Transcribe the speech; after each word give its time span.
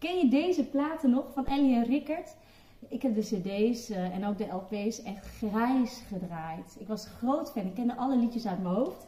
Ken 0.00 0.18
je 0.18 0.28
deze 0.28 0.64
platen 0.64 1.10
nog 1.10 1.32
van 1.32 1.46
Ellie 1.46 1.74
en 1.74 1.84
Rickert? 1.84 2.36
Ik 2.88 3.02
heb 3.02 3.14
de 3.14 3.20
cd's 3.20 3.90
uh, 3.90 4.14
en 4.16 4.26
ook 4.26 4.38
de 4.38 4.46
LP's 4.46 5.02
echt 5.02 5.26
grijs 5.26 6.02
gedraaid. 6.08 6.76
Ik 6.78 6.86
was 6.86 7.06
groot 7.06 7.50
fan, 7.50 7.66
ik 7.66 7.74
kende 7.74 7.96
alle 7.96 8.16
liedjes 8.16 8.46
uit 8.46 8.62
mijn 8.62 8.74
hoofd. 8.74 9.06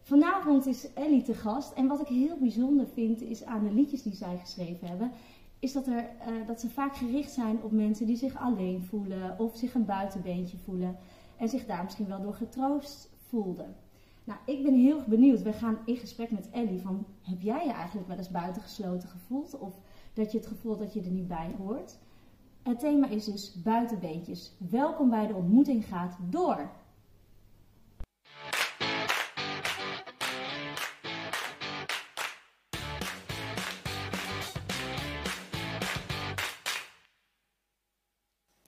Vanavond 0.00 0.66
is 0.66 0.92
Ellie 0.92 1.22
te 1.22 1.34
gast 1.34 1.72
en 1.72 1.86
wat 1.86 2.00
ik 2.00 2.06
heel 2.06 2.36
bijzonder 2.38 2.86
vind 2.86 3.20
is 3.20 3.44
aan 3.44 3.64
de 3.64 3.72
liedjes 3.72 4.02
die 4.02 4.14
zij 4.14 4.38
geschreven 4.38 4.88
hebben, 4.88 5.10
is 5.58 5.72
dat, 5.72 5.86
er, 5.86 6.10
uh, 6.28 6.46
dat 6.46 6.60
ze 6.60 6.68
vaak 6.68 6.96
gericht 6.96 7.32
zijn 7.32 7.62
op 7.62 7.72
mensen 7.72 8.06
die 8.06 8.16
zich 8.16 8.36
alleen 8.36 8.82
voelen 8.82 9.38
of 9.38 9.56
zich 9.56 9.74
een 9.74 9.84
buitenbeentje 9.84 10.58
voelen 10.58 10.96
en 11.36 11.48
zich 11.48 11.66
daar 11.66 11.84
misschien 11.84 12.08
wel 12.08 12.22
door 12.22 12.34
getroost 12.34 13.08
voelden. 13.28 13.76
Nou, 14.24 14.38
ik 14.46 14.62
ben 14.62 14.74
heel 14.74 15.02
benieuwd. 15.06 15.42
We 15.42 15.52
gaan 15.52 15.78
in 15.84 15.96
gesprek 15.96 16.30
met 16.30 16.50
Ellie 16.50 16.80
van, 16.80 17.06
heb 17.22 17.40
jij 17.40 17.66
je 17.66 17.72
eigenlijk 17.72 18.08
wel 18.08 18.16
eens 18.16 18.30
buitengesloten 18.30 19.08
gevoeld 19.08 19.58
of 19.58 19.74
dat 20.20 20.32
je 20.32 20.38
het 20.38 20.46
gevoel 20.46 20.76
dat 20.76 20.94
je 20.94 21.00
er 21.00 21.10
niet 21.10 21.28
bij 21.28 21.54
hoort? 21.58 21.98
Het 22.62 22.78
thema 22.78 23.08
is 23.08 23.24
dus 23.24 23.62
buitenbeentjes. 23.62 24.52
Welkom 24.70 25.10
bij 25.10 25.26
de 25.26 25.34
ontmoeting 25.34 25.84
gaat 25.84 26.16
door. 26.30 26.70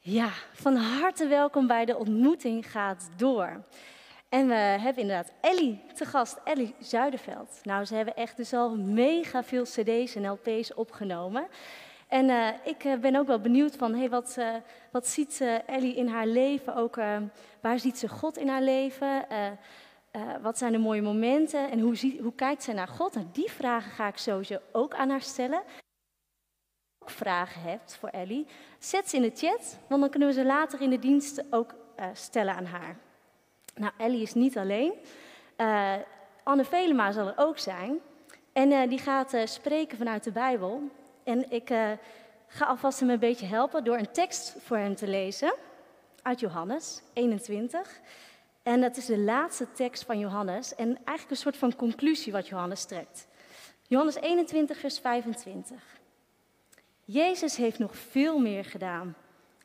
Ja, 0.00 0.30
van 0.52 0.76
harte 0.76 1.26
welkom 1.26 1.66
bij 1.66 1.84
de 1.84 1.96
ontmoeting 1.96 2.70
gaat 2.70 3.10
door. 3.16 3.64
En 4.32 4.48
we 4.48 4.54
hebben 4.54 5.02
inderdaad 5.02 5.32
Ellie 5.40 5.80
te 5.94 6.04
gast, 6.04 6.38
Ellie 6.44 6.74
Zuiderveld. 6.78 7.60
Nou, 7.62 7.84
ze 7.84 7.94
hebben 7.94 8.16
echt 8.16 8.36
dus 8.36 8.52
al 8.52 8.76
mega 8.76 9.42
veel 9.42 9.62
cd's 9.62 10.14
en 10.14 10.30
lp's 10.30 10.72
opgenomen. 10.74 11.46
En 12.08 12.28
uh, 12.28 12.48
ik 12.64 12.84
uh, 12.84 12.96
ben 12.98 13.16
ook 13.16 13.26
wel 13.26 13.40
benieuwd 13.40 13.76
van, 13.76 13.94
hey, 13.94 14.08
wat, 14.08 14.36
uh, 14.38 14.54
wat 14.90 15.06
ziet 15.06 15.40
Ellie 15.66 15.94
in 15.94 16.08
haar 16.08 16.26
leven? 16.26 16.74
Ook, 16.74 16.96
waar 17.60 17.78
ziet 17.78 17.98
ze 17.98 18.08
God 18.08 18.36
in 18.38 18.48
haar 18.48 18.62
leven? 18.62 19.26
wat 20.42 20.58
zijn 20.58 20.72
de 20.72 20.78
mooie 20.78 21.02
momenten? 21.02 21.70
En 21.70 21.80
hoe, 21.80 22.18
hoe 22.20 22.34
kijkt 22.34 22.62
zij 22.62 22.74
naar 22.74 22.88
God? 22.88 23.16
En 23.16 23.28
die 23.32 23.50
vragen 23.50 23.90
ga 23.90 24.08
ik 24.08 24.16
sowieso 24.16 24.58
ook 24.72 24.94
aan 24.94 25.10
haar 25.10 25.22
stellen. 25.22 25.62
Als 25.62 25.74
je 25.74 27.04
ook 27.04 27.10
vragen 27.10 27.62
hebt 27.62 27.96
voor 27.96 28.08
Ellie, 28.08 28.46
zet 28.78 29.10
ze 29.10 29.16
in 29.16 29.22
de 29.22 29.32
chat, 29.34 29.78
want 29.88 30.00
dan 30.00 30.10
kunnen 30.10 30.28
we 30.28 30.34
ze 30.34 30.44
later 30.44 30.80
in 30.80 30.90
de 30.90 30.98
dienst 30.98 31.44
ook 31.50 31.74
stellen 32.12 32.54
aan 32.54 32.66
haar. 32.66 32.96
Nou, 33.74 33.92
Ellie 33.96 34.22
is 34.22 34.34
niet 34.34 34.58
alleen. 34.58 34.92
Anne 36.42 36.64
Velema 36.64 37.12
zal 37.12 37.26
er 37.26 37.34
ook 37.36 37.58
zijn. 37.58 38.00
En 38.52 38.88
die 38.88 38.98
gaat 38.98 39.34
spreken 39.44 39.98
vanuit 39.98 40.24
de 40.24 40.32
Bijbel. 40.32 40.82
En 41.24 41.50
ik 41.50 41.68
ga 42.46 42.66
alvast 42.66 43.00
hem 43.00 43.10
een 43.10 43.18
beetje 43.18 43.46
helpen 43.46 43.84
door 43.84 43.96
een 43.96 44.12
tekst 44.12 44.56
voor 44.58 44.76
hem 44.76 44.94
te 44.94 45.08
lezen 45.08 45.54
uit 46.22 46.40
Johannes 46.40 47.02
21. 47.12 48.00
En 48.62 48.80
dat 48.80 48.96
is 48.96 49.06
de 49.06 49.18
laatste 49.18 49.72
tekst 49.72 50.04
van 50.04 50.18
Johannes 50.18 50.74
en 50.74 50.86
eigenlijk 50.86 51.30
een 51.30 51.36
soort 51.36 51.56
van 51.56 51.76
conclusie 51.76 52.32
wat 52.32 52.48
Johannes 52.48 52.84
trekt. 52.84 53.26
Johannes 53.88 54.14
21, 54.14 54.78
vers 54.78 54.98
25. 54.98 55.82
Jezus 57.04 57.56
heeft 57.56 57.78
nog 57.78 57.96
veel 57.96 58.38
meer 58.38 58.64
gedaan. 58.64 59.16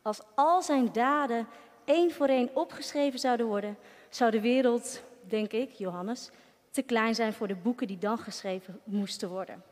Als 0.02 0.22
al 0.36 0.62
zijn 0.62 0.92
daden 0.92 1.48
één 1.86 2.12
voor 2.12 2.28
één 2.28 2.50
opgeschreven 2.54 3.20
zouden 3.20 3.46
worden, 3.46 3.78
zou 4.10 4.32
de 4.32 4.42
wereld, 4.42 5.02
denk 5.22 5.52
ik, 5.52 5.72
Johannes, 5.72 6.30
te 6.72 6.82
klein 6.82 7.16
zijn 7.16 7.34
voor 7.34 7.48
de 7.48 7.56
boeken 7.56 7.88
die 7.88 7.98
dan 7.98 8.18
geschreven 8.18 8.80
moesten 8.84 9.30
worden. 9.30 9.64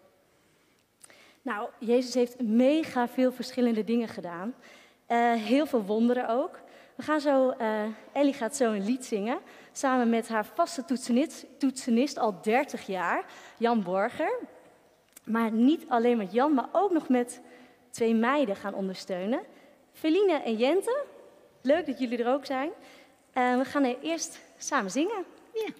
Nou, 1.42 1.70
Jezus 1.80 2.14
heeft 2.14 2.42
mega 2.42 3.08
veel 3.08 3.32
verschillende 3.32 3.84
dingen 3.84 4.08
gedaan. 4.08 4.54
Uh, 5.08 5.34
heel 5.34 5.66
veel 5.66 5.84
wonderen 5.84 6.30
ook. 6.30 6.60
We 6.96 7.04
gaan 7.04 7.22
zo, 7.22 7.54
uh, 7.62 7.84
Ellie 8.12 8.34
gaat 8.34 8.56
zo 8.56 8.74
een 8.74 8.86
lied 8.86 9.06
zingen. 9.06 9.40
Samen 9.72 10.10
met 10.10 10.28
haar 10.28 10.46
vaste 10.46 10.86
toetsenist, 10.86 11.46
toetsenist 11.58 12.18
al 12.18 12.42
30 12.42 12.88
jaar, 12.88 13.26
Jan 13.58 13.84
Borger. 13.84 14.40
Maar 15.24 15.52
niet 15.52 15.86
alleen 15.88 16.18
met 16.18 16.32
Jan, 16.32 16.54
maar 16.54 16.70
ook 16.72 16.92
nog 16.92 17.10
met 17.10 17.42
twee 17.90 18.16
meiden 18.16 18.56
gaan 18.56 18.74
ondersteunen. 18.74 19.42
Feline 19.94 20.34
en 20.34 20.56
Jente. 20.56 21.04
Leuk 21.62 21.86
dat 21.86 22.00
jullie 22.00 22.24
er 22.24 22.34
ook 22.34 22.46
zijn. 22.46 22.72
Uh, 23.38 23.58
we 23.58 23.66
gaan 23.66 23.84
eerst 23.84 24.40
samen 24.58 24.92
zingen. 24.92 25.26
Ja. 25.54 25.74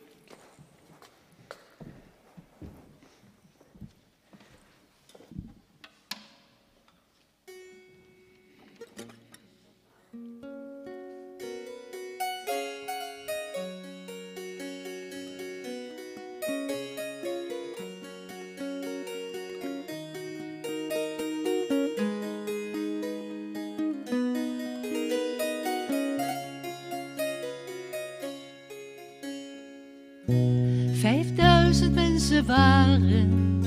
Waren 32.46 33.62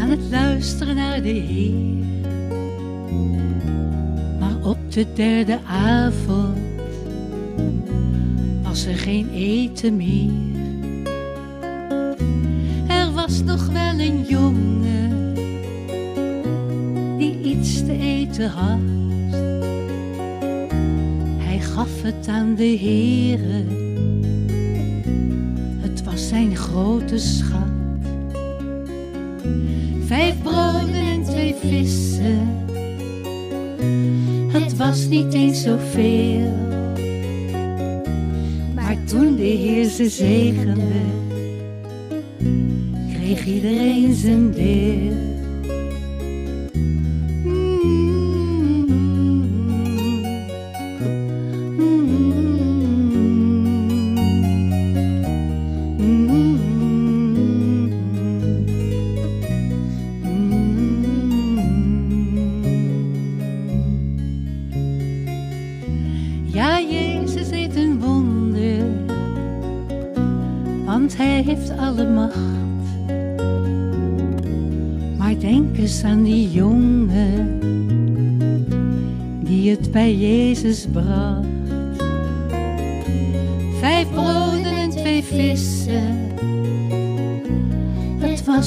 aan 0.00 0.10
het 0.10 0.30
luisteren 0.30 0.94
naar 0.94 1.22
de 1.22 1.28
Heer. 1.28 2.04
Maar 4.40 4.56
op 4.62 4.92
de 4.92 5.06
derde 5.14 5.58
avond 5.66 6.58
was 8.62 8.84
er 8.84 8.96
geen 8.96 9.30
eten 9.34 9.96
meer. 9.96 10.30
Er 12.88 13.12
was 13.12 13.42
nog 13.42 13.66
wel 13.66 13.98
een 13.98 14.24
jongen 14.28 15.34
die 17.18 17.40
iets 17.42 17.84
te 17.84 17.98
eten 17.98 18.50
had. 18.50 18.78
Hij 21.38 21.58
gaf 21.58 22.02
het 22.02 22.28
aan 22.28 22.54
de 22.54 22.78
Heere 22.78 23.83
zijn 26.34 26.56
grote 26.56 27.18
schat. 27.18 27.68
Vijf 30.04 30.42
broden 30.42 30.94
en 30.94 31.22
twee 31.22 31.54
vissen, 31.54 32.48
het 34.48 34.76
was 34.76 35.06
niet 35.06 35.34
eens 35.34 35.62
zoveel. 35.62 36.52
Maar 38.74 38.96
toen 39.04 39.36
de 39.36 39.42
Heer 39.42 39.84
ze 39.84 40.08
zegende, 40.08 41.02
kreeg 43.12 43.46
iedereen 43.46 44.14
zijn 44.14 44.50
deel. 44.50 45.33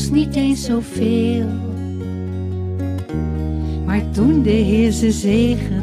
Niet 0.10 0.36
eens 0.36 0.64
zoveel. 0.64 1.48
Maar 3.86 4.10
toen 4.10 4.42
de 4.42 4.50
Heer 4.50 4.92
ze 4.92 5.12
zegende, 5.12 5.77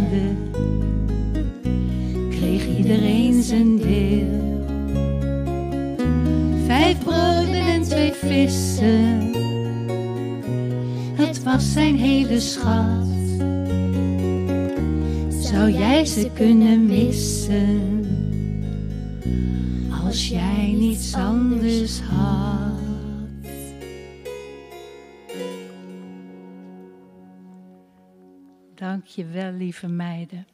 je 29.14 29.26
wel, 29.26 29.52
lieve 29.52 29.88
meiden. 29.88 30.46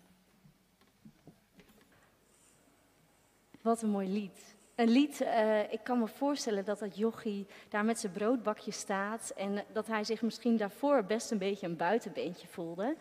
Wat 3.61 3.83
een 3.83 3.91
mooi 3.91 4.09
lied. 4.09 4.55
Een 4.75 4.91
lied, 4.91 5.21
uh, 5.21 5.73
ik 5.73 5.81
kan 5.83 5.99
me 5.99 6.09
voorstellen 6.09 6.65
dat 6.65 6.79
dat 6.79 6.97
jochie 6.97 7.47
daar 7.69 7.85
met 7.85 7.99
zijn 7.99 8.13
broodbakje 8.13 8.71
staat 8.71 9.33
en 9.37 9.65
dat 9.73 9.87
hij 9.87 10.05
zich 10.05 10.23
misschien 10.23 10.57
daarvoor 10.57 11.05
best 11.05 11.31
een 11.31 11.39
beetje 11.39 11.67
een 11.67 11.77
buitenbeentje 11.77 12.47
voelde, 12.47 12.97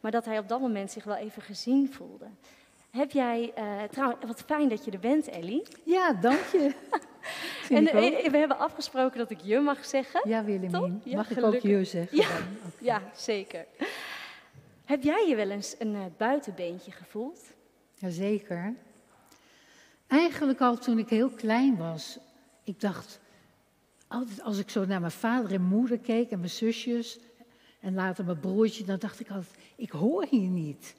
maar 0.00 0.10
dat 0.10 0.24
hij 0.24 0.38
op 0.38 0.48
dat 0.48 0.60
moment 0.60 0.90
zich 0.90 1.04
wel 1.04 1.16
even 1.16 1.42
gezien 1.42 1.92
voelde. 1.92 2.26
Heb 2.90 3.10
jij, 3.10 3.52
uh, 3.58 3.82
trouwens, 3.82 4.26
wat 4.26 4.42
fijn 4.46 4.68
dat 4.68 4.84
je 4.84 4.90
er 4.90 4.98
bent, 4.98 5.28
Ellie. 5.28 5.62
Ja, 5.84 6.12
dank 6.12 6.44
je. 6.52 6.74
en 7.70 7.82
uh, 7.82 8.30
we 8.30 8.36
hebben 8.36 8.58
afgesproken 8.58 9.18
dat 9.18 9.30
ik 9.30 9.40
je 9.42 9.60
mag 9.60 9.84
zeggen. 9.84 10.28
Ja, 10.28 10.44
Willemien. 10.44 11.00
Ja, 11.04 11.16
mag 11.16 11.26
gelukkig. 11.26 11.64
ik 11.64 11.70
ook 11.70 11.78
je 11.78 11.84
zeggen? 11.84 12.16
Ja, 12.16 12.28
ja, 12.80 13.02
zeker. 13.14 13.66
Heb 14.86 15.02
jij 15.02 15.28
je 15.28 15.36
wel 15.36 15.50
eens 15.50 15.74
een 15.78 15.94
uh, 15.94 16.04
buitenbeentje 16.16 16.90
gevoeld? 16.90 17.40
Jazeker. 17.94 18.74
Eigenlijk 20.06 20.60
al 20.60 20.78
toen 20.78 20.98
ik 20.98 21.08
heel 21.08 21.28
klein 21.28 21.76
was. 21.76 22.18
Ik 22.64 22.80
dacht, 22.80 23.20
altijd 24.08 24.42
als 24.42 24.58
ik 24.58 24.70
zo 24.70 24.84
naar 24.84 25.00
mijn 25.00 25.12
vader 25.12 25.52
en 25.52 25.62
moeder 25.62 25.98
keek 25.98 26.30
en 26.30 26.38
mijn 26.38 26.50
zusjes 26.50 27.18
en 27.80 27.94
later 27.94 28.24
mijn 28.24 28.40
broertje, 28.40 28.84
dan 28.84 28.98
dacht 28.98 29.20
ik 29.20 29.30
altijd, 29.30 29.58
ik 29.76 29.90
hoor 29.90 30.26
hier 30.30 30.48
niet. 30.48 30.94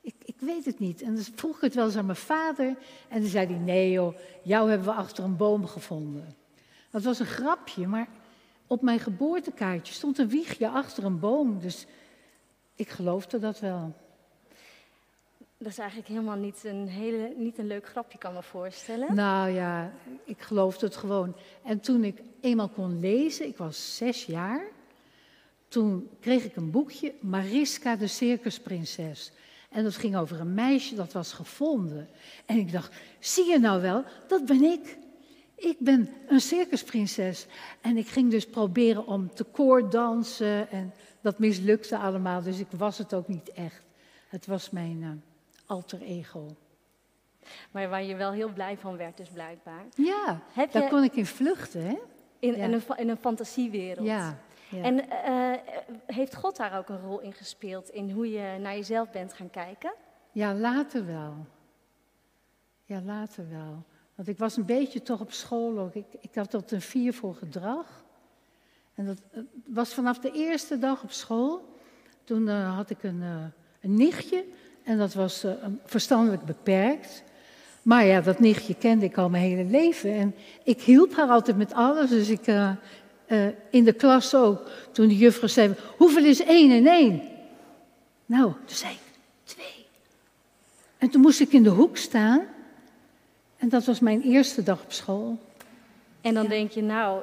Ik, 0.00 0.14
ik 0.24 0.36
weet 0.38 0.64
het 0.64 0.78
niet. 0.78 1.02
En 1.02 1.14
dan 1.14 1.24
vroeg 1.34 1.56
ik 1.56 1.62
het 1.62 1.74
wel 1.74 1.84
eens 1.84 1.96
aan 1.96 2.06
mijn 2.06 2.16
vader 2.16 2.76
en 3.08 3.20
dan 3.20 3.30
zei 3.30 3.46
hij, 3.46 3.58
nee 3.58 3.90
joh, 3.90 4.16
jou 4.42 4.68
hebben 4.68 4.86
we 4.86 4.94
achter 4.94 5.24
een 5.24 5.36
boom 5.36 5.66
gevonden. 5.66 6.34
Dat 6.90 7.02
was 7.02 7.18
een 7.18 7.26
grapje, 7.26 7.86
maar 7.86 8.08
op 8.66 8.82
mijn 8.82 9.00
geboortekaartje 9.00 9.94
stond 9.94 10.18
een 10.18 10.28
wiegje 10.28 10.68
achter 10.68 11.04
een 11.04 11.18
boom, 11.18 11.60
dus 11.60 11.86
ik 12.74 12.88
geloofde 12.88 13.38
dat 13.38 13.60
wel. 13.60 13.92
Dat 15.58 15.70
is 15.70 15.78
eigenlijk 15.78 16.08
helemaal 16.08 16.36
niet 16.36 16.64
een, 16.64 16.88
hele, 16.88 17.34
niet 17.36 17.58
een 17.58 17.66
leuk 17.66 17.86
grapje, 17.86 18.18
kan 18.18 18.34
me 18.34 18.42
voorstellen. 18.42 19.14
Nou 19.14 19.50
ja, 19.50 19.92
ik 20.24 20.40
geloofde 20.40 20.86
het 20.86 20.96
gewoon. 20.96 21.36
En 21.64 21.80
toen 21.80 22.04
ik 22.04 22.22
eenmaal 22.40 22.68
kon 22.68 23.00
lezen, 23.00 23.46
ik 23.46 23.56
was 23.56 23.96
zes 23.96 24.24
jaar, 24.24 24.62
toen 25.68 26.08
kreeg 26.20 26.44
ik 26.44 26.56
een 26.56 26.70
boekje, 26.70 27.14
Mariska 27.20 27.96
de 27.96 28.06
Circusprinses. 28.06 29.32
En 29.70 29.84
dat 29.84 29.96
ging 29.96 30.16
over 30.16 30.40
een 30.40 30.54
meisje 30.54 30.94
dat 30.94 31.12
was 31.12 31.32
gevonden. 31.32 32.08
En 32.46 32.58
ik 32.58 32.72
dacht, 32.72 32.94
zie 33.18 33.44
je 33.44 33.58
nou 33.58 33.80
wel, 33.82 34.04
dat 34.28 34.46
ben 34.46 34.62
ik. 34.62 34.98
Ik 35.54 35.76
ben 35.78 36.10
een 36.28 36.40
circusprinses. 36.40 37.46
En 37.80 37.96
ik 37.96 38.08
ging 38.08 38.30
dus 38.30 38.46
proberen 38.46 39.06
om 39.06 39.34
te 39.34 39.44
koordansen 39.44 40.70
en 40.70 40.92
dat 41.22 41.38
mislukte 41.38 41.98
allemaal, 41.98 42.42
dus 42.42 42.58
ik 42.58 42.70
was 42.76 42.98
het 42.98 43.14
ook 43.14 43.28
niet 43.28 43.52
echt. 43.52 43.82
Het 44.28 44.46
was 44.46 44.70
mijn... 44.70 45.02
Uh, 45.02 45.10
alter 45.66 46.00
ego. 46.00 46.46
Maar 47.70 47.88
waar 47.88 48.02
je 48.02 48.14
wel 48.14 48.32
heel 48.32 48.52
blij 48.52 48.76
van 48.76 48.96
werd, 48.96 49.16
dus 49.16 49.28
blijkbaar. 49.28 49.84
Ja, 49.94 50.40
Heb 50.52 50.72
daar 50.72 50.88
kon 50.88 51.04
ik 51.04 51.14
in 51.14 51.26
vluchten, 51.26 51.82
hè? 51.86 51.98
In, 52.38 52.54
in, 52.54 52.72
een, 52.72 52.82
in 52.96 53.08
een 53.08 53.16
fantasiewereld. 53.16 54.06
Ja. 54.06 54.38
En 54.70 55.04
uh, 55.04 55.52
heeft 56.06 56.34
God 56.34 56.56
daar 56.56 56.78
ook 56.78 56.88
een 56.88 57.00
rol 57.00 57.20
in 57.20 57.32
gespeeld, 57.32 57.90
in 57.90 58.10
hoe 58.10 58.30
je 58.30 58.58
naar 58.58 58.74
jezelf 58.74 59.10
bent 59.10 59.32
gaan 59.32 59.50
kijken? 59.50 59.94
Ja, 60.32 60.54
later 60.54 61.06
wel. 61.06 61.46
Ja, 62.84 63.00
later 63.00 63.48
wel. 63.50 63.82
Want 64.14 64.28
ik 64.28 64.38
was 64.38 64.56
een 64.56 64.66
beetje 64.66 65.02
toch 65.02 65.20
op 65.20 65.32
school 65.32 65.78
ook. 65.78 65.94
Ik, 65.94 66.06
ik 66.20 66.34
had 66.34 66.50
tot 66.50 66.70
een 66.70 66.80
vier 66.80 67.14
voor 67.14 67.34
gedrag. 67.34 68.04
En 69.02 69.08
dat 69.08 69.44
was 69.66 69.94
vanaf 69.94 70.18
de 70.18 70.32
eerste 70.32 70.78
dag 70.78 71.02
op 71.02 71.12
school. 71.12 71.76
Toen 72.24 72.42
uh, 72.42 72.76
had 72.76 72.90
ik 72.90 73.02
een, 73.02 73.20
uh, 73.20 73.44
een 73.80 73.94
nichtje 73.94 74.44
en 74.82 74.98
dat 74.98 75.14
was 75.14 75.44
uh, 75.44 75.52
verstandelijk 75.84 76.44
beperkt. 76.44 77.22
Maar 77.82 78.04
ja, 78.04 78.20
dat 78.20 78.40
nichtje 78.40 78.74
kende 78.74 79.04
ik 79.04 79.18
al 79.18 79.28
mijn 79.28 79.42
hele 79.42 79.70
leven. 79.70 80.12
En 80.12 80.34
ik 80.62 80.82
hielp 80.82 81.14
haar 81.14 81.28
altijd 81.28 81.56
met 81.56 81.72
alles. 81.72 82.10
Dus 82.10 82.28
ik, 82.28 82.46
in 83.70 83.84
de 83.84 83.92
klas 83.92 84.34
ook, 84.34 84.70
toen 84.92 85.08
de 85.08 85.16
juffrouw 85.16 85.48
zei, 85.48 85.74
hoeveel 85.96 86.24
is 86.24 86.42
één 86.42 86.70
en 86.70 86.86
één? 86.86 87.22
Nou, 88.26 88.52
toen 88.64 88.76
zei 88.76 88.92
ik, 88.92 89.18
twee. 89.44 89.86
En 90.98 91.10
toen 91.10 91.20
moest 91.20 91.40
ik 91.40 91.52
in 91.52 91.62
de 91.62 91.70
hoek 91.70 91.96
staan. 91.96 92.42
En 93.56 93.68
dat 93.68 93.84
was 93.84 94.00
mijn 94.00 94.22
eerste 94.22 94.62
dag 94.62 94.82
op 94.82 94.92
school. 94.92 95.38
En 96.20 96.34
dan 96.34 96.46
denk 96.46 96.70
je, 96.70 96.82
nou, 96.82 97.22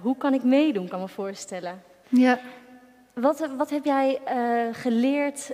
hoe 0.00 0.16
kan 0.16 0.34
ik 0.34 0.42
meedoen, 0.44 0.88
kan 0.88 1.00
me 1.00 1.08
voorstellen. 1.08 1.82
Ja. 2.08 2.40
Wat, 3.12 3.48
wat 3.56 3.70
heb 3.70 3.84
jij 3.84 4.20
geleerd 4.72 5.52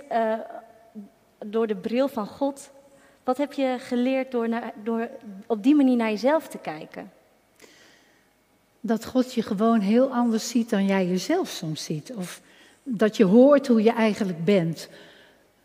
door 1.45 1.67
de 1.67 1.75
bril 1.75 2.07
van 2.07 2.27
God. 2.27 2.69
Wat 3.23 3.37
heb 3.37 3.53
je 3.53 3.75
geleerd 3.79 4.31
door, 4.31 4.49
naar, 4.49 4.73
door 4.83 5.09
op 5.45 5.63
die 5.63 5.75
manier 5.75 5.95
naar 5.95 6.09
jezelf 6.09 6.47
te 6.47 6.57
kijken? 6.57 7.11
Dat 8.79 9.05
God 9.05 9.33
je 9.33 9.41
gewoon 9.41 9.79
heel 9.79 10.13
anders 10.13 10.49
ziet 10.49 10.69
dan 10.69 10.85
jij 10.85 11.07
jezelf 11.07 11.49
soms 11.49 11.83
ziet. 11.83 12.13
Of 12.15 12.41
dat 12.83 13.17
je 13.17 13.25
hoort 13.25 13.67
hoe 13.67 13.83
je 13.83 13.91
eigenlijk 13.91 14.45
bent. 14.45 14.89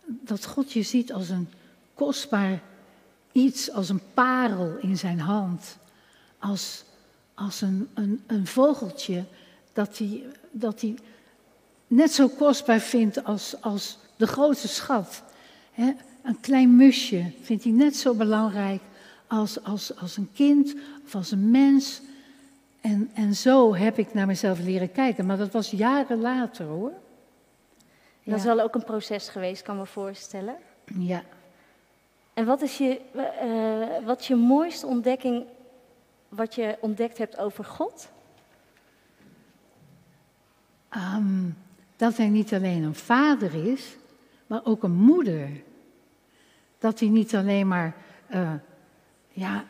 Dat 0.05 0.47
God 0.47 0.73
je 0.73 0.83
ziet 0.83 1.13
als 1.13 1.29
een 1.29 1.49
kostbaar 1.95 2.61
iets, 3.33 3.73
als 3.73 3.89
een 3.89 4.03
parel 4.15 4.77
in 4.81 4.97
zijn 4.99 5.21
hand. 5.21 5.77
Als, 6.39 6.85
als 7.35 7.61
een, 7.61 7.89
een, 7.95 8.23
een 8.27 8.47
vogeltje 8.47 9.25
dat 9.73 9.99
hij, 9.99 10.23
dat 10.51 10.81
hij 10.81 10.95
net 11.87 12.13
zo 12.13 12.29
kostbaar 12.29 12.81
vindt 12.81 13.25
als, 13.25 13.55
als 13.61 13.99
de 14.17 14.27
grootste 14.27 14.69
schat 14.69 15.23
een 16.23 16.41
klein 16.41 16.77
musje 16.77 17.33
vindt 17.41 17.65
hij 17.65 17.73
net 17.73 17.97
zo 17.97 18.15
belangrijk 18.15 18.81
als, 19.27 19.65
als, 19.65 19.97
als 19.97 20.17
een 20.17 20.31
kind 20.35 20.75
of 21.05 21.15
als 21.15 21.31
een 21.31 21.51
mens. 21.51 22.01
En, 22.81 23.11
en 23.15 23.35
zo 23.35 23.75
heb 23.75 23.99
ik 23.99 24.15
naar 24.15 24.27
mezelf 24.27 24.61
leren 24.61 24.93
kijken. 24.93 25.27
Maar 25.27 25.37
dat 25.37 25.53
was 25.53 25.71
jaren 25.71 26.21
later 26.21 26.67
hoor. 26.67 26.93
Dat 28.25 28.39
is 28.39 28.45
wel 28.45 28.61
ook 28.61 28.75
een 28.75 28.85
proces 28.85 29.29
geweest, 29.29 29.63
kan 29.63 29.77
me 29.77 29.87
voorstellen. 29.87 30.57
Ja. 30.99 31.23
En 32.35 32.47
wat 32.47 32.63
is 32.63 32.79
je, 32.79 33.01
uh, 33.15 34.07
wat 34.07 34.21
is 34.21 34.27
je 34.27 34.35
mooiste 34.35 34.87
ontdekking 34.87 35.45
wat 36.35 36.55
je 36.55 36.77
ontdekt 36.81 37.19
hebt 37.19 37.39
over 37.39 37.65
God? 37.65 38.11
Um, 40.97 41.57
dat 41.97 42.17
hij 42.17 42.29
niet 42.29 42.55
alleen 42.55 42.83
een 42.83 42.95
vader 42.95 43.67
is, 43.67 43.97
maar 44.47 44.65
ook 44.65 44.83
een 44.83 44.95
moeder. 44.95 45.49
Dat 46.79 47.01
hij 47.01 47.09
niet 47.09 47.35
alleen 47.35 47.69
maar 47.69 47.97
uh, 48.35 48.53
ja, 49.29 49.65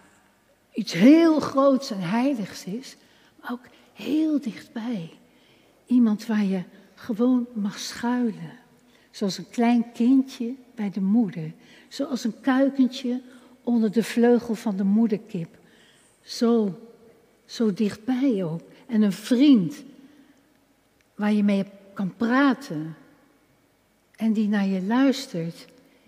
iets 0.73 0.93
heel 0.93 1.41
groots 1.41 1.91
en 1.91 2.01
heiligs 2.01 2.65
is, 2.65 2.97
maar 3.41 3.53
ook 3.53 3.65
heel 3.93 4.41
dichtbij. 4.41 5.11
Iemand 5.87 6.27
waar 6.27 6.45
je 6.45 6.63
gewoon 6.95 7.47
mag 7.53 7.79
schuilen. 7.79 8.59
Zoals 9.11 9.39
een 9.39 9.51
klein 9.51 9.93
kindje 9.93 10.55
bij 10.75 10.91
de 10.91 11.01
moeder. 11.01 11.53
Zoals 11.89 12.25
een 12.25 12.41
kuikentje 12.41 13.21
onder 13.63 13.93
de 13.93 14.03
vleugel 14.03 14.55
van 14.55 14.77
de 14.77 14.85
moederkip. 14.85 15.61
Zo, 16.23 16.79
zo 17.45 17.73
dichtbij 17.73 18.45
ook. 18.45 18.61
En 18.87 19.03
een 19.03 19.13
vriend 19.13 19.83
waar 21.15 21.33
je 21.33 21.43
mee 21.43 21.65
kan 21.95 22.15
praten 22.17 22.97
en 24.17 24.33
die 24.33 24.49
naar 24.49 24.67
je 24.67 24.83
luistert 24.83 25.67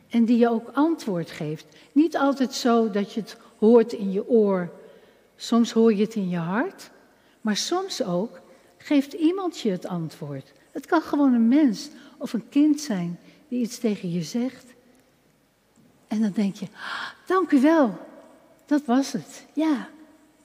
en 0.09 0.25
die 0.25 0.38
je 0.38 0.49
ook 0.49 0.71
antwoord 0.73 1.30
geeft. 1.30 1.66
Niet 1.92 2.16
altijd 2.16 2.54
zo 2.54 2.90
dat 2.90 3.12
je 3.12 3.21
het 3.21 3.37
hoort 3.59 3.92
in 3.92 4.12
je 4.12 4.28
oor, 4.28 4.73
soms 5.37 5.73
hoor 5.73 5.94
je 5.94 6.02
het 6.02 6.14
in 6.14 6.28
je 6.28 6.37
hart, 6.37 6.90
maar 7.40 7.56
soms 7.56 8.02
ook 8.02 8.40
geeft 8.78 9.12
iemand 9.12 9.61
je 9.61 9.71
het 9.71 9.87
antwoord. 9.87 10.52
Het 10.73 10.87
kan 10.87 11.02
gewoon 11.02 11.35
een 11.35 11.49
mens 11.49 11.88
of 12.18 12.33
een 12.33 12.49
kind 12.49 12.80
zijn 12.80 13.18
die 13.49 13.61
iets 13.61 13.78
tegen 13.78 14.12
je 14.12 14.23
zegt. 14.23 14.64
En 16.09 16.21
dan 16.21 16.33
denk 16.33 16.54
je, 16.54 16.66
ah, 16.75 17.09
dank 17.26 17.50
u 17.50 17.61
wel, 17.61 17.99
dat 18.66 18.85
was 18.85 19.12
het. 19.12 19.47
Ja, 19.52 19.88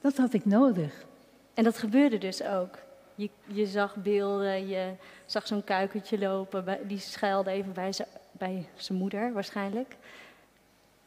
dat 0.01 0.17
had 0.17 0.33
ik 0.33 0.45
nodig. 0.45 1.05
En 1.53 1.63
dat 1.63 1.77
gebeurde 1.77 2.17
dus 2.17 2.43
ook. 2.43 2.77
Je, 3.15 3.29
je 3.45 3.65
zag 3.65 3.95
beelden, 3.95 4.67
je 4.67 4.91
zag 5.25 5.47
zo'n 5.47 5.63
kuikentje 5.63 6.19
lopen, 6.19 6.79
die 6.87 6.99
schuilde 6.99 7.49
even 7.49 7.73
bij 7.73 7.91
zijn, 7.93 8.07
bij 8.31 8.65
zijn 8.75 8.97
moeder 8.97 9.33
waarschijnlijk. 9.33 9.95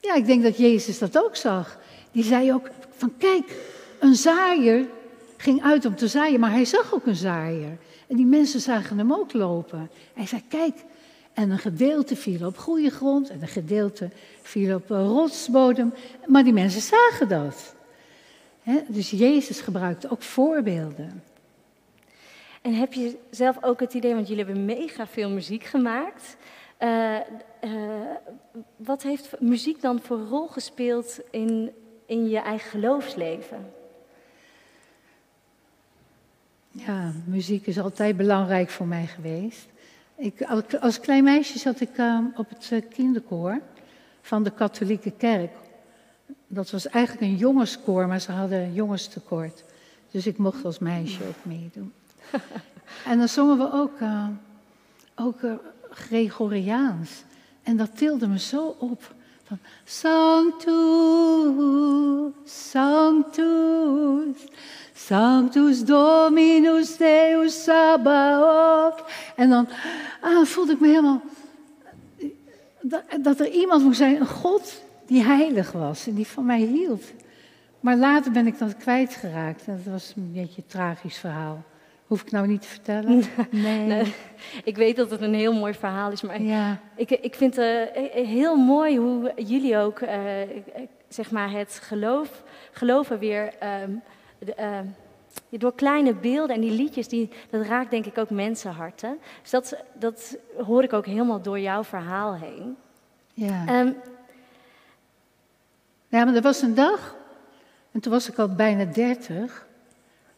Ja, 0.00 0.14
ik 0.14 0.26
denk 0.26 0.42
dat 0.42 0.56
Jezus 0.56 0.99
dat 0.99 1.25
ook 1.25 1.37
zag. 1.37 1.78
Die 2.11 2.25
zei 2.25 2.52
ook 2.52 2.68
van 2.90 3.12
kijk, 3.18 3.56
een 4.00 4.14
zaaier 4.14 4.87
ging 5.37 5.62
uit 5.62 5.84
om 5.84 5.96
te 5.96 6.08
zaaien, 6.08 6.40
maar 6.40 6.50
hij 6.50 6.64
zag 6.64 6.94
ook 6.94 7.06
een 7.06 7.16
zaaier. 7.16 7.78
En 8.06 8.16
die 8.16 8.26
mensen 8.26 8.61
zagen 8.61 8.99
hem 8.99 9.12
ook 9.12 9.32
lopen. 9.32 9.90
Hij 10.14 10.26
zei 10.26 10.42
kijk, 10.49 10.84
en 11.32 11.50
een 11.50 11.58
gedeelte 11.58 12.16
viel 12.16 12.46
op 12.46 12.58
goede 12.58 12.90
grond 12.90 13.30
en 13.30 13.42
een 13.42 13.49
gedeelte 13.49 14.11
viel 14.42 14.75
op 14.75 14.88
rotsbodem. 14.88 15.94
Maar 16.26 16.44
die 16.44 16.52
mensen 16.52 16.80
zagen 16.80 17.28
dat. 17.28 17.75
Dus 18.88 19.11
Jezus 19.11 19.61
gebruikte 19.61 20.11
ook 20.11 20.23
voorbeelden. 20.23 21.23
En 22.62 22.75
heb 22.75 22.92
je 22.92 23.19
zelf 23.31 23.57
ook 23.61 23.81
het 23.81 23.95
idee, 23.95 24.14
want 24.14 24.28
jullie 24.28 24.45
hebben 24.45 24.64
mega 24.64 25.07
veel 25.07 25.31
muziek 25.31 25.64
gemaakt. 25.64 26.37
Uh, 26.78 27.19
wat 28.76 29.02
heeft 29.02 29.40
muziek 29.40 29.81
dan 29.81 30.00
voor 30.00 30.19
rol 30.19 30.47
gespeeld 30.47 31.21
in, 31.31 31.71
in 32.07 32.28
je 32.28 32.38
eigen 32.38 32.71
geloofsleven? 32.71 33.73
Ja, 36.71 37.12
muziek 37.25 37.66
is 37.66 37.78
altijd 37.78 38.16
belangrijk 38.16 38.71
voor 38.71 38.87
mij 38.87 39.07
geweest. 39.07 39.69
Ik, 40.16 40.42
als 40.81 41.00
klein 41.00 41.25
meisje 41.25 41.59
zat 41.59 41.81
ik 41.81 41.99
uh, 41.99 42.19
op 42.37 42.49
het 42.49 42.71
uh, 42.73 42.81
kinderkoor 42.90 43.61
van 44.21 44.42
de 44.42 44.50
katholieke 44.50 45.11
kerk. 45.11 45.50
Dat 46.54 46.71
was 46.71 46.88
eigenlijk 46.88 47.26
een 47.26 47.37
jongenskoor, 47.37 48.06
maar 48.06 48.21
ze 48.21 48.32
hadden 48.32 48.75
jongenstekort. 48.75 49.64
Dus 50.11 50.26
ik 50.26 50.38
mocht 50.38 50.64
als 50.64 50.78
meisje 50.78 51.25
ook 51.28 51.44
meedoen. 51.44 51.92
en 53.11 53.18
dan 53.18 53.28
zongen 53.28 53.59
we 53.59 53.73
ook, 53.73 54.00
uh, 54.00 54.26
ook 55.14 55.38
Gregoriaans. 55.90 57.25
En 57.62 57.76
dat 57.76 57.97
tilde 57.97 58.28
me 58.28 58.38
zo 58.38 58.76
op. 58.78 59.14
Van 59.44 59.59
Sanctus, 59.85 60.73
Sanctus, 62.71 64.37
Sanctus 64.94 65.85
Dominus 65.85 66.97
Deus 66.97 67.62
Sabaoth. 67.62 69.02
En 69.37 69.49
dan 69.49 69.68
ah, 70.21 70.44
voelde 70.44 70.73
ik 70.73 70.80
me 70.80 70.87
helemaal... 70.87 71.23
Dat, 72.80 73.02
dat 73.21 73.40
er 73.40 73.50
iemand 73.50 73.85
moest 73.85 73.99
zijn, 73.99 74.21
een 74.21 74.26
God 74.26 74.82
die 75.12 75.23
heilig 75.23 75.73
was 75.73 76.07
en 76.07 76.14
die 76.14 76.26
van 76.26 76.47
mij 76.47 76.61
hield. 76.61 77.12
Maar 77.81 77.97
later 77.97 78.33
ben 78.33 78.47
ik 78.47 78.59
dat 78.59 78.76
kwijtgeraakt. 78.76 79.66
En 79.66 79.81
dat 79.85 79.92
was 79.92 80.12
een 80.16 80.33
beetje 80.33 80.62
een 80.62 80.69
tragisch 80.69 81.19
verhaal. 81.19 81.62
Hoef 82.07 82.23
ik 82.23 82.31
nou 82.31 82.47
niet 82.47 82.62
te 82.62 82.69
vertellen? 82.69 83.23
Nee. 83.50 83.87
nee. 83.87 84.14
Ik 84.64 84.76
weet 84.76 84.97
dat 84.97 85.11
het 85.11 85.21
een 85.21 85.35
heel 85.35 85.52
mooi 85.52 85.75
verhaal 85.75 86.11
is, 86.11 86.23
maar 86.23 86.42
ja. 86.42 86.78
ik, 86.97 87.11
ik 87.11 87.35
vind 87.35 87.57
het 87.57 87.90
uh, 87.97 88.26
heel 88.26 88.57
mooi 88.57 88.99
hoe 88.99 89.33
jullie 89.37 89.76
ook 89.76 90.00
uh, 90.00 90.11
zeg 91.09 91.31
maar 91.31 91.50
het 91.50 91.81
geloof, 91.83 92.42
geloven 92.73 93.19
weer 93.19 93.52
um, 93.83 94.02
de, 94.38 94.54
uh, 94.61 95.59
door 95.61 95.75
kleine 95.75 96.14
beelden 96.14 96.57
en 96.57 96.61
die 96.61 96.71
liedjes, 96.71 97.09
die, 97.09 97.31
dat 97.50 97.66
raakt 97.66 97.90
denk 97.90 98.07
ik 98.07 98.19
ook 98.19 98.31
mensenharten. 98.31 99.19
Dus 99.40 99.50
dat, 99.50 99.76
dat 99.95 100.37
hoor 100.57 100.83
ik 100.83 100.92
ook 100.92 101.07
helemaal 101.07 101.42
door 101.42 101.61
jouw 101.61 101.85
verhaal 101.85 102.35
heen. 102.35 102.76
Ja. 103.35 103.81
Um, 103.81 103.97
ja, 106.19 106.25
maar 106.25 106.35
er 106.35 106.42
was 106.42 106.62
een 106.62 106.75
dag, 106.75 107.16
en 107.90 108.00
toen 108.00 108.12
was 108.12 108.28
ik 108.28 108.38
al 108.38 108.49
bijna 108.49 108.85
dertig. 108.85 109.66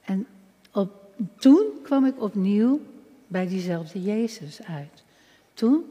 En 0.04 0.26
op, 0.72 0.92
toen 1.38 1.66
kwam 1.82 2.06
ik 2.06 2.22
opnieuw 2.22 2.80
bij 3.26 3.48
diezelfde 3.48 4.02
Jezus 4.02 4.62
uit. 4.62 5.04
Toen 5.54 5.84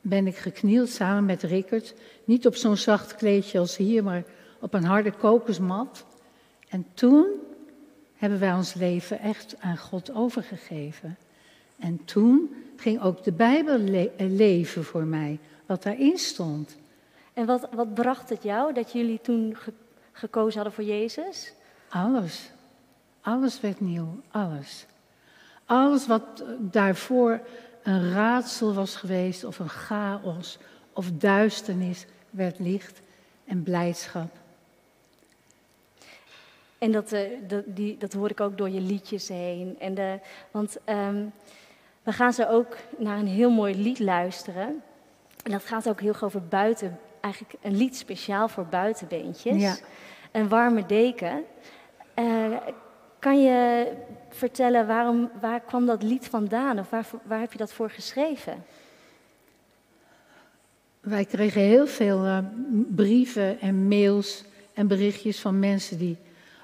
ben 0.00 0.26
ik 0.26 0.36
geknield 0.36 0.88
samen 0.88 1.24
met 1.24 1.42
Rickert. 1.42 1.94
Niet 2.24 2.46
op 2.46 2.54
zo'n 2.54 2.76
zacht 2.76 3.14
kleedje 3.14 3.58
als 3.58 3.76
hier, 3.76 4.04
maar 4.04 4.24
op 4.60 4.74
een 4.74 4.84
harde 4.84 5.12
kokosmat. 5.12 6.04
En 6.68 6.86
toen 6.94 7.26
hebben 8.14 8.38
wij 8.38 8.52
ons 8.52 8.74
leven 8.74 9.20
echt 9.20 9.54
aan 9.60 9.78
God 9.78 10.14
overgegeven. 10.14 11.16
En 11.78 12.04
toen 12.04 12.54
ging 12.76 13.02
ook 13.02 13.24
de 13.24 13.32
Bijbel 13.32 13.78
leven 14.16 14.84
voor 14.84 15.04
mij, 15.04 15.38
wat 15.66 15.82
daarin 15.82 16.18
stond. 16.18 16.76
En 17.38 17.46
wat, 17.46 17.68
wat 17.70 17.94
bracht 17.94 18.28
het 18.28 18.42
jou 18.42 18.72
dat 18.72 18.92
jullie 18.92 19.20
toen 19.20 19.56
gekozen 20.12 20.54
hadden 20.54 20.72
voor 20.72 20.84
Jezus? 20.84 21.52
Alles. 21.88 22.50
Alles 23.20 23.60
werd 23.60 23.80
nieuw. 23.80 24.20
Alles. 24.30 24.86
Alles 25.64 26.06
wat 26.06 26.44
daarvoor 26.58 27.40
een 27.82 28.12
raadsel 28.12 28.74
was 28.74 28.96
geweest, 28.96 29.44
of 29.44 29.58
een 29.58 29.68
chaos, 29.68 30.58
of 30.92 31.10
duisternis, 31.10 32.06
werd 32.30 32.58
licht 32.58 33.00
en 33.44 33.62
blijdschap. 33.62 34.30
En 36.78 36.92
dat, 36.92 37.12
uh, 37.12 37.20
dat, 37.48 37.62
die, 37.66 37.96
dat 37.98 38.12
hoor 38.12 38.30
ik 38.30 38.40
ook 38.40 38.58
door 38.58 38.70
je 38.70 38.80
liedjes 38.80 39.28
heen. 39.28 39.76
En 39.78 39.94
de, 39.94 40.20
want 40.50 40.78
um, 40.86 41.32
we 42.02 42.12
gaan 42.12 42.32
zo 42.32 42.42
ook 42.42 42.76
naar 42.96 43.18
een 43.18 43.26
heel 43.26 43.50
mooi 43.50 43.82
lied 43.82 43.98
luisteren. 43.98 44.82
En 45.44 45.50
dat 45.50 45.64
gaat 45.64 45.88
ook 45.88 46.00
heel 46.00 46.12
erg 46.12 46.24
over 46.24 46.42
buiten, 46.48 46.98
eigenlijk 47.20 47.54
een 47.62 47.76
lied 47.76 47.96
speciaal 47.96 48.48
voor 48.48 48.66
buitenbeentjes. 48.66 49.62
Ja. 49.62 49.76
Een 50.32 50.48
warme 50.48 50.86
deken. 50.86 51.44
Uh, 52.18 52.56
kan 53.18 53.42
je 53.42 53.86
vertellen 54.28 54.86
waarom, 54.86 55.30
waar 55.40 55.60
kwam 55.60 55.86
dat 55.86 56.02
lied 56.02 56.26
vandaan 56.26 56.78
of 56.78 56.90
waar, 56.90 57.06
waar 57.24 57.40
heb 57.40 57.52
je 57.52 57.58
dat 57.58 57.72
voor 57.72 57.90
geschreven? 57.90 58.64
Wij 61.00 61.24
kregen 61.24 61.60
heel 61.60 61.86
veel 61.86 62.26
uh, 62.26 62.38
brieven 62.94 63.60
en 63.60 63.88
mails 63.88 64.44
en 64.74 64.86
berichtjes 64.86 65.40
van 65.40 65.58
mensen 65.58 65.98
die 65.98 66.16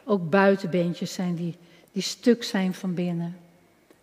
ook 0.04 0.30
buitenbeentjes 0.30 1.12
zijn, 1.12 1.34
die, 1.34 1.56
die 1.92 2.02
stuk 2.02 2.42
zijn 2.42 2.74
van 2.74 2.94
binnen. 2.94 3.36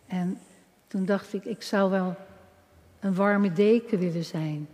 En 0.07 0.39
toen 0.87 1.05
dacht 1.05 1.33
ik, 1.33 1.45
ik 1.45 1.61
zou 1.61 1.91
wel 1.91 2.15
een 2.99 3.15
warme 3.15 3.53
deken 3.53 3.99
willen 3.99 4.25
zijn. 4.25 4.67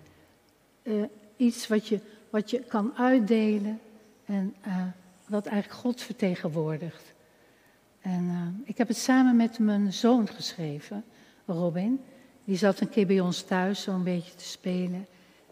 Uh, 0.84 1.04
iets 1.38 1.68
wat 1.68 1.88
je, 1.88 2.00
wat 2.30 2.50
je 2.50 2.60
kan 2.60 2.94
uitdelen 2.96 3.80
en 4.26 4.56
uh, 4.68 4.84
wat 5.28 5.46
eigenlijk 5.46 5.82
God 5.82 6.02
vertegenwoordigt. 6.02 7.14
En 8.02 8.24
uh, 8.24 8.68
ik 8.70 8.78
heb 8.78 8.88
het 8.88 8.98
samen 8.98 9.36
met 9.36 9.60
mijn 9.60 9.94
zoon 9.94 10.28
geschreven, 10.28 11.04
Robin. 11.46 12.00
Die 12.44 12.58
zat 12.58 12.80
een 12.80 12.90
keer 12.90 13.08
bij 13.08 13.20
ons 13.20 13.42
thuis 13.42 13.82
zo'n 13.82 14.04
beetje 14.04 14.36
te 14.36 14.46
spelen. 14.46 15.06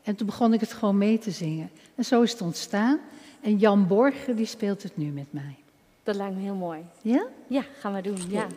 En 0.04 0.16
toen 0.16 0.28
begon 0.28 0.54
ik 0.54 0.60
het 0.60 0.74
gewoon 0.74 0.98
mee 0.98 1.18
te 1.18 1.32
zingen. 1.32 1.70
En 1.96 2.06
zo 2.06 2.22
is 2.22 2.32
het 2.32 2.42
ontstaan. 2.42 3.00
En 3.42 3.58
Jan 3.58 3.88
Borger 3.88 4.36
die 4.36 4.46
speelt 4.46 4.84
het 4.84 4.98
nu 4.98 5.06
met 5.06 5.34
mij. 5.34 5.56
Dat 6.04 6.16
lijkt 6.16 6.36
me 6.36 6.42
heel 6.42 6.56
mooi. 6.56 6.80
Ja? 7.02 7.28
Ja, 7.48 7.66
gaan 7.80 7.94
we 7.94 8.02
doen. 8.02 8.18
Ja. 8.30 8.48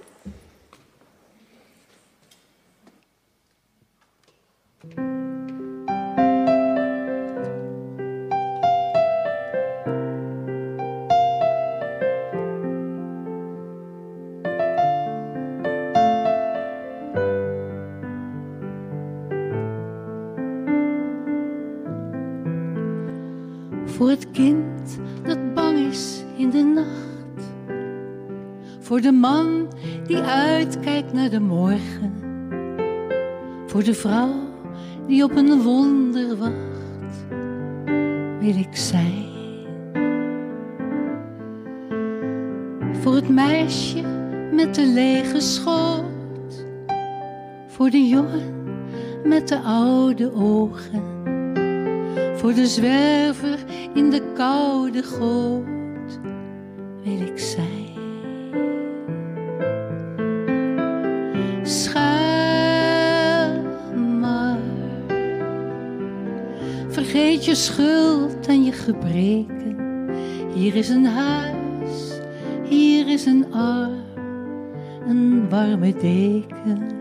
Voor 24.08 24.16
het 24.16 24.30
kind 24.30 24.98
dat 25.22 25.54
bang 25.54 25.78
is 25.78 26.24
in 26.36 26.50
de 26.50 26.62
nacht. 26.62 27.44
Voor 28.80 29.00
de 29.00 29.12
man 29.12 29.68
die 30.06 30.20
uitkijkt 30.20 31.12
naar 31.12 31.30
de 31.30 31.40
morgen. 31.40 32.12
Voor 33.66 33.84
de 33.84 33.94
vrouw 33.94 34.34
die 35.06 35.24
op 35.24 35.36
een 35.36 35.62
wonder 35.62 36.36
wacht. 36.36 37.26
Wil 38.40 38.56
ik 38.56 38.76
zijn. 38.76 39.26
Voor 42.92 43.14
het 43.14 43.28
meisje 43.28 44.02
met 44.52 44.74
de 44.74 44.86
lege 44.86 45.40
schoot. 45.40 46.64
Voor 47.66 47.90
de 47.90 48.08
jongen 48.08 48.54
met 49.24 49.48
de 49.48 49.60
oude 49.60 50.32
ogen 50.34 51.18
voor 52.38 52.54
de 52.54 52.66
zwerver 52.66 53.58
in 53.94 54.10
de 54.10 54.22
koude 54.34 55.02
goot 55.02 56.20
wil 57.04 57.20
ik 57.20 57.38
zijn. 57.38 57.86
Schuil 61.62 62.02
maar, 64.20 64.58
vergeet 66.88 67.44
je 67.44 67.54
schuld 67.54 68.46
en 68.46 68.64
je 68.64 68.72
gebreken. 68.72 69.76
Hier 70.54 70.74
is 70.74 70.88
een 70.88 71.06
huis, 71.06 72.20
hier 72.68 73.08
is 73.08 73.26
een 73.26 73.52
arm, 73.52 74.04
een 75.08 75.48
warme 75.48 75.92
deken. 75.92 76.97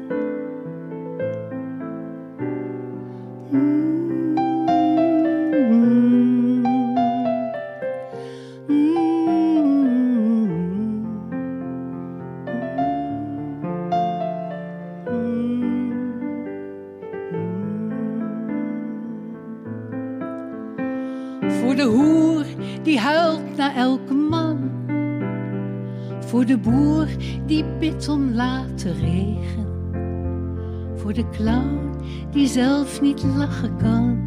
Die 32.31 32.47
zelf 32.47 33.01
niet 33.01 33.23
lachen 33.23 33.77
kan, 33.77 34.19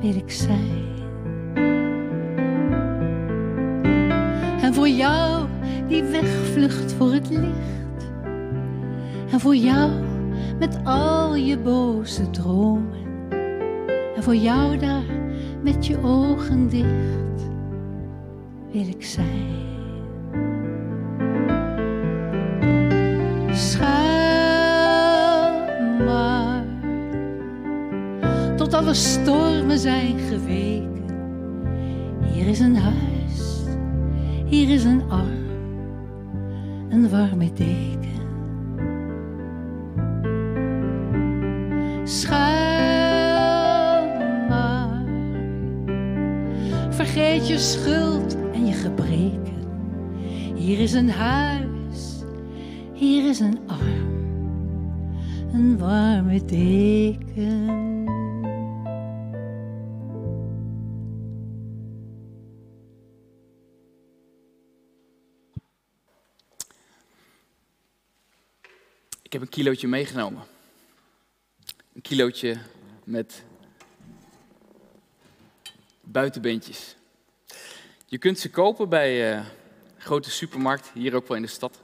wil 0.00 0.14
ik 0.14 0.30
zijn. 0.30 0.84
En 4.62 4.74
voor 4.74 4.88
jou 4.88 5.46
die 5.88 6.02
wegvlucht 6.02 6.92
voor 6.92 7.12
het 7.12 7.30
licht. 7.30 8.10
En 9.30 9.40
voor 9.40 9.56
jou 9.56 9.90
met 10.58 10.78
al 10.84 11.34
je 11.34 11.58
boze 11.58 12.30
dromen. 12.30 13.04
En 14.16 14.22
voor 14.22 14.36
jou 14.36 14.76
daar 14.76 15.04
met 15.62 15.86
je 15.86 16.02
ogen 16.02 16.68
dicht 16.68 17.48
wil 18.72 18.88
ik 18.88 19.04
zijn. 19.04 19.64
Schuil 23.52 24.15
alle 28.86 28.94
stormen 28.94 29.78
zijn 29.78 30.18
geweken. 30.18 31.04
Hier 32.32 32.46
is 32.46 32.58
een 32.58 32.76
huis, 32.76 33.64
hier 34.44 34.70
is 34.70 34.84
een 34.84 35.02
arm, 35.08 35.46
een 36.88 37.10
warme 37.10 37.52
deken. 37.52 38.24
Schuil 42.04 42.46
maar, 44.48 45.04
vergeet 46.90 47.48
je 47.48 47.58
schuld 47.58 48.36
en 48.52 48.66
je 48.66 48.72
gebreken. 48.72 49.64
Hier 50.54 50.78
is 50.78 50.92
een 50.92 51.10
huis, 51.10 52.24
hier 52.92 53.28
is 53.28 53.40
een 53.40 53.58
arm, 53.66 54.14
een 55.52 55.78
warme 55.78 56.44
deken. 56.44 57.95
Ik 69.26 69.32
heb 69.32 69.42
een 69.42 69.48
kilootje 69.48 69.88
meegenomen. 69.88 70.42
Een 71.94 72.02
kilootje 72.02 72.58
met 73.04 73.42
buitenbeentjes. 76.00 76.96
Je 78.04 78.18
kunt 78.18 78.38
ze 78.38 78.50
kopen 78.50 78.88
bij 78.88 79.30
eh, 79.30 79.36
een 79.36 79.44
grote 79.98 80.30
supermarkt, 80.30 80.90
hier 80.94 81.14
ook 81.14 81.28
wel 81.28 81.36
in 81.36 81.42
de 81.42 81.48
stad. 81.48 81.82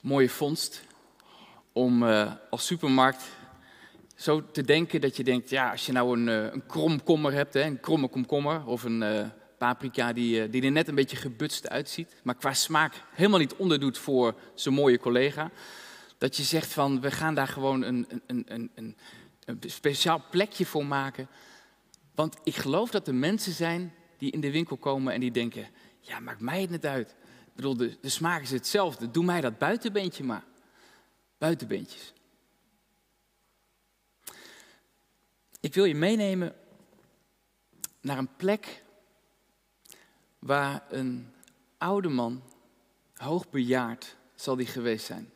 Mooie 0.00 0.28
vondst 0.28 0.82
om 1.72 2.08
eh, 2.08 2.32
als 2.50 2.66
supermarkt 2.66 3.22
zo 4.16 4.50
te 4.50 4.62
denken 4.62 5.00
dat 5.00 5.16
je 5.16 5.24
denkt, 5.24 5.50
ja, 5.50 5.70
als 5.70 5.86
je 5.86 5.92
nou 5.92 6.18
een, 6.18 6.28
eh, 6.28 6.52
een 6.52 6.66
kromkommer 6.66 7.32
hebt, 7.32 7.54
hè, 7.54 7.62
een 7.62 7.80
kromme 7.80 8.08
komkommer 8.08 8.66
of 8.66 8.82
een 8.82 9.02
eh, 9.02 9.26
paprika 9.58 10.12
die, 10.12 10.42
eh, 10.42 10.50
die 10.50 10.62
er 10.62 10.70
net 10.70 10.88
een 10.88 10.94
beetje 10.94 11.16
gebutst 11.16 11.68
uitziet, 11.68 12.14
maar 12.22 12.34
qua 12.34 12.52
smaak 12.52 12.94
helemaal 13.14 13.38
niet 13.38 13.54
onderdoet 13.54 13.98
voor 13.98 14.34
zijn 14.54 14.74
mooie 14.74 14.98
collega, 14.98 15.50
dat 16.22 16.36
je 16.36 16.42
zegt 16.42 16.72
van, 16.72 17.00
we 17.00 17.10
gaan 17.10 17.34
daar 17.34 17.48
gewoon 17.48 17.82
een, 17.82 18.06
een, 18.26 18.44
een, 18.46 18.70
een, 18.74 18.96
een, 19.44 19.58
speciaal 19.66 20.24
plekje 20.30 20.66
voor 20.66 20.86
maken. 20.86 21.28
Want 22.14 22.36
ik 22.44 22.54
geloof 22.54 22.90
dat 22.90 23.08
er 23.08 23.14
mensen 23.14 23.52
zijn 23.52 23.94
die 24.18 24.30
in 24.30 24.40
de 24.40 24.50
winkel 24.50 24.76
komen 24.76 25.12
en 25.12 25.20
die 25.20 25.30
denken, 25.30 25.68
ja, 26.00 26.20
maakt 26.20 26.40
mij 26.40 26.60
het 26.60 26.70
niet 26.70 26.86
uit. 26.86 27.10
Ik 27.46 27.54
bedoel, 27.54 27.76
de, 27.76 27.98
de 28.00 28.08
smaak 28.08 28.42
is 28.42 28.50
hetzelfde, 28.50 29.10
doe 29.10 29.24
mij 29.24 29.40
dat 29.40 29.58
buitenbeentje 29.58 30.24
maar. 30.24 30.44
Buitenbeentjes. 31.38 32.12
Ik 35.60 35.74
wil 35.74 35.84
je 35.84 35.94
meenemen 35.94 36.54
naar 38.00 38.18
een 38.18 38.36
plek 38.36 38.84
waar 40.38 40.84
een 40.88 41.32
oude 41.78 42.08
man, 42.08 42.42
hoogbejaard 43.14 44.16
zal 44.34 44.56
die 44.56 44.66
geweest 44.66 45.06
zijn, 45.06 45.32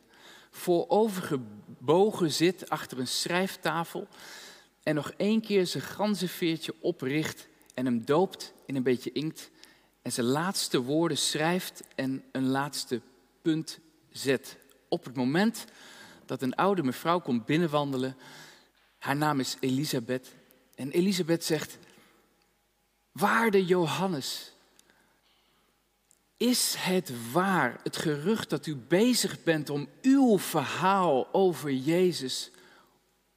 voorovergebogen 0.57 2.31
zit 2.31 2.69
achter 2.69 2.99
een 2.99 3.07
schrijftafel 3.07 4.07
en 4.83 4.95
nog 4.95 5.11
één 5.17 5.41
keer 5.41 5.67
zijn 5.67 5.83
ganzenveertje 5.83 6.73
opricht 6.79 7.47
en 7.73 7.85
hem 7.85 8.05
doopt 8.05 8.53
in 8.65 8.75
een 8.75 8.83
beetje 8.83 9.11
inkt 9.11 9.49
en 10.01 10.11
zijn 10.11 10.25
laatste 10.25 10.81
woorden 10.81 11.17
schrijft 11.17 11.83
en 11.95 12.23
een 12.31 12.47
laatste 12.47 13.01
punt 13.41 13.79
zet. 14.11 14.57
Op 14.89 15.03
het 15.05 15.15
moment 15.15 15.65
dat 16.25 16.41
een 16.41 16.55
oude 16.55 16.83
mevrouw 16.83 17.19
komt 17.19 17.45
binnenwandelen 17.45 18.15
haar 18.97 19.15
naam 19.15 19.39
is 19.39 19.57
Elisabeth. 19.59 20.35
En 20.75 20.91
Elisabeth 20.91 21.43
zegt: 21.43 21.77
Waarde 23.11 23.65
Johannes, 23.65 24.53
is 26.37 26.75
het 26.77 27.31
waar, 27.31 27.79
het 27.83 27.97
gerucht 27.97 28.49
dat 28.49 28.65
u 28.65 28.75
bezig 28.75 29.43
bent 29.43 29.69
om 29.69 29.89
uw 30.01 30.39
verhaal 30.39 31.33
over 31.33 31.71
Jezus 31.71 32.51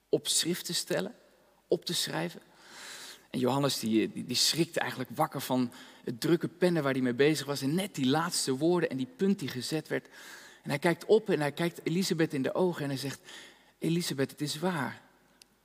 op 0.09 0.29
schrift 0.29 0.65
te 0.65 0.75
stellen, 0.75 1.15
op 1.69 1.85
te 1.85 1.95
schrijven? 1.95 2.41
En 3.31 3.39
Johannes 3.39 3.79
die, 3.79 4.13
die, 4.27 4.71
eigenlijk 4.75 5.11
wakker 5.15 5.41
van 5.41 5.73
het 6.05 6.21
drukke 6.21 6.49
pennen 6.49 6.83
waar 6.83 6.93
hij 6.93 7.01
mee 7.01 7.15
bezig 7.15 7.47
was. 7.47 7.63
En 7.63 7.75
net 7.75 7.95
die 7.95 8.07
laatste 8.07 8.57
woorden 8.57 8.91
en 8.91 8.97
die 8.97 9.13
punt 9.17 9.39
die 9.39 9.49
gezet 9.49 9.89
werd. 9.89 10.09
En 10.63 10.71
hij 10.71 10.79
kijkt 10.79 11.05
op 11.05 11.31
en 11.31 11.41
hij 11.41 11.53
kijkt 11.53 11.81
Elisabeth 11.85 12.35
in 12.35 12.43
de 12.43 12.55
ogen 12.55 12.83
en 12.83 12.89
hij 12.89 12.99
zegt: 12.99 13.21
Elisabeth, 13.79 14.31
het 14.31 14.41
is 14.41 14.59
waar. 14.59 15.01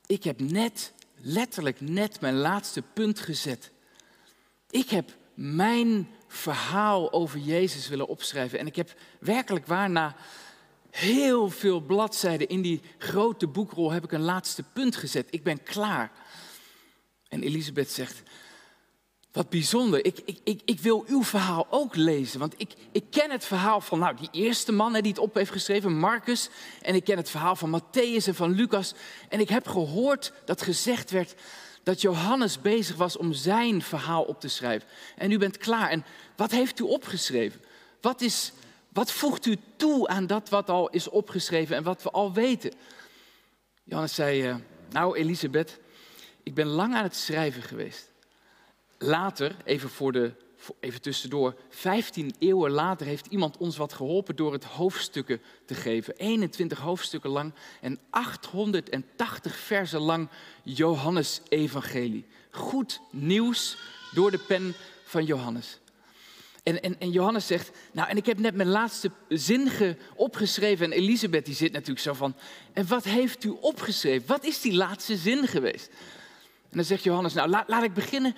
Ik 0.06 0.24
heb 0.24 0.39
net, 0.39 0.93
letterlijk 1.15 1.82
net 1.82 2.21
mijn 2.21 2.36
laatste 2.36 2.82
punt 2.82 3.19
gezet. 3.19 3.71
Ik 4.69 4.89
heb 4.89 5.15
mijn 5.34 6.08
verhaal 6.28 7.14
over 7.14 7.40
Jezus 7.40 7.88
willen 7.88 8.08
opschrijven. 8.08 8.60
En 8.60 8.68
ik 8.68 8.76
heb 8.76 8.94
werkelijk 9.20 9.68
waar 9.68 9.90
na 9.90 10.16
heel 10.90 11.50
veel 11.50 11.80
bladzijden 11.80 12.48
in 12.48 12.62
die 12.62 12.82
grote 12.98 13.48
boekrol 13.48 13.92
heb 13.92 14.04
ik 14.04 14.12
een 14.12 14.22
laatste 14.22 14.64
punt 14.74 14.96
gezet. 14.96 15.28
Ik 15.30 15.44
ben 15.44 15.64
klaar. 15.64 16.12
En 17.28 17.44
Elisabeth 17.44 17.92
zegt, 17.92 18.24
wat 19.36 19.50
bijzonder, 19.50 20.06
ik, 20.06 20.20
ik, 20.26 20.40
ik, 20.44 20.62
ik 20.66 20.80
wil 20.80 21.04
uw 21.08 21.24
verhaal 21.24 21.68
ook 21.70 21.96
lezen. 21.96 22.40
Want 22.40 22.54
ik, 22.58 22.74
ik 22.92 23.04
ken 23.12 23.32
het 23.32 23.46
verhaal 23.46 23.82
van 23.82 24.00
nou, 24.00 24.16
die 24.16 24.30
eerste 24.32 24.72
man 24.72 24.94
die 24.94 25.02
het 25.02 25.18
op 25.18 25.34
heeft 25.34 25.52
geschreven, 25.52 25.98
Marcus. 25.98 26.50
En 26.82 26.96
ik 26.96 27.04
ken 27.04 27.18
het 27.18 27.30
verhaal 27.30 27.56
van 27.56 27.82
Matthäus 27.82 28.26
en 28.26 28.36
van 28.36 28.52
Lucas. 28.52 28.94
En 29.30 29.40
ik 29.40 29.50
heb 29.50 29.68
gehoord 29.68 30.34
dat 30.46 30.62
gezegd 30.62 31.12
werd 31.12 31.36
dat 31.86 32.02
Johannes 32.02 32.62
bezig 32.62 32.95
was 32.95 33.17
om 33.17 33.34
zijn 33.34 33.82
verhaal 33.82 34.24
op 34.24 34.39
te 34.39 34.48
schrijven. 34.48 34.88
En 35.15 35.32
u 35.32 35.38
bent 35.38 35.58
klaar. 35.58 35.89
En 35.89 36.06
wat 36.36 36.52
heeft 36.52 36.80
u 36.80 36.84
opgeschreven? 36.84 37.62
Wat, 38.02 38.21
is, 38.21 38.52
wat 38.89 39.12
voegt 39.12 39.45
u 39.45 39.58
toe 39.76 40.08
aan 40.08 40.28
dat 40.28 40.50
wat 40.50 40.69
al 40.69 40.89
is 40.89 41.10
opgeschreven 41.10 41.76
en 41.76 41.84
wat 41.84 42.04
we 42.04 42.12
al 42.12 42.34
weten? 42.34 42.71
Johannes 43.84 44.15
zei, 44.15 44.48
eh, 44.48 44.56
nou 44.89 45.17
Elisabeth, 45.17 45.80
ik 46.43 46.54
ben 46.54 46.67
lang 46.67 46.95
aan 46.95 47.04
het 47.04 47.15
schrijven 47.15 47.62
geweest. 47.62 48.12
Later, 48.98 49.56
even, 49.63 49.89
voor 49.89 50.12
de, 50.12 50.34
even 50.80 51.01
tussendoor, 51.01 51.56
15 51.69 52.36
eeuwen 52.39 52.71
later 52.71 53.06
heeft 53.06 53.25
iemand 53.25 53.58
ons 53.58 53.78
wat 53.78 53.93
geholpen 53.93 54.36
door 54.36 54.54
het 54.54 54.63
hoofdstukken 54.63 55.41
te 55.65 55.73
geven. 55.73 56.15
21 56.17 56.80
hoofdstukken 56.80 57.30
lang 57.30 57.54
en 57.82 57.99
880 58.10 59.56
versen 59.56 60.01
lang 60.01 60.30
Johannes-evangelie. 60.63 62.25
Goed 62.51 63.01
nieuws 63.12 63.78
door 64.13 64.32
de 64.32 64.39
pen 64.47 64.73
van 65.04 65.25
Johannes. 65.25 65.80
En, 66.63 66.84
en, 66.84 66.99
en, 66.99 67.12
Johannes 67.12 67.47
zegt, 67.47 67.71
nou 67.91 68.10
en 68.10 68.17
ik 68.17 68.25
heb 68.25 68.39
net 68.39 68.56
mijn 68.56 68.69
laatste 68.69 69.12
zin 69.30 69.69
ge, 69.69 69.95
opgeschreven. 70.15 70.86
En 70.86 70.91
Elisabeth 70.91 71.45
die 71.45 71.56
zit 71.56 71.71
natuurlijk 71.71 71.99
zo 71.99 72.13
van, 72.13 72.36
en 72.73 72.88
wat 72.88 73.04
heeft 73.04 73.43
u 73.43 73.49
opgeschreven? 73.62 74.28
Wat 74.28 74.43
is 74.43 74.62
die 74.62 74.73
laatste 74.73 75.17
zin 75.17 75.47
geweest? 75.47 75.89
En 76.69 76.78
dan 76.82 76.84
zegt 76.84 77.04
Johannes, 77.04 77.34
nou 77.34 77.49
laat, 77.49 77.67
laat 77.67 77.84
ik 77.84 77.93
beginnen 77.93 78.36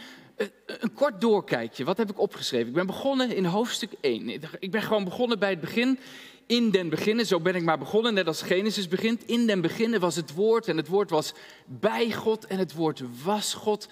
een 0.66 0.94
kort 0.94 1.22
doorkijkje. 1.22 1.86
Wat 1.86 1.98
heb 1.98 2.10
ik 2.10 2.20
opgeschreven? 2.20 2.68
Ik 2.68 2.74
ben 2.74 2.86
begonnen 2.86 3.36
in 3.36 3.46
hoofdstuk 3.46 3.92
1. 4.02 4.30
Ik 4.60 4.72
ben 4.72 4.82
gewoon 4.82 5.04
begonnen 5.04 5.40
bij 5.40 5.50
het 5.50 5.60
begin. 5.60 6.00
In 6.46 6.70
den 6.70 6.90
beginnen, 6.90 7.26
zo 7.26 7.40
ben 7.40 7.56
ik 7.56 7.64
maar 7.64 7.78
begonnen, 7.78 8.14
net 8.14 8.28
als 8.28 8.42
Genesis 8.42 8.88
begint. 8.88 9.26
In 9.26 9.48
den 9.48 9.62
beginnen 9.62 10.00
was 10.00 10.16
het 10.16 10.34
woord 10.34 10.68
en 10.68 10.78
het 10.78 10.88
woord 10.88 11.10
was 11.10 11.34
bij 11.66 12.12
God 12.12 12.48
en 12.48 12.58
het 12.58 12.74
woord 12.74 13.02
was 13.24 13.54
God. 13.54 13.88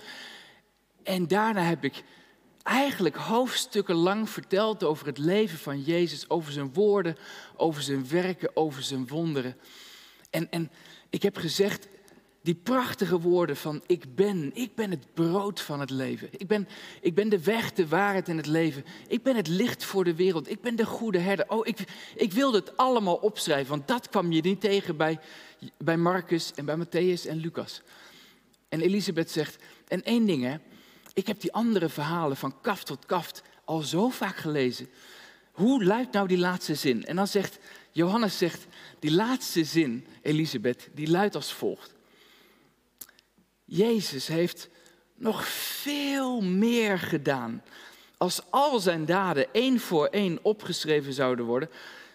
En 1.03 1.27
daarna 1.27 1.61
heb 1.61 1.83
ik 1.83 2.03
eigenlijk 2.63 3.15
hoofdstukken 3.15 3.95
lang 3.95 4.29
verteld 4.29 4.83
over 4.83 5.05
het 5.05 5.17
leven 5.17 5.57
van 5.57 5.81
Jezus, 5.81 6.29
over 6.29 6.51
zijn 6.51 6.73
woorden, 6.73 7.17
over 7.55 7.81
zijn 7.81 8.07
werken, 8.09 8.55
over 8.55 8.83
zijn 8.83 9.07
wonderen. 9.07 9.57
En, 10.29 10.51
en 10.51 10.71
ik 11.09 11.23
heb 11.23 11.37
gezegd, 11.37 11.87
Die 12.45 12.55
prachtige 12.55 13.19
woorden 13.19 13.57
van 13.57 13.81
ik 13.85 14.15
ben, 14.15 14.51
ik 14.53 14.75
ben 14.75 14.91
het 14.91 15.13
brood 15.13 15.61
van 15.61 15.79
het 15.79 15.89
leven. 15.89 16.27
Ik 16.31 16.47
ben, 16.47 16.67
ik 17.01 17.15
ben 17.15 17.29
de 17.29 17.43
weg, 17.43 17.73
de 17.73 17.87
waarheid 17.87 18.27
en 18.27 18.37
het 18.37 18.45
leven. 18.45 18.85
Ik 19.07 19.23
ben 19.23 19.35
het 19.35 19.47
licht 19.47 19.83
voor 19.83 20.03
de 20.03 20.15
wereld. 20.15 20.49
Ik 20.49 20.61
ben 20.61 20.75
de 20.75 20.85
goede 20.85 21.19
herder. 21.19 21.49
Oh, 21.49 21.67
ik, 21.67 21.77
ik 22.15 22.33
wilde 22.33 22.57
het 22.57 22.77
allemaal 22.77 23.15
opschrijven, 23.15 23.69
want 23.69 23.87
dat 23.87 24.09
kwam 24.09 24.31
je 24.31 24.41
niet 24.41 24.61
tegen 24.61 24.97
bij, 24.97 25.19
bij 25.77 25.97
Marcus 25.97 26.53
en 26.53 26.65
bij 26.65 26.77
Matthäus 26.77 27.27
en 27.27 27.37
Lucas. 27.37 27.81
En 28.69 28.81
Elisabeth 28.81 29.31
zegt, 29.31 29.57
en 29.87 30.03
één 30.03 30.25
ding 30.25 30.43
hè, 30.43 30.55
ik 31.13 31.27
heb 31.27 31.41
die 31.41 31.53
andere 31.53 31.89
verhalen 31.89 32.37
van 32.37 32.61
kaft 32.61 32.85
tot 32.85 33.05
kaft 33.05 33.43
al 33.63 33.81
zo 33.81 34.09
vaak 34.09 34.35
gelezen. 34.35 34.89
Hoe 35.51 35.83
luidt 35.83 36.13
nou 36.13 36.27
die 36.27 36.37
laatste 36.37 36.75
zin? 36.75 37.05
En 37.05 37.15
dan 37.15 37.27
zegt 37.27 37.59
Johannes 37.91 38.37
zegt, 38.37 38.65
die 38.99 39.11
laatste 39.11 39.63
zin, 39.63 40.05
Elisabeth, 40.21 40.89
die 40.93 41.09
luidt 41.09 41.35
als 41.35 41.53
volgt. 41.53 41.94
Jezus 43.65 44.27
heeft 44.27 44.69
nog 45.15 45.47
veel 45.47 46.41
meer 46.41 46.99
gedaan. 46.99 47.63
Als 48.17 48.41
al 48.49 48.79
zijn 48.79 49.05
daden 49.05 49.47
één 49.51 49.79
voor 49.79 50.05
één 50.05 50.39
opgeschreven 50.41 51.13
zouden 51.13 51.45
worden, 51.45 51.69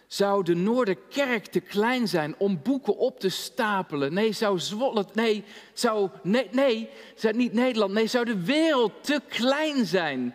zou 0.07 0.45
de 0.45 0.55
Noorderkerk 0.55 1.47
te 1.47 1.61
klein 1.61 2.09
zijn 2.09 2.35
om 2.39 2.63
boeken 2.63 2.97
op 2.97 3.21
te 3.21 3.29
stapelen. 3.29 4.13
Nee, 4.13 4.33
zou 4.33 4.59
Zwolle, 4.59 5.07
nee, 5.13 5.45
zou, 5.73 6.11
nee, 6.23 6.49
nee, 6.51 6.89
zou 7.15 7.37
niet 7.37 7.53
Nederland, 7.53 7.93
nee, 7.93 8.07
zou 8.07 8.25
de 8.25 8.45
wereld 8.45 8.93
te 9.01 9.21
klein 9.29 9.87
zijn. 9.87 10.35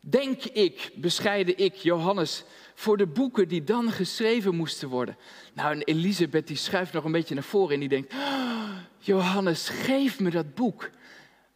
Denk 0.00 0.44
ik, 0.44 0.90
bescheiden 0.94 1.58
ik, 1.58 1.74
Johannes, 1.74 2.44
voor 2.74 2.96
de 2.96 3.06
boeken 3.06 3.48
die 3.48 3.64
dan 3.64 3.92
geschreven 3.92 4.54
moesten 4.54 4.88
worden. 4.88 5.16
Nou, 5.54 5.72
en 5.72 5.82
Elisabeth 5.82 6.46
die 6.46 6.56
schuift 6.56 6.92
nog 6.92 7.04
een 7.04 7.12
beetje 7.12 7.34
naar 7.34 7.42
voren 7.42 7.74
en 7.74 7.80
die 7.80 7.88
denkt, 7.88 8.12
oh, 8.12 8.76
Johannes, 9.04 9.68
geef 9.68 10.20
me 10.20 10.30
dat 10.30 10.54
boek. 10.54 10.90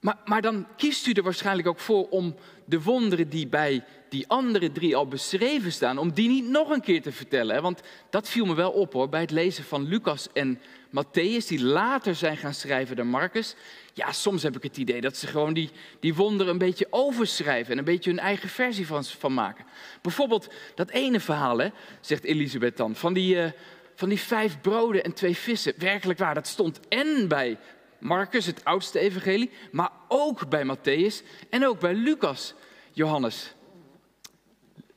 Maar, 0.01 0.17
maar 0.25 0.43
dan 0.43 0.67
kiest 0.77 1.07
u 1.07 1.13
er 1.13 1.23
waarschijnlijk 1.23 1.69
ook 1.69 1.79
voor 1.79 2.09
om 2.09 2.35
de 2.65 2.83
wonderen 2.83 3.29
die 3.29 3.47
bij 3.47 3.85
die 4.09 4.29
andere 4.29 4.73
drie 4.73 4.97
al 4.97 5.07
beschreven 5.07 5.73
staan, 5.73 5.99
om 5.99 6.13
die 6.13 6.29
niet 6.29 6.49
nog 6.49 6.71
een 6.71 6.81
keer 6.81 7.03
te 7.03 7.13
vertellen. 7.13 7.63
Want 7.63 7.81
dat 8.11 8.29
viel 8.29 8.47
me 8.47 8.55
wel 8.55 8.71
op 8.71 8.93
hoor, 8.93 9.09
bij 9.09 9.21
het 9.21 9.31
lezen 9.31 9.65
van 9.65 9.89
Lucas 9.89 10.29
en 10.33 10.61
Matthäus, 10.89 11.47
die 11.47 11.65
later 11.65 12.15
zijn 12.15 12.37
gaan 12.37 12.55
schrijven 12.55 12.97
dan 12.97 13.07
Marcus. 13.07 13.55
Ja, 13.95 14.13
soms 14.13 14.43
heb 14.43 14.57
ik 14.57 14.63
het 14.63 14.77
idee 14.77 15.01
dat 15.01 15.17
ze 15.17 15.27
gewoon 15.27 15.55
die, 15.55 15.71
die 16.01 16.15
wonderen 16.15 16.53
een 16.53 16.59
beetje 16.59 16.87
overschrijven 16.91 17.73
en 17.73 17.79
een 17.79 17.85
beetje 17.85 18.11
hun 18.11 18.19
eigen 18.19 18.49
versie 18.49 18.87
van, 18.87 19.05
van 19.05 19.35
maken. 19.35 19.65
Bijvoorbeeld 20.03 20.49
dat 20.75 20.91
ene 20.91 21.21
verhaal, 21.21 21.59
hè, 21.59 21.69
zegt 22.01 22.25
Elisabeth 22.25 22.77
dan, 22.77 22.95
van 22.95 23.13
die, 23.13 23.35
uh, 23.35 23.51
van 23.99 24.09
die 24.09 24.21
vijf 24.21 24.61
broden 24.61 25.05
en 25.05 25.13
twee 25.13 25.37
vissen. 25.37 25.75
Werkelijk 25.77 26.19
waar, 26.19 26.35
dat 26.35 26.47
stond 26.47 26.89
en 26.89 27.29
bij 27.29 27.59
Marcus, 27.99 28.47
het 28.47 28.65
oudste 28.65 28.99
evangelie, 28.99 29.51
maar 29.73 29.91
ook 30.09 30.49
bij 30.49 30.77
Matthäus 30.77 31.47
en 31.51 31.67
ook 31.67 31.81
bij 31.81 31.95
Lucas, 31.95 32.55
Johannes. 32.93 33.55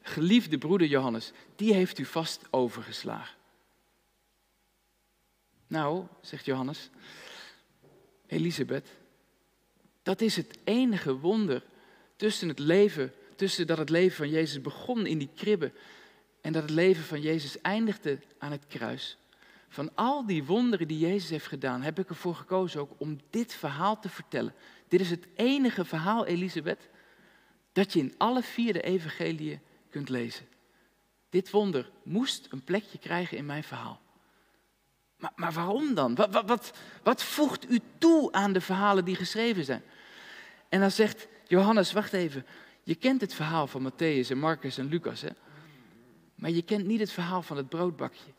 Geliefde 0.01 0.57
broeder 0.57 0.87
Johannes, 0.87 1.31
die 1.55 1.73
heeft 1.73 1.97
u 1.97 2.05
vast 2.05 2.41
overgeslagen. 2.49 3.37
Nou, 5.67 6.05
zegt 6.21 6.45
Johannes, 6.45 6.89
Elisabeth, 8.27 8.87
dat 10.03 10.21
is 10.21 10.35
het 10.35 10.57
enige 10.63 11.17
wonder 11.17 11.63
tussen 12.15 12.47
het 12.47 12.59
leven, 12.59 13.13
tussen 13.35 13.67
dat 13.67 13.77
het 13.77 13.89
leven 13.89 14.17
van 14.17 14.29
Jezus 14.29 14.61
begon 14.61 15.05
in 15.05 15.17
die 15.17 15.29
kribbe 15.35 15.71
en 16.41 16.53
dat 16.53 16.61
het 16.61 16.71
leven 16.71 17.03
van 17.03 17.21
Jezus 17.21 17.61
eindigde 17.61 18.19
aan 18.37 18.51
het 18.51 18.67
kruis. 18.67 19.17
Van 19.69 19.95
al 19.95 20.25
die 20.25 20.43
wonderen 20.43 20.87
die 20.87 20.99
Jezus 20.99 21.29
heeft 21.29 21.47
gedaan, 21.47 21.81
heb 21.81 21.99
ik 21.99 22.09
ervoor 22.09 22.35
gekozen 22.35 22.81
ook 22.81 22.91
om 22.97 23.19
dit 23.29 23.53
verhaal 23.53 23.99
te 23.99 24.09
vertellen. 24.09 24.53
Dit 24.87 24.99
is 24.99 25.09
het 25.09 25.27
enige 25.35 25.85
verhaal, 25.85 26.25
Elisabeth, 26.25 26.89
dat 27.71 27.93
je 27.93 27.99
in 27.99 28.13
alle 28.17 28.41
vier 28.41 28.73
de 28.73 28.81
evangeliën 28.81 29.59
kunt 29.89 30.09
lezen. 30.09 30.45
Dit 31.29 31.49
wonder 31.49 31.91
moest 32.03 32.47
een 32.49 32.63
plekje 32.63 32.97
krijgen 32.97 33.37
in 33.37 33.45
mijn 33.45 33.63
verhaal. 33.63 34.01
Maar, 35.17 35.31
maar 35.35 35.51
waarom 35.51 35.93
dan? 35.93 36.15
Wat, 36.15 36.33
wat, 36.33 36.47
wat, 36.47 36.71
wat 37.03 37.23
voegt 37.23 37.71
u 37.71 37.79
toe 37.97 38.31
aan 38.31 38.53
de 38.53 38.61
verhalen 38.61 39.05
die 39.05 39.15
geschreven 39.15 39.65
zijn? 39.65 39.83
En 40.69 40.79
dan 40.79 40.91
zegt 40.91 41.27
Johannes, 41.47 41.91
wacht 41.91 42.13
even, 42.13 42.45
je 42.83 42.95
kent 42.95 43.21
het 43.21 43.33
verhaal 43.33 43.67
van 43.67 43.91
Matthäus 43.91 44.29
en 44.29 44.37
Marcus 44.37 44.77
en 44.77 44.87
Lucas, 44.87 45.21
hè? 45.21 45.29
Maar 46.41 46.51
je 46.51 46.61
kent 46.61 46.85
niet 46.85 46.99
het 46.99 47.11
verhaal 47.11 47.41
van 47.41 47.57
het 47.57 47.69
broodbakje. 47.69 48.31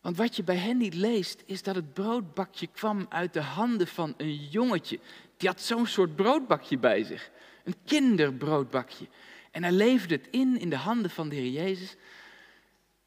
Want 0.00 0.16
wat 0.16 0.36
je 0.36 0.42
bij 0.42 0.56
hen 0.56 0.76
niet 0.76 0.94
leest, 0.94 1.42
is 1.46 1.62
dat 1.62 1.74
het 1.74 1.92
broodbakje 1.92 2.66
kwam 2.66 3.06
uit 3.08 3.32
de 3.32 3.40
handen 3.40 3.86
van 3.86 4.14
een 4.16 4.34
jongetje. 4.34 4.98
Die 5.36 5.48
had 5.48 5.60
zo'n 5.60 5.86
soort 5.86 6.16
broodbakje 6.16 6.78
bij 6.78 7.04
zich. 7.04 7.30
Een 7.64 7.76
kinderbroodbakje. 7.84 9.06
En 9.50 9.62
hij 9.62 9.72
leefde 9.72 10.14
het 10.14 10.28
in 10.30 10.58
in 10.60 10.70
de 10.70 10.76
handen 10.76 11.10
van 11.10 11.28
de 11.28 11.34
Heer 11.34 11.50
Jezus. 11.50 11.96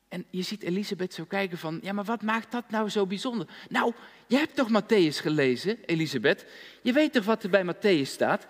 En 0.08 0.26
je 0.30 0.42
ziet 0.42 0.64
Elisabeth 0.64 1.14
zo 1.14 1.24
kijken 1.24 1.58
van, 1.58 1.80
ja, 1.82 1.94
maar 1.94 2.04
wat 2.04 2.22
maakt 2.22 2.52
dat 2.52 2.70
nou 2.70 2.90
zo 2.90 3.06
bijzonder? 3.06 3.48
Nou, 3.70 3.94
je 4.28 4.38
hebt 4.38 4.56
toch 4.56 4.70
Matthäus 4.70 5.22
gelezen, 5.22 5.78
Elisabeth? 5.86 6.46
Je 6.82 6.94
weet 6.94 7.14
toch 7.14 7.26
wat 7.26 7.44
er 7.44 7.50
bij 7.50 7.76
Matthäus 7.76 8.10
staat? 8.10 8.48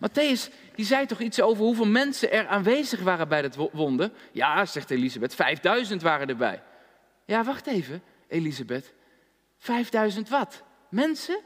Matthäus, 0.00 0.50
die 0.74 0.84
zei 0.84 1.06
toch 1.06 1.20
iets 1.20 1.40
over 1.40 1.64
hoeveel 1.64 1.86
mensen 1.86 2.32
er 2.32 2.46
aanwezig 2.46 3.00
waren 3.00 3.28
bij 3.28 3.42
dat 3.42 3.56
wonder? 3.72 4.10
Ja, 4.32 4.66
zegt 4.66 4.90
Elisabeth, 4.90 5.34
5000 5.34 6.02
waren 6.02 6.28
erbij. 6.28 6.62
Ja, 7.24 7.44
wacht 7.44 7.66
even, 7.66 8.02
Elisabeth. 8.28 8.92
5000 9.58 10.28
wat? 10.28 10.62
Mensen? 10.90 11.40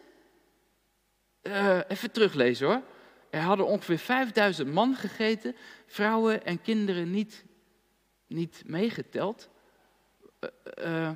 Uh, 1.42 1.80
even 1.88 2.10
teruglezen 2.10 2.66
hoor. 2.66 2.82
Er 3.30 3.40
hadden 3.40 3.66
ongeveer 3.66 3.98
5000 3.98 4.72
man 4.72 4.94
gegeten, 4.94 5.56
vrouwen 5.86 6.44
en 6.44 6.62
kinderen 6.62 7.10
niet, 7.10 7.44
niet 8.26 8.62
meegeteld. 8.66 9.48
Uh, 10.78 11.10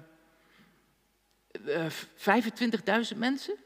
uh, 1.66 1.86
25.000 3.12 3.16
mensen? 3.16 3.56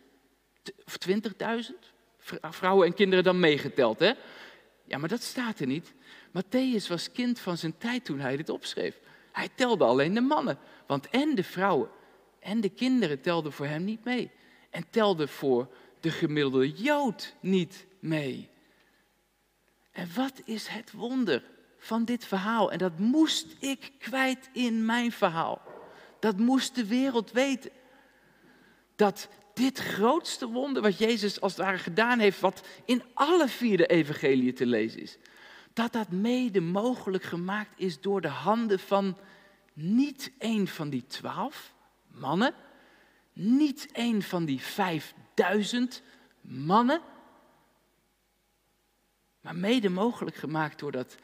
Of 0.85 0.97
20.000? 1.09 1.92
Vrouwen 2.41 2.87
en 2.87 2.95
kinderen 2.95 3.25
dan 3.25 3.41
meegeteld, 3.41 3.99
hè? 3.99 4.13
Ja, 4.85 4.99
maar 4.99 5.09
dat 5.09 5.23
staat 5.23 5.59
er 5.59 5.67
niet. 5.67 5.93
Matthäus 6.29 6.89
was 6.89 7.13
kind 7.13 7.41
van 7.41 7.57
zijn 7.57 7.79
tijd 7.79 8.05
toen 8.05 8.21
hij 8.21 8.37
dit 8.37 8.49
opschreef. 8.49 8.99
Hij 9.33 9.49
telde 9.55 9.85
alleen 9.85 10.15
de 10.15 10.21
mannen. 10.21 10.59
Want 10.87 11.09
en 11.09 11.35
de 11.35 11.45
vrouwen 11.45 11.89
en 12.41 12.61
de 12.61 12.69
kinderen 12.69 13.21
telden 13.21 13.53
voor 13.53 13.67
hem 13.67 13.85
niet 13.85 14.05
mee. 14.05 14.31
En 14.71 14.85
telden 14.91 15.29
voor 15.29 15.69
de 16.01 16.11
gemiddelde 16.11 16.71
Jood 16.71 17.35
niet 17.41 17.87
mee. 17.99 18.49
En 19.93 20.09
wat 20.15 20.43
is 20.45 20.67
het 20.67 20.93
wonder 20.93 21.43
van 21.79 22.05
dit 22.05 22.25
verhaal? 22.25 22.73
En 22.73 22.79
dat 22.79 22.99
moest 22.99 23.57
ik 23.59 23.93
kwijt 23.99 24.51
in 24.53 24.85
mijn 24.85 25.13
verhaal. 25.13 25.63
Dat 26.19 26.37
moest 26.37 26.75
de 26.75 26.87
wereld 26.87 27.33
weten. 27.33 27.71
Dat 28.97 29.29
dit 29.55 29.79
grootste 29.79 30.47
wonder 30.47 30.83
wat 30.83 30.99
Jezus 30.99 31.41
als 31.41 31.57
het 31.57 31.65
ware 31.65 31.79
gedaan 31.79 32.19
heeft, 32.19 32.41
wat 32.41 32.67
in 32.85 33.03
alle 33.15 33.49
vier 33.49 33.77
de 33.77 33.87
evangeliën 33.87 34.55
te 34.55 34.67
lezen 34.67 35.01
is, 35.01 35.19
dat 35.73 35.93
dat 35.93 36.11
mede 36.11 36.61
mogelijk 36.61 37.25
gemaakt 37.25 37.81
is 37.81 38.01
door 38.01 38.21
de 38.21 38.29
handen 38.29 38.79
van 38.79 39.19
niet 39.73 40.33
één 40.39 40.69
van 40.69 40.91
die 40.91 41.07
twaalf 41.07 41.75
mannen, 42.07 42.55
niet 43.33 43.89
één 43.93 44.23
van 44.23 44.45
die 44.45 44.61
vijfduizend 44.61 46.03
mannen, 46.41 47.01
maar 49.41 49.57
mede 49.57 49.89
mogelijk 49.89 50.37
gemaakt 50.37 50.79
door 50.79 50.93
dat 50.93 51.17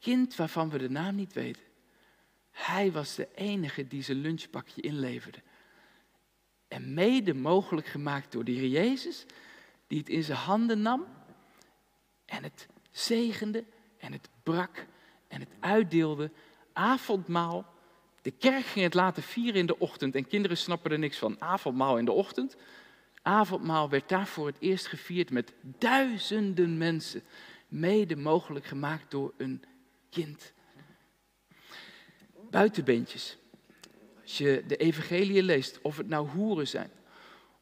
kind 0.00 0.36
waarvan 0.36 0.70
we 0.70 0.78
de 0.78 0.90
naam 0.90 1.14
niet 1.14 1.32
weten. 1.32 1.62
Hij 2.50 2.92
was 2.92 3.14
de 3.14 3.28
enige 3.34 3.88
die 3.88 4.02
zijn 4.02 4.20
lunchpakje 4.20 4.80
inleverde. 4.80 5.38
En 6.68 6.94
mede 6.94 7.34
mogelijk 7.34 7.86
gemaakt 7.86 8.32
door 8.32 8.44
de 8.44 8.52
Heer 8.52 8.68
Jezus, 8.68 9.26
die 9.86 9.98
het 9.98 10.08
in 10.08 10.22
zijn 10.22 10.38
handen 10.38 10.82
nam 10.82 11.06
en 12.24 12.42
het 12.42 12.68
zegende 12.90 13.64
en 13.98 14.12
het 14.12 14.28
brak 14.42 14.86
en 15.28 15.40
het 15.40 15.50
uitdeelde. 15.60 16.30
Avondmaal. 16.72 17.76
De 18.22 18.30
kerk 18.30 18.64
ging 18.64 18.84
het 18.84 18.94
laten 18.94 19.22
vieren 19.22 19.60
in 19.60 19.66
de 19.66 19.78
ochtend 19.78 20.14
en 20.14 20.26
kinderen 20.26 20.56
snappen 20.56 20.90
er 20.90 20.98
niks 20.98 21.18
van. 21.18 21.40
Avondmaal 21.40 21.98
in 21.98 22.04
de 22.04 22.12
ochtend. 22.12 22.56
Avondmaal 23.22 23.88
werd 23.88 24.08
daar 24.08 24.26
voor 24.26 24.46
het 24.46 24.56
eerst 24.58 24.86
gevierd 24.86 25.30
met 25.30 25.52
duizenden 25.62 26.78
mensen. 26.78 27.22
Mede 27.68 28.16
mogelijk 28.16 28.64
gemaakt 28.64 29.10
door 29.10 29.34
een 29.36 29.64
kind. 30.10 30.52
Buitenbeentjes. 32.50 33.38
Als 34.28 34.38
je 34.38 34.64
de 34.66 34.76
evangelie 34.76 35.42
leest, 35.42 35.78
of 35.82 35.96
het 35.96 36.08
nou 36.08 36.28
hoeren 36.28 36.68
zijn, 36.68 36.90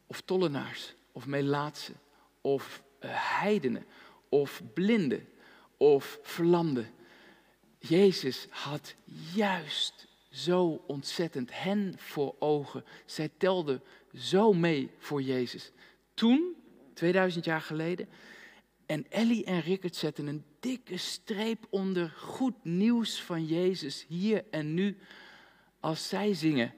of 0.07 0.21
tollenaars, 0.21 0.93
of 1.11 1.25
melaatsen, 1.25 1.95
of 2.41 2.83
uh, 2.99 3.09
heidenen, 3.13 3.85
of 4.29 4.61
blinden, 4.73 5.27
of 5.77 6.19
verlamden. 6.21 6.89
Jezus 7.79 8.47
had 8.49 8.95
juist 9.33 10.07
zo 10.29 10.83
ontzettend 10.87 11.49
hen 11.53 11.93
voor 11.97 12.35
ogen. 12.39 12.83
Zij 13.05 13.29
telde 13.37 13.81
zo 14.13 14.53
mee 14.53 14.89
voor 14.97 15.21
Jezus. 15.21 15.71
Toen, 16.13 16.55
2000 16.93 17.45
jaar 17.45 17.61
geleden, 17.61 18.09
en 18.85 19.05
Ellie 19.09 19.45
en 19.45 19.61
Rickert 19.61 19.95
zetten 19.95 20.27
een 20.27 20.43
dikke 20.59 20.97
streep 20.97 21.65
onder 21.69 22.09
goed 22.09 22.63
nieuws 22.63 23.21
van 23.21 23.45
Jezus 23.45 24.05
hier 24.07 24.43
en 24.49 24.73
nu 24.73 24.97
als 25.87 26.07
zij 26.07 26.33
zingen 26.33 26.73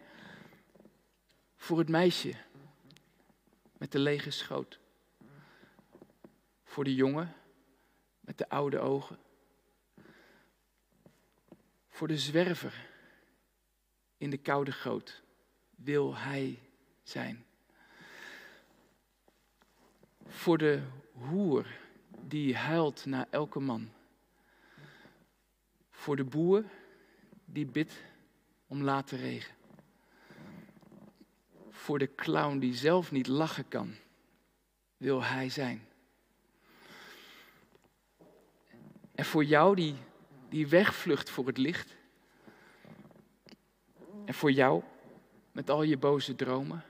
voor 1.56 1.78
het 1.78 1.90
meisje 1.90 2.34
met 3.78 3.92
de 3.92 4.00
lege 4.00 4.32
schoot. 4.32 4.80
Voor 6.64 6.84
de 6.84 6.96
jongen 6.96 7.36
met 8.20 8.38
de 8.38 8.50
oude 8.50 8.80
ogen. 8.80 9.20
Voor 11.88 12.08
de 12.08 12.18
zwerver 12.18 12.88
in 14.18 14.30
de 14.30 14.38
koude 14.38 14.72
goot 14.72 15.22
wil 15.76 16.16
hij 16.16 16.60
zijn. 17.04 17.46
Voor 20.26 20.58
de 20.58 20.84
hoer 21.12 21.68
die 22.22 22.56
huilt 22.56 23.06
naar 23.06 23.28
elke 23.30 23.60
man. 23.60 23.90
Voor 25.90 26.16
de 26.16 26.24
boer 26.24 26.64
die 27.46 27.66
bidt 27.66 28.08
om 28.70 28.84
laten 28.84 29.18
regen. 29.18 29.56
Voor 31.70 32.00
de 32.00 32.16
clown 32.16 32.58
die 32.60 32.74
zelf 32.74 33.12
niet 33.12 33.28
lachen 33.28 33.68
kan, 33.68 33.96
wil 34.98 35.24
hij 35.24 35.50
zijn. 35.50 35.88
En 39.16 39.26
voor 39.26 39.44
jou 39.44 39.76
die, 39.76 39.96
die 40.50 40.68
wegvlucht 40.68 41.30
voor 41.30 41.48
het 41.48 41.58
licht. 41.58 41.96
En 44.26 44.34
voor 44.34 44.52
jou 44.52 44.84
met 45.52 45.70
al 45.70 45.84
je 45.84 45.98
boze 45.98 46.36
dromen. 46.36 46.84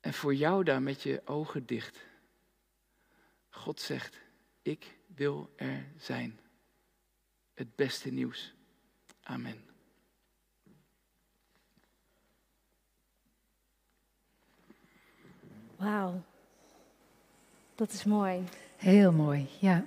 En 0.00 0.14
voor 0.14 0.34
jou 0.34 0.64
daar 0.64 0.82
met 0.82 1.02
je 1.02 1.22
ogen 1.24 1.66
dicht. 1.66 2.06
God 3.50 3.80
zegt, 3.80 4.20
ik 4.62 4.96
wil 5.06 5.52
er 5.56 5.92
zijn. 5.96 6.40
Het 7.54 7.76
beste 7.76 8.10
nieuws. 8.10 8.54
Amen. 9.22 9.73
Wauw, 15.76 16.22
dat 17.74 17.92
is 17.92 18.04
mooi. 18.04 18.44
Heel 18.76 19.12
mooi, 19.12 19.48
ja. 19.58 19.84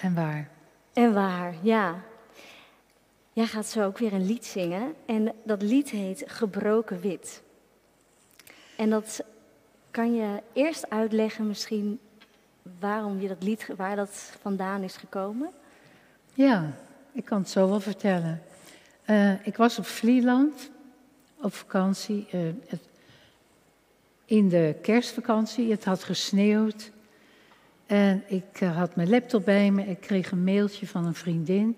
En 0.00 0.14
waar? 0.14 0.48
En 0.92 1.14
waar, 1.14 1.54
ja. 1.62 2.02
Jij 3.32 3.46
gaat 3.46 3.66
zo 3.66 3.84
ook 3.84 3.98
weer 3.98 4.12
een 4.12 4.26
lied 4.26 4.44
zingen. 4.44 4.94
En 5.06 5.32
dat 5.44 5.62
lied 5.62 5.90
heet 5.90 6.22
Gebroken 6.26 7.00
Wit. 7.00 7.42
En 8.76 8.90
dat 8.90 9.24
kan 9.90 10.14
je 10.14 10.42
eerst 10.52 10.90
uitleggen 10.90 11.46
misschien 11.46 12.00
waarom 12.78 13.20
je 13.20 13.28
dat 13.28 13.42
lied, 13.42 13.66
waar 13.76 13.96
dat 13.96 14.32
vandaan 14.40 14.82
is 14.82 14.96
gekomen? 14.96 15.50
Ja, 16.34 16.72
ik 17.12 17.24
kan 17.24 17.38
het 17.38 17.50
zo 17.50 17.68
wel 17.68 17.80
vertellen. 17.80 18.42
Uh, 19.06 19.46
ik 19.46 19.56
was 19.56 19.78
op 19.78 19.86
Vlieland 19.86 20.70
op 21.40 21.54
vakantie. 21.54 22.28
Uh, 22.32 22.40
het, 22.66 22.80
in 24.32 24.48
de 24.48 24.74
kerstvakantie. 24.82 25.70
Het 25.70 25.84
had 25.84 26.04
gesneeuwd. 26.04 26.90
En 27.86 28.22
ik 28.26 28.60
uh, 28.60 28.76
had 28.76 28.96
mijn 28.96 29.08
laptop 29.08 29.44
bij 29.44 29.70
me. 29.70 29.82
Ik 29.82 30.00
kreeg 30.00 30.30
een 30.30 30.44
mailtje 30.44 30.86
van 30.86 31.06
een 31.06 31.14
vriendin 31.14 31.76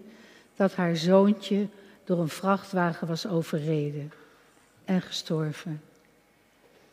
dat 0.57 0.75
haar 0.75 0.97
zoontje 0.97 1.69
door 2.05 2.19
een 2.19 2.29
vrachtwagen 2.29 3.07
was 3.07 3.27
overreden 3.27 4.13
en 4.85 5.03
gestorven. 5.03 5.81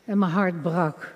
En 0.04 0.18
mijn 0.18 0.30
hart 0.30 0.62
brak. 0.62 1.14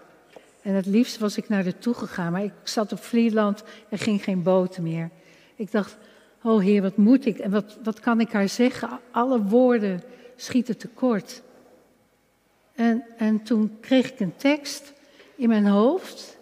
En 0.63 0.75
het 0.75 0.87
liefst 0.87 1.19
was 1.19 1.37
ik 1.37 1.49
naar 1.49 1.65
de 1.65 1.79
toe 1.79 1.95
gegaan, 1.95 2.33
maar 2.33 2.45
ik 2.45 2.53
zat 2.63 2.93
op 2.93 3.03
Vlieland, 3.03 3.63
er 3.89 3.99
ging 3.99 4.25
geen 4.25 4.43
boot 4.43 4.79
meer. 4.79 5.11
Ik 5.57 5.71
dacht, 5.71 5.97
oh 6.43 6.63
heer, 6.63 6.83
wat 6.83 6.97
moet 6.97 7.27
ik 7.27 7.39
en 7.39 7.51
wat, 7.51 7.79
wat 7.83 8.01
kan 8.01 8.21
ik 8.21 8.33
haar 8.33 8.49
zeggen? 8.49 9.01
Alle 9.11 9.43
woorden 9.43 10.03
schieten 10.37 10.77
tekort. 10.77 11.43
En, 12.77 13.05
en 13.17 13.43
toen 13.43 13.77
kreeg 13.81 14.13
ik 14.13 14.21
een 14.21 14.37
tekst 14.37 14.93
in 15.37 15.49
mijn 15.49 15.67
hoofd. 15.67 16.39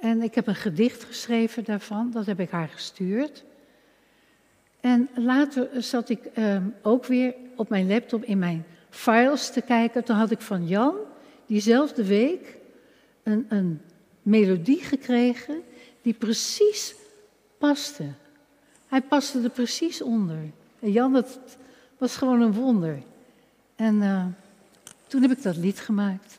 En 0.00 0.22
ik 0.22 0.34
heb 0.34 0.46
een 0.46 0.54
gedicht 0.54 1.04
geschreven 1.04 1.64
daarvan, 1.64 2.10
dat 2.10 2.26
heb 2.26 2.40
ik 2.40 2.50
haar 2.50 2.68
gestuurd. 2.68 3.44
En 4.80 5.08
later 5.14 5.68
zat 5.82 6.08
ik 6.08 6.20
um, 6.36 6.74
ook 6.82 7.04
weer 7.04 7.34
op 7.56 7.68
mijn 7.68 7.88
laptop 7.88 8.24
in 8.24 8.38
mijn 8.38 8.64
files 8.90 9.50
te 9.50 9.60
kijken. 9.60 10.04
Toen 10.04 10.16
had 10.16 10.30
ik 10.30 10.40
van 10.40 10.66
Jan 10.66 10.94
diezelfde 11.46 12.04
week 12.06 12.56
een, 13.22 13.46
een 13.48 13.80
melodie 14.22 14.80
gekregen 14.80 15.62
die 16.02 16.12
precies 16.12 16.94
paste. 17.58 18.04
Hij 18.86 19.02
paste 19.02 19.40
er 19.40 19.50
precies 19.50 20.02
onder. 20.02 20.38
En 20.80 20.92
Jan, 20.92 21.12
dat 21.12 21.38
was 21.98 22.16
gewoon 22.16 22.40
een 22.40 22.52
wonder. 22.52 23.02
En 23.76 23.94
uh, 23.94 24.24
toen 25.06 25.22
heb 25.22 25.30
ik 25.30 25.42
dat 25.42 25.56
lied 25.56 25.80
gemaakt. 25.80 26.38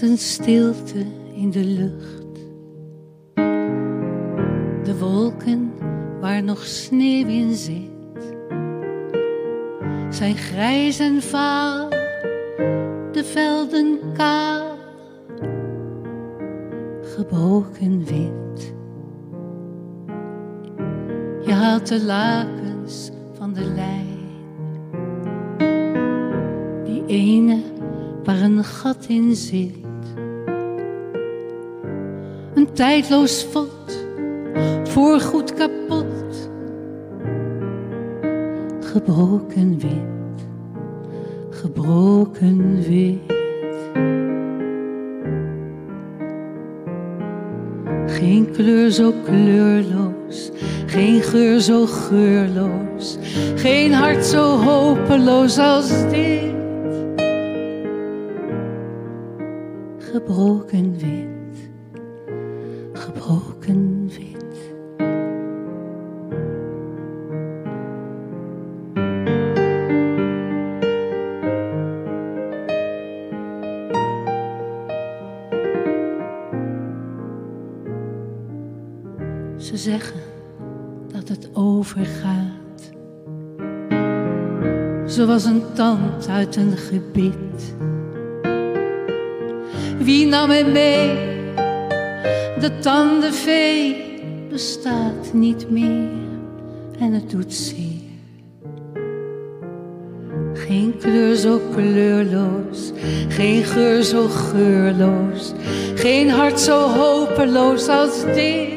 een 0.00 0.18
stilte 0.18 1.06
in 1.34 1.50
de 1.50 1.64
lucht. 1.64 2.25
De 4.86 4.98
wolken 4.98 5.72
waar 6.20 6.42
nog 6.42 6.64
sneeuw 6.64 7.26
in 7.26 7.54
zit, 7.54 8.34
zijn 10.10 10.36
grijs 10.36 10.98
en 10.98 11.22
vaal, 11.22 11.88
de 13.12 13.24
velden 13.24 13.98
kaal, 14.16 14.78
gebroken 17.02 18.04
wit. 18.04 18.74
Je 21.46 21.52
haalt 21.52 21.88
de 21.88 22.04
lakens 22.04 23.10
van 23.32 23.52
de 23.52 23.64
lijn, 23.64 24.18
die 26.84 27.04
ene 27.06 27.62
waar 28.24 28.40
een 28.40 28.64
gat 28.64 29.04
in 29.08 29.34
zit. 29.36 29.84
Tijdloos 32.76 33.44
vod, 33.44 33.75
voorgoed 35.20 35.54
kapot. 35.54 36.50
Gebroken 38.80 39.78
wit, 39.78 40.46
gebroken 41.50 42.82
wit. 42.82 43.34
Geen 48.06 48.50
kleur 48.52 48.90
zo 48.90 49.12
kleurloos, 49.24 50.50
geen 50.86 51.22
geur 51.22 51.60
zo 51.60 51.86
geurloos, 51.86 53.18
geen 53.54 53.92
hart 53.92 54.24
zo 54.24 54.56
hopeloos 54.58 55.58
als 55.58 55.88
dit. 56.10 56.54
Gebroken 59.98 60.55
zeggen 79.86 80.20
dat 81.12 81.28
het 81.28 81.48
overgaat. 81.52 82.80
Zoals 85.04 85.44
een 85.44 85.62
tand 85.74 86.28
uit 86.28 86.56
een 86.56 86.76
gebied. 86.76 87.74
Wie 89.98 90.26
nam 90.26 90.48
mij 90.48 90.64
mee? 90.64 91.14
De 92.60 92.78
tandenvee 92.80 93.96
bestaat 94.50 95.32
niet 95.32 95.70
meer 95.70 96.08
en 96.98 97.12
het 97.12 97.30
doet 97.30 97.54
zeer. 97.54 98.04
Geen 100.54 100.94
kleur 100.98 101.36
zo 101.36 101.60
kleurloos, 101.74 102.92
geen 103.28 103.64
geur 103.64 104.02
zo 104.02 104.28
geurloos, 104.28 105.52
geen 105.94 106.30
hart 106.30 106.60
zo 106.60 106.88
hopeloos 106.88 107.88
als 107.88 108.24
dit. 108.34 108.75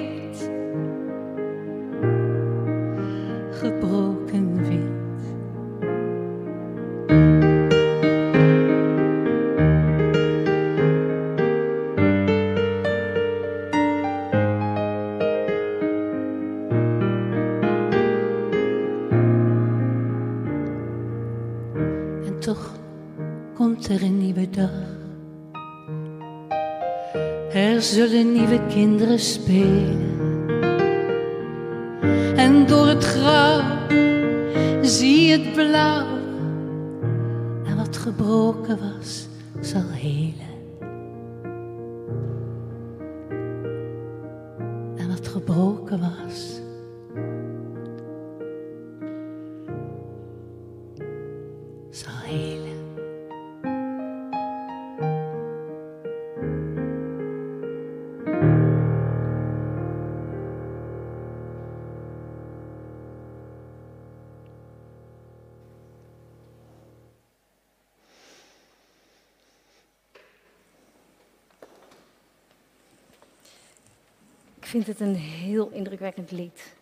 Vind 74.83 74.99
het 74.99 75.07
een 75.07 75.15
heel 75.15 75.69
indrukwekkend 75.71 76.31
lied. 76.31 76.73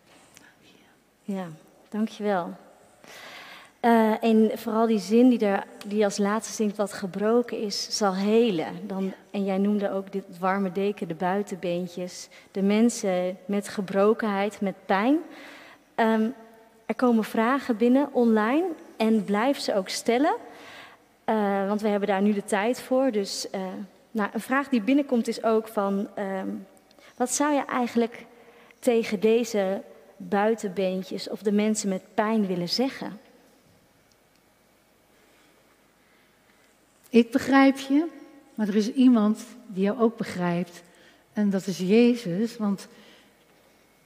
Ja, 1.21 1.45
dankjewel. 1.89 2.53
Uh, 3.81 4.23
en 4.23 4.51
vooral 4.53 4.87
die 4.87 4.99
zin 4.99 5.29
die, 5.29 5.45
er, 5.45 5.63
die 5.85 6.03
als 6.03 6.17
laatste 6.17 6.53
zingt, 6.53 6.77
wat 6.77 6.93
gebroken 6.93 7.61
is, 7.61 7.97
zal 7.97 8.15
helen. 8.15 8.87
Dan, 8.87 9.13
en 9.31 9.45
jij 9.45 9.57
noemde 9.57 9.91
ook 9.91 10.11
dit 10.11 10.23
warme 10.39 10.71
deken, 10.71 11.07
de 11.07 11.15
buitenbeentjes. 11.15 12.29
De 12.51 12.61
mensen 12.61 13.37
met 13.45 13.67
gebrokenheid, 13.67 14.61
met 14.61 14.75
pijn. 14.85 15.17
Um, 15.95 16.33
er 16.85 16.95
komen 16.95 17.23
vragen 17.23 17.77
binnen 17.77 18.13
online 18.13 18.65
en 18.97 19.23
blijf 19.23 19.59
ze 19.59 19.75
ook 19.75 19.89
stellen. 19.89 20.35
Uh, 21.25 21.67
want 21.67 21.81
we 21.81 21.87
hebben 21.87 22.07
daar 22.07 22.21
nu 22.21 22.33
de 22.33 22.43
tijd 22.45 22.81
voor. 22.81 23.11
Dus 23.11 23.47
uh, 23.55 23.61
nou, 24.11 24.29
een 24.33 24.39
vraag 24.39 24.69
die 24.69 24.81
binnenkomt 24.81 25.27
is 25.27 25.43
ook 25.43 25.67
van... 25.67 26.07
Um, 26.19 26.65
wat 27.17 27.31
zou 27.31 27.53
je 27.53 27.65
eigenlijk 27.65 28.25
tegen 28.79 29.19
deze 29.19 29.81
buitenbeentjes 30.17 31.29
of 31.29 31.41
de 31.41 31.51
mensen 31.51 31.89
met 31.89 32.03
pijn 32.13 32.47
willen 32.47 32.69
zeggen? 32.69 33.19
Ik 37.09 37.31
begrijp 37.31 37.77
je, 37.77 38.07
maar 38.55 38.67
er 38.67 38.75
is 38.75 38.91
iemand 38.91 39.45
die 39.67 39.83
jou 39.83 39.99
ook 39.99 40.17
begrijpt. 40.17 40.81
En 41.33 41.49
dat 41.49 41.67
is 41.67 41.77
Jezus, 41.77 42.57
want 42.57 42.87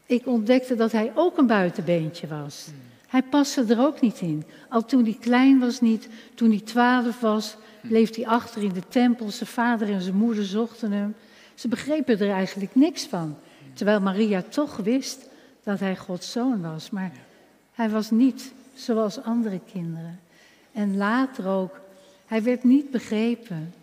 ik 0.06 0.28
ontdekte 0.28 0.76
dat 0.76 0.92
hij 0.92 1.12
ook 1.16 1.38
een 1.38 1.48
buitenbeentje 1.48 2.28
was. 2.28 2.68
Hij 3.08 3.24
paste 3.24 3.66
er 3.68 3.80
ook 3.80 4.02
niet 4.02 4.20
in. 4.20 4.44
Al 4.70 4.86
toen 4.86 5.04
hij 5.04 5.18
klein 5.20 5.60
was 5.60 5.82
niet, 5.82 6.08
toen 6.36 6.50
hij 6.50 6.60
twaalf 6.60 7.20
was, 7.20 7.56
bleef 7.82 8.16
hij 8.16 8.28
achter 8.28 8.64
in 8.64 8.74
de 8.74 8.88
tempel. 8.88 9.32
Zijn 9.32 9.50
vader 9.50 9.90
en 9.90 10.02
zijn 10.02 10.16
moeder 10.16 10.46
zochten 10.46 10.92
hem. 10.92 11.16
Ze 11.56 11.68
begrepen 11.68 12.20
er 12.20 12.32
eigenlijk 12.32 12.76
niks 12.76 13.06
van. 13.06 13.36
Terwijl 13.74 14.02
Maria 14.02 14.44
toch 14.50 14.76
wist 14.78 15.30
dat 15.64 15.80
hij 15.80 15.98
Gods 15.98 16.32
zoon 16.32 16.62
was. 16.62 16.90
Maar 16.90 17.12
hij 17.74 17.90
was 17.90 18.12
niet 18.12 18.54
zoals 18.74 19.24
andere 19.24 19.60
kinderen. 19.72 20.20
En 20.72 20.98
later 20.98 21.48
ook, 21.48 21.80
hij 22.26 22.44
werd 22.44 22.64
niet 22.64 22.92
begrepen. 22.92 23.74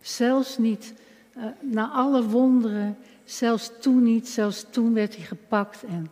Zelfs 0.00 0.58
niet 0.58 0.94
uh, 1.36 1.44
na 1.60 1.90
alle 1.90 2.22
wonderen, 2.22 2.96
zelfs 3.24 3.70
toen 3.80 4.02
niet, 4.02 4.28
zelfs 4.28 4.64
toen 4.70 4.94
werd 4.94 5.16
hij 5.16 5.24
gepakt 5.24 5.84
en 5.84 6.08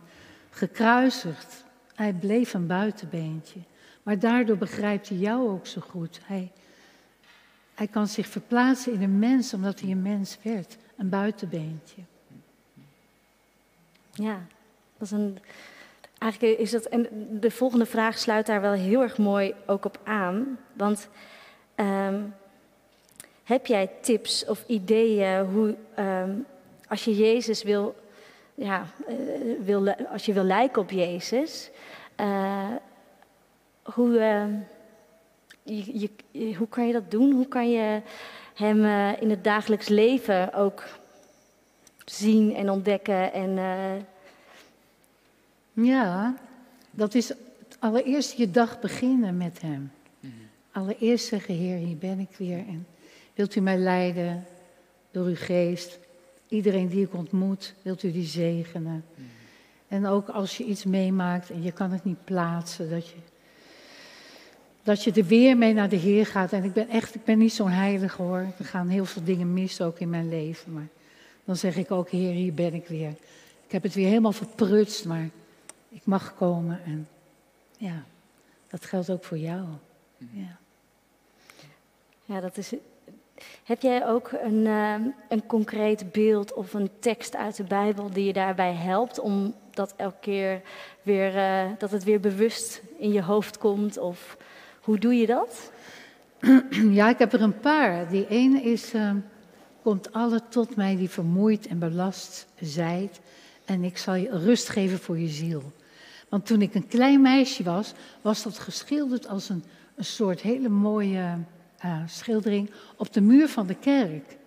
gekruisigd. 0.49 1.63
Hij 1.95 2.13
bleef 2.13 2.53
een 2.53 2.67
buitenbeentje. 2.67 3.59
Maar 4.03 4.19
daardoor 4.19 4.57
begrijpt 4.57 5.09
hij 5.09 5.17
jou 5.17 5.49
ook 5.49 5.67
zo 5.67 5.81
goed. 5.81 6.19
Hij, 6.23 6.51
hij 7.75 7.87
kan 7.87 8.07
zich 8.07 8.27
verplaatsen 8.27 8.93
in 8.93 9.01
een 9.01 9.19
mens 9.19 9.53
omdat 9.53 9.79
hij 9.79 9.91
een 9.91 10.01
mens 10.01 10.37
werd, 10.41 10.77
een 10.97 11.09
buitenbeentje. 11.09 12.01
Ja, 14.11 14.39
dat 14.97 15.07
is 15.07 15.11
een. 15.11 15.37
Eigenlijk 16.17 16.59
is 16.59 16.71
dat. 16.71 16.85
En 16.85 17.07
de 17.39 17.51
volgende 17.51 17.85
vraag 17.85 18.17
sluit 18.17 18.45
daar 18.45 18.61
wel 18.61 18.71
heel 18.71 19.01
erg 19.01 19.17
mooi 19.17 19.53
ook 19.65 19.85
op 19.85 19.99
aan. 20.03 20.59
Want 20.73 21.09
um, 21.75 22.33
heb 23.43 23.65
jij 23.65 23.91
tips 24.01 24.45
of 24.45 24.63
ideeën 24.67 25.45
hoe. 25.45 25.75
Um, 25.99 26.45
als 26.87 27.05
je 27.05 27.15
Jezus 27.15 27.63
wil. 27.63 27.95
Ja, 28.53 28.85
uh, 29.09 29.15
wil, 29.59 29.89
als 29.89 30.25
je 30.25 30.33
wil 30.33 30.43
lijken 30.43 30.81
op 30.81 30.91
Jezus. 30.91 31.69
Uh, 32.19 32.75
hoe. 33.83 34.09
Uh, 34.09 34.45
je, 35.65 36.09
je, 36.31 36.55
hoe 36.55 36.67
kan 36.67 36.87
je 36.87 36.93
dat 36.93 37.11
doen? 37.11 37.31
Hoe 37.31 37.47
kan 37.47 37.69
je 37.69 38.01
hem 38.53 38.83
uh, 38.83 39.21
in 39.21 39.29
het 39.29 39.43
dagelijks 39.43 39.87
leven 39.87 40.53
ook 40.53 40.83
zien 42.05 42.55
en 42.55 42.69
ontdekken? 42.69 43.33
En, 43.33 43.49
uh... 43.49 44.01
Ja, 45.85 46.35
dat 46.91 47.15
is 47.15 47.33
allereerst 47.79 48.37
je 48.37 48.51
dag 48.51 48.79
beginnen 48.79 49.37
met 49.37 49.61
hem. 49.61 49.91
Mhm. 50.19 50.33
Allereerst 50.71 51.27
zeggen, 51.27 51.55
Heer, 51.55 51.77
hier 51.77 51.97
ben 51.97 52.19
ik 52.19 52.35
weer. 52.37 52.57
En 52.57 52.87
wilt 53.33 53.55
u 53.55 53.61
mij 53.61 53.77
leiden 53.77 54.45
door 55.11 55.25
uw 55.25 55.35
geest? 55.35 55.99
Iedereen 56.47 56.87
die 56.87 57.05
ik 57.05 57.13
ontmoet, 57.13 57.73
wilt 57.81 58.03
u 58.03 58.11
die 58.11 58.25
zegenen? 58.25 59.05
Mhm. 59.15 59.27
En 59.87 60.05
ook 60.05 60.29
als 60.29 60.57
je 60.57 60.63
iets 60.63 60.83
meemaakt 60.83 61.49
en 61.49 61.63
je 61.63 61.71
kan 61.71 61.91
het 61.91 62.03
niet 62.03 62.23
plaatsen, 62.23 62.89
dat 62.89 63.07
je 63.07 63.15
dat 64.85 65.03
je 65.03 65.11
er 65.11 65.25
weer 65.25 65.57
mee 65.57 65.73
naar 65.73 65.89
de 65.89 65.95
Heer 65.95 66.25
gaat. 66.25 66.53
En 66.53 66.63
ik 66.63 66.73
ben 66.73 66.89
echt, 66.89 67.15
ik 67.15 67.23
ben 67.23 67.37
niet 67.37 67.53
zo'n 67.53 67.69
heilige 67.69 68.21
hoor. 68.21 68.45
Er 68.57 68.65
gaan 68.65 68.87
heel 68.87 69.05
veel 69.05 69.23
dingen 69.23 69.53
mis 69.53 69.81
ook 69.81 69.99
in 69.99 70.09
mijn 70.09 70.29
leven. 70.29 70.73
Maar 70.73 70.87
dan 71.45 71.55
zeg 71.55 71.75
ik 71.75 71.91
ook, 71.91 72.09
Heer, 72.09 72.33
hier 72.33 72.53
ben 72.53 72.73
ik 72.73 72.87
weer. 72.87 73.09
Ik 73.65 73.71
heb 73.71 73.83
het 73.83 73.93
weer 73.93 74.07
helemaal 74.07 74.31
verprutst, 74.31 75.05
maar 75.05 75.29
ik 75.89 76.01
mag 76.03 76.35
komen. 76.35 76.81
En 76.85 77.07
ja, 77.77 78.03
dat 78.69 78.85
geldt 78.85 79.09
ook 79.09 79.23
voor 79.23 79.37
jou. 79.37 79.65
Ja, 80.17 80.57
ja 82.25 82.39
dat 82.39 82.57
is. 82.57 82.73
Heb 83.63 83.81
jij 83.81 84.07
ook 84.07 84.31
een, 84.31 84.65
uh, 84.65 84.95
een 85.29 85.45
concreet 85.45 86.11
beeld 86.11 86.53
of 86.53 86.73
een 86.73 86.89
tekst 86.99 87.35
uit 87.35 87.55
de 87.55 87.63
Bijbel 87.63 88.11
die 88.11 88.25
je 88.25 88.33
daarbij 88.33 88.73
helpt 88.73 89.19
om 89.19 89.55
dat 89.71 89.93
elke 89.95 90.19
keer 90.19 90.61
weer, 91.01 91.35
uh, 91.35 91.71
dat 91.77 91.91
het 91.91 92.03
weer 92.03 92.19
bewust 92.19 92.81
in 92.97 93.11
je 93.11 93.21
hoofd 93.21 93.57
komt? 93.57 93.97
Of 93.97 94.37
hoe 94.85 94.97
doe 94.97 95.15
je 95.15 95.25
dat? 95.25 95.71
Ja, 96.91 97.09
ik 97.09 97.19
heb 97.19 97.33
er 97.33 97.41
een 97.41 97.59
paar. 97.59 98.09
Die 98.09 98.27
ene 98.27 98.61
is, 98.61 98.93
uh, 98.93 99.11
komt 99.81 100.13
alle 100.13 100.41
tot 100.49 100.75
mij 100.75 100.95
die 100.95 101.09
vermoeid 101.09 101.67
en 101.67 101.79
belast 101.79 102.47
zijt 102.59 103.19
en 103.65 103.83
ik 103.83 103.97
zal 103.97 104.15
je 104.15 104.29
rust 104.29 104.69
geven 104.69 104.99
voor 104.99 105.19
je 105.19 105.27
ziel. 105.27 105.71
Want 106.29 106.45
toen 106.45 106.61
ik 106.61 106.75
een 106.75 106.87
klein 106.87 107.21
meisje 107.21 107.63
was, 107.63 107.93
was 108.21 108.43
dat 108.43 108.59
geschilderd 108.59 109.27
als 109.27 109.49
een, 109.49 109.63
een 109.95 110.05
soort 110.05 110.41
hele 110.41 110.69
mooie 110.69 111.37
uh, 111.85 111.97
schildering 112.05 112.71
op 112.95 113.13
de 113.13 113.21
muur 113.21 113.49
van 113.49 113.67
de 113.67 113.75
kerk. 113.75 114.37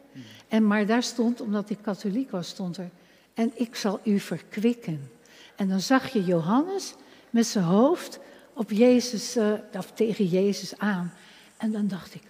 En, 0.48 0.66
maar 0.66 0.86
daar 0.86 1.02
stond, 1.02 1.40
omdat 1.40 1.70
ik 1.70 1.78
katholiek 1.82 2.30
was, 2.30 2.48
stond 2.48 2.76
er, 2.76 2.90
en 3.34 3.52
ik 3.54 3.74
zal 3.76 4.00
u 4.04 4.18
verkwikken. 4.18 5.10
En 5.56 5.68
dan 5.68 5.80
zag 5.80 6.08
je 6.08 6.24
Johannes 6.24 6.94
met 7.30 7.46
zijn 7.46 7.64
hoofd 7.64 8.18
op 8.58 8.70
Jezus, 8.70 9.36
uh, 9.36 9.52
of 9.76 9.92
tegen 9.92 10.26
Jezus 10.26 10.78
aan. 10.78 11.12
En 11.56 11.72
dan 11.72 11.88
dacht 11.88 12.14
ik, 12.14 12.22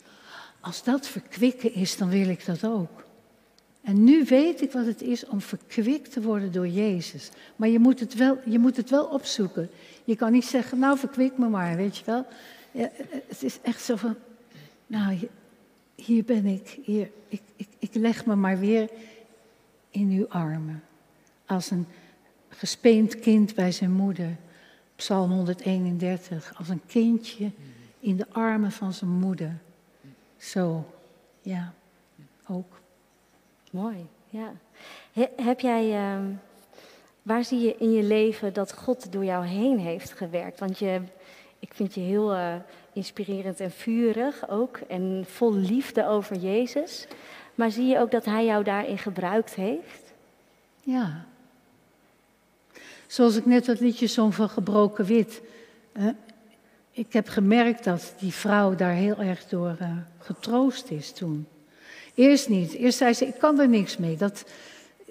als 0.61 0.83
dat 0.83 1.09
verkwikken 1.09 1.75
is, 1.75 1.97
dan 1.97 2.09
wil 2.09 2.29
ik 2.29 2.45
dat 2.47 2.65
ook. 2.65 3.05
En 3.81 4.05
nu 4.05 4.25
weet 4.25 4.63
ik 4.63 4.73
wat 4.73 4.87
het 4.87 5.03
is 5.03 5.27
om 5.27 5.41
verkwikt 5.41 6.13
te 6.13 6.23
worden 6.23 6.53
door 6.53 6.69
Jezus. 6.69 7.31
Maar 7.57 7.69
je 7.69 7.79
moet 7.79 8.01
het 8.01 8.15
wel, 8.15 8.39
je 8.45 8.59
moet 8.59 8.77
het 8.77 8.91
wel 8.91 9.05
opzoeken. 9.05 9.71
Je 10.05 10.17
kan 10.17 10.33
niet 10.33 10.45
zeggen, 10.45 10.79
nou 10.79 10.99
verkwik 10.99 11.39
me 11.39 11.49
maar, 11.49 11.77
weet 11.77 11.97
je 11.97 12.05
wel. 12.05 12.27
Het 13.29 13.43
is 13.43 13.59
echt 13.63 13.83
zo 13.83 13.97
van, 13.97 14.17
nou, 14.87 15.29
hier 15.95 16.25
ben 16.25 16.47
ik, 16.47 16.79
hier, 16.85 17.11
ik, 17.29 17.43
ik, 17.57 17.69
ik 17.79 17.95
leg 17.95 18.27
me 18.27 18.35
maar 18.35 18.59
weer 18.59 18.91
in 19.91 20.11
uw 20.11 20.29
armen. 20.29 20.83
Als 21.47 21.71
een 21.71 21.87
gespeend 22.49 23.19
kind 23.19 23.55
bij 23.55 23.73
zijn 23.73 23.93
moeder. 23.93 24.37
Psalm 24.99 25.31
131, 25.31 26.53
als 26.57 26.69
een 26.69 26.83
kindje 26.87 27.51
in 28.01 28.17
de 28.17 28.27
armen 28.31 28.73
van 28.73 28.93
zijn 28.93 29.11
moeder. 29.11 29.59
Zo, 30.37 30.85
ja, 31.43 31.73
ook. 32.49 32.81
Mooi, 33.71 34.07
ja. 34.29 34.53
heb 35.37 35.61
jij, 35.61 35.93
ehm, 35.95 36.25
waar 37.23 37.45
zie 37.45 37.61
je 37.61 37.77
in 37.77 37.93
je 37.93 38.03
leven 38.03 38.53
dat 38.53 38.73
God 38.73 39.13
door 39.13 39.25
jou 39.25 39.47
heen 39.47 39.79
heeft 39.79 40.13
gewerkt? 40.13 40.59
Want 40.59 40.79
je, 40.79 41.01
ik 41.59 41.75
vind 41.75 41.95
je 41.95 42.01
heel 42.01 42.35
uh, 42.35 42.55
inspirerend 42.93 43.61
en 43.61 43.71
vurig 43.71 44.49
ook 44.49 44.77
en 44.77 45.25
vol 45.29 45.55
liefde 45.55 46.07
over 46.07 46.37
Jezus. 46.37 47.07
Maar 47.55 47.71
zie 47.71 47.87
je 47.87 47.99
ook 47.99 48.11
dat 48.11 48.25
Hij 48.25 48.45
jou 48.45 48.65
daarin 48.65 48.99
gebruikt 48.99 49.55
heeft? 49.55 50.13
Ja. 50.81 51.27
Zoals 53.09 53.37
ik 53.37 53.47
net 53.47 53.65
dat 53.65 53.81
liedje 53.81 54.07
zong 54.07 54.35
van 54.35 54.49
Gebroken 54.49 55.05
Wit. 55.05 55.41
ik 56.91 57.13
heb 57.13 57.29
gemerkt 57.29 57.85
dat 57.85 58.15
die 58.19 58.33
vrouw 58.33 58.75
daar 58.75 58.93
heel 58.93 59.17
erg 59.17 59.45
door 59.45 59.77
uh, 59.81 59.91
getroost 60.19 60.91
is 60.91 61.13
toen. 61.13 61.47
Eerst 62.15 62.49
niet. 62.49 62.73
Eerst 62.73 62.99
zei 62.99 63.13
ze, 63.13 63.27
ik 63.27 63.39
kan 63.39 63.61
er 63.61 63.69
niks 63.69 63.97
mee. 63.97 64.17
Dat, 64.17 64.45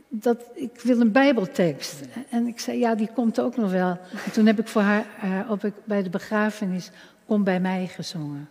dat, 0.09 0.43
ik 0.53 0.79
wil 0.83 0.99
een 0.99 1.11
bijbeltekst. 1.11 2.01
En 2.29 2.47
ik 2.47 2.59
zei, 2.59 2.79
ja, 2.79 2.95
die 2.95 3.09
komt 3.13 3.39
ook 3.39 3.55
nog 3.55 3.71
wel. 3.71 3.97
En 4.25 4.31
toen 4.33 4.45
heb 4.45 4.59
ik 4.59 4.67
voor 4.67 4.81
haar 4.81 5.05
uh, 5.23 5.51
op, 5.51 5.71
bij 5.85 6.03
de 6.03 6.09
begrafenis 6.09 6.91
Kom 7.27 7.43
bij 7.43 7.59
mij 7.59 7.87
gezongen. 7.87 8.49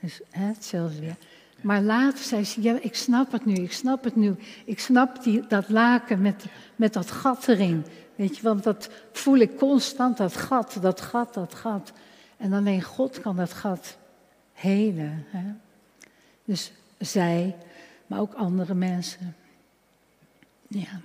Dus 0.00 0.20
hè, 0.30 0.46
hetzelfde 0.46 1.00
weer. 1.00 1.16
Maar 1.60 1.82
later 1.82 2.24
zei 2.24 2.44
ze, 2.44 2.62
ja, 2.62 2.78
ik 2.80 2.94
snap 2.94 3.32
het 3.32 3.44
nu, 3.44 3.54
ik 3.54 3.72
snap 3.72 4.04
het 4.04 4.16
nu. 4.16 4.34
Ik 4.64 4.80
snap 4.80 5.22
die, 5.22 5.46
dat 5.48 5.68
laken 5.68 6.22
met, 6.22 6.44
met 6.76 6.92
dat 6.92 7.10
gat 7.10 7.48
erin. 7.48 7.84
Weet 8.16 8.36
je, 8.36 8.42
want 8.42 8.62
dat 8.62 8.90
voel 9.12 9.36
ik 9.36 9.56
constant, 9.56 10.16
dat 10.16 10.36
gat, 10.36 10.78
dat 10.80 11.00
gat, 11.00 11.34
dat 11.34 11.54
gat. 11.54 11.92
En 12.36 12.52
alleen 12.52 12.82
God 12.82 13.20
kan 13.20 13.36
dat 13.36 13.52
gat 13.52 13.96
helen. 14.52 15.24
Hè? 15.28 15.52
Dus 16.44 16.72
zij, 16.98 17.56
maar 18.06 18.20
ook 18.20 18.34
andere 18.34 18.74
mensen. 18.74 19.36
Ja. 20.68 21.00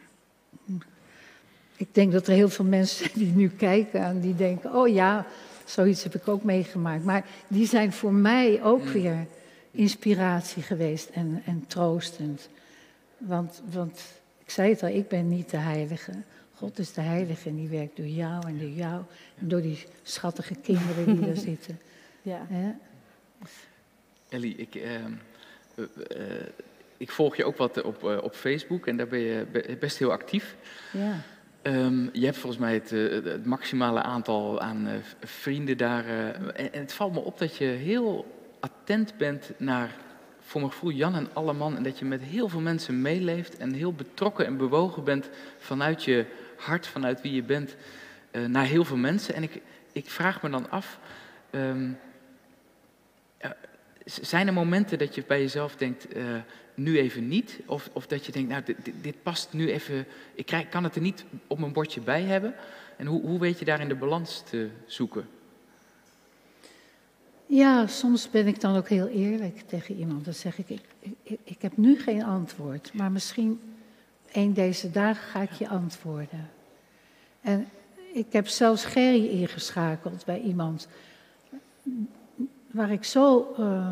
Ik 1.76 1.88
denk 1.91 2.12
dat 2.12 2.28
er 2.28 2.34
heel 2.34 2.49
veel 2.49 2.66
mensen 2.66 3.09
die 3.20 3.32
nu 3.36 3.49
kijken 3.49 4.01
en 4.01 4.20
die 4.20 4.36
denken, 4.36 4.76
oh 4.76 4.88
ja, 4.88 5.26
zoiets 5.66 6.03
heb 6.03 6.16
ik 6.16 6.28
ook 6.28 6.43
meegemaakt. 6.43 7.03
Maar 7.03 7.26
die 7.47 7.68
zijn 7.68 7.93
voor 7.93 8.14
mij 8.14 8.64
ook 8.64 8.84
mm. 8.84 8.91
weer 8.91 9.28
inspiratie 9.72 10.64
geweest 10.64 11.09
en, 11.09 11.41
en 11.45 11.64
troostend. 11.68 12.49
Want, 13.18 13.62
want 13.72 14.01
ik 14.43 14.49
zei 14.49 14.70
het 14.70 14.84
al, 14.84 14.89
ik 14.89 15.07
ben 15.07 15.30
niet 15.30 15.49
de 15.49 15.57
heilige. 15.57 16.12
God 16.62 16.80
is 16.80 16.93
de 16.93 17.01
heilige 17.01 17.49
en 17.49 17.55
die 17.55 17.68
werkt 17.68 17.95
door 17.95 18.05
jou 18.05 18.47
en 18.47 18.59
door 18.59 18.70
jou. 18.70 19.03
En 19.39 19.47
door 19.47 19.62
die 19.62 19.84
schattige 20.03 20.55
kinderen 20.55 21.16
die 21.16 21.30
er 21.30 21.38
zitten. 21.51 21.80
Ja. 22.22 22.47
Ellie, 24.30 24.55
ik, 24.55 24.76
ehm, 24.76 25.12
eh, 25.76 25.84
eh, 26.38 26.47
ik 26.97 27.12
volg 27.12 27.36
je 27.36 27.45
ook 27.45 27.57
wat 27.57 27.82
op, 27.82 28.03
uh, 28.03 28.18
op 28.24 28.36
Facebook 28.36 28.88
en 28.88 28.97
daar 28.97 29.07
ben 29.07 29.20
je 29.20 29.45
best 29.80 29.97
heel 29.97 30.12
actief. 30.12 30.55
Ja. 30.91 31.22
Um, 31.64 32.09
je 32.14 32.26
hebt 32.26 32.38
volgens 32.38 32.62
mij 32.62 32.74
het, 32.74 32.89
het 33.26 33.45
maximale 33.45 34.01
aantal 34.01 34.59
aan 34.59 34.88
vrienden 35.20 35.78
daar. 35.78 36.05
En, 36.05 36.74
en, 36.74 36.80
het 36.82 36.93
valt 36.93 37.14
me 37.14 37.20
op 37.20 37.39
dat 37.39 37.55
je 37.55 37.66
heel 37.66 38.26
attent 38.59 39.18
bent 39.18 39.51
naar, 39.57 39.95
voor 40.39 40.62
mijn 40.62 40.74
gevoel, 40.74 40.91
Jan 40.91 41.16
en 41.16 41.28
alle 41.34 41.53
man. 41.53 41.76
En 41.76 41.84
dat 41.84 41.99
je 41.99 42.05
met 42.05 42.22
heel 42.22 42.49
veel 42.49 42.59
mensen 42.59 43.01
meeleeft 43.01 43.57
en 43.57 43.74
heel 43.74 43.93
betrokken 43.93 44.45
en 44.45 44.57
bewogen 44.57 45.03
bent 45.03 45.30
vanuit 45.57 46.03
je 46.03 46.26
hart, 46.62 46.88
vanuit 46.88 47.22
wie 47.22 47.34
je 47.34 47.43
bent, 47.43 47.76
uh, 48.32 48.45
naar 48.45 48.66
heel 48.66 48.86
veel 48.86 48.97
mensen. 48.97 49.34
En 49.36 49.43
ik, 49.43 49.62
ik 49.91 50.09
vraag 50.09 50.41
me 50.41 50.49
dan 50.49 50.70
af, 50.70 50.99
um, 51.51 51.97
zijn 54.05 54.47
er 54.47 54.53
momenten 54.53 54.97
dat 54.97 55.16
je 55.16 55.24
bij 55.28 55.39
jezelf 55.39 55.76
denkt, 55.76 56.16
uh, 56.16 56.24
nu 56.74 56.99
even 56.99 57.28
niet? 57.28 57.59
Of, 57.66 57.89
of 57.93 58.07
dat 58.07 58.26
je 58.26 58.32
denkt, 58.32 58.49
nou, 58.49 58.64
dit, 58.64 58.78
dit, 59.01 59.24
past 59.24 59.53
nu 59.53 59.72
even, 59.72 60.05
ik 60.34 60.45
krijg, 60.45 60.70
kan 60.70 60.84
het 60.84 60.95
er 60.95 61.01
niet 61.01 61.26
op 61.47 61.59
mijn 61.59 61.74
bordje 61.74 62.01
bij 62.01 62.22
hebben? 62.22 62.53
En 62.97 63.05
hoe, 63.05 63.22
hoe 63.22 63.39
weet 63.39 63.59
je 63.59 63.66
daarin 63.66 63.88
de 63.88 63.95
balans 63.95 64.43
te 64.49 64.70
zoeken? 64.86 65.28
Ja, 67.45 67.88
soms 67.88 68.30
ben 68.30 68.47
ik 68.47 68.62
dan 68.62 68.76
ook 68.76 68.89
heel 68.89 69.07
eerlijk 69.07 69.62
tegen 69.68 69.95
iemand. 69.95 70.26
Dan 70.26 70.34
zeg 70.34 70.57
ik, 70.57 70.70
ik, 70.70 70.84
ik, 71.24 71.39
ik 71.43 71.62
heb 71.62 71.78
nu 71.78 71.99
geen 71.99 72.24
antwoord, 72.24 72.93
maar 72.93 73.12
misschien 73.12 73.59
een 74.32 74.54
deze 74.54 74.92
dagen 74.92 75.24
ga 75.24 75.42
ik 75.42 75.52
je 75.52 75.70
antwoorden. 75.70 76.50
En 77.42 77.68
ik 78.14 78.26
heb 78.30 78.48
zelfs 78.48 78.86
Gerry 78.86 79.26
ingeschakeld 79.26 80.26
bij 80.26 80.40
iemand 80.40 80.88
waar 82.72 82.92
ik 82.92 83.04
zo 83.04 83.56
uh, 83.60 83.88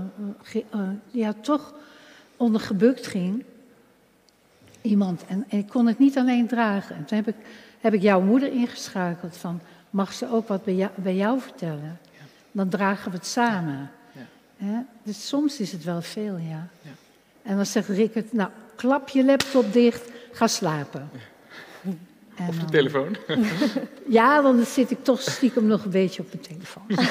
uh, 0.54 0.90
ja, 1.12 1.34
toch 1.42 1.74
onder 2.38 2.62
gebukt 2.62 3.08
ging. 3.08 3.44
Iemand, 4.82 5.26
en, 5.26 5.46
en, 5.50 5.58
ik 5.58 5.68
kon 5.68 5.88
het 5.88 6.00
niet 6.00 6.18
alleen 6.18 6.48
dragen. 6.48 6.96
En 6.96 7.06
toen 7.06 7.18
heb 7.18 7.28
ik, 7.28 7.36
heb 7.80 7.94
ik 7.94 8.02
jouw 8.02 8.22
moeder 8.22 8.52
ingeschakeld 8.52 9.38
van, 9.38 9.62
mag 9.90 10.14
ze 10.14 10.32
ook 10.32 10.48
wat 10.48 10.64
bij 10.64 10.76
jou, 10.76 10.92
bij 10.96 11.16
jou 11.16 11.40
vertellen? 11.40 12.00
Dan 12.52 12.70
dragen 12.70 13.12
we 13.12 13.18
het 13.18 13.28
samen. 13.28 13.92
Ja. 14.58 14.86
Dus 15.04 15.28
soms 15.28 15.60
is 15.60 15.72
het 15.72 15.84
wel 15.84 16.02
veel, 16.02 16.38
ja. 16.38 16.68
ja. 16.82 16.90
En 17.42 17.56
dan 17.56 17.66
zegt 17.66 17.88
Rickert, 17.88 18.34
nou, 18.34 18.50
klap 18.76 19.10
je 19.10 19.26
laptop 19.26 19.74
dicht, 19.74 20.12
ga 20.32 20.48
slapen. 20.48 21.10
of 22.48 22.58
de 22.58 22.66
telefoon? 22.66 23.16
ja, 24.08 24.42
want 24.42 24.58
dan 24.58 24.66
zit 24.66 24.92
ik 24.92 25.04
toch 25.04 25.22
stiekem 25.22 25.66
nog 25.66 25.84
een 25.84 25.92
beetje 25.92 26.22
op 26.22 26.28
mijn 26.34 26.44
telefoon. 26.44 27.06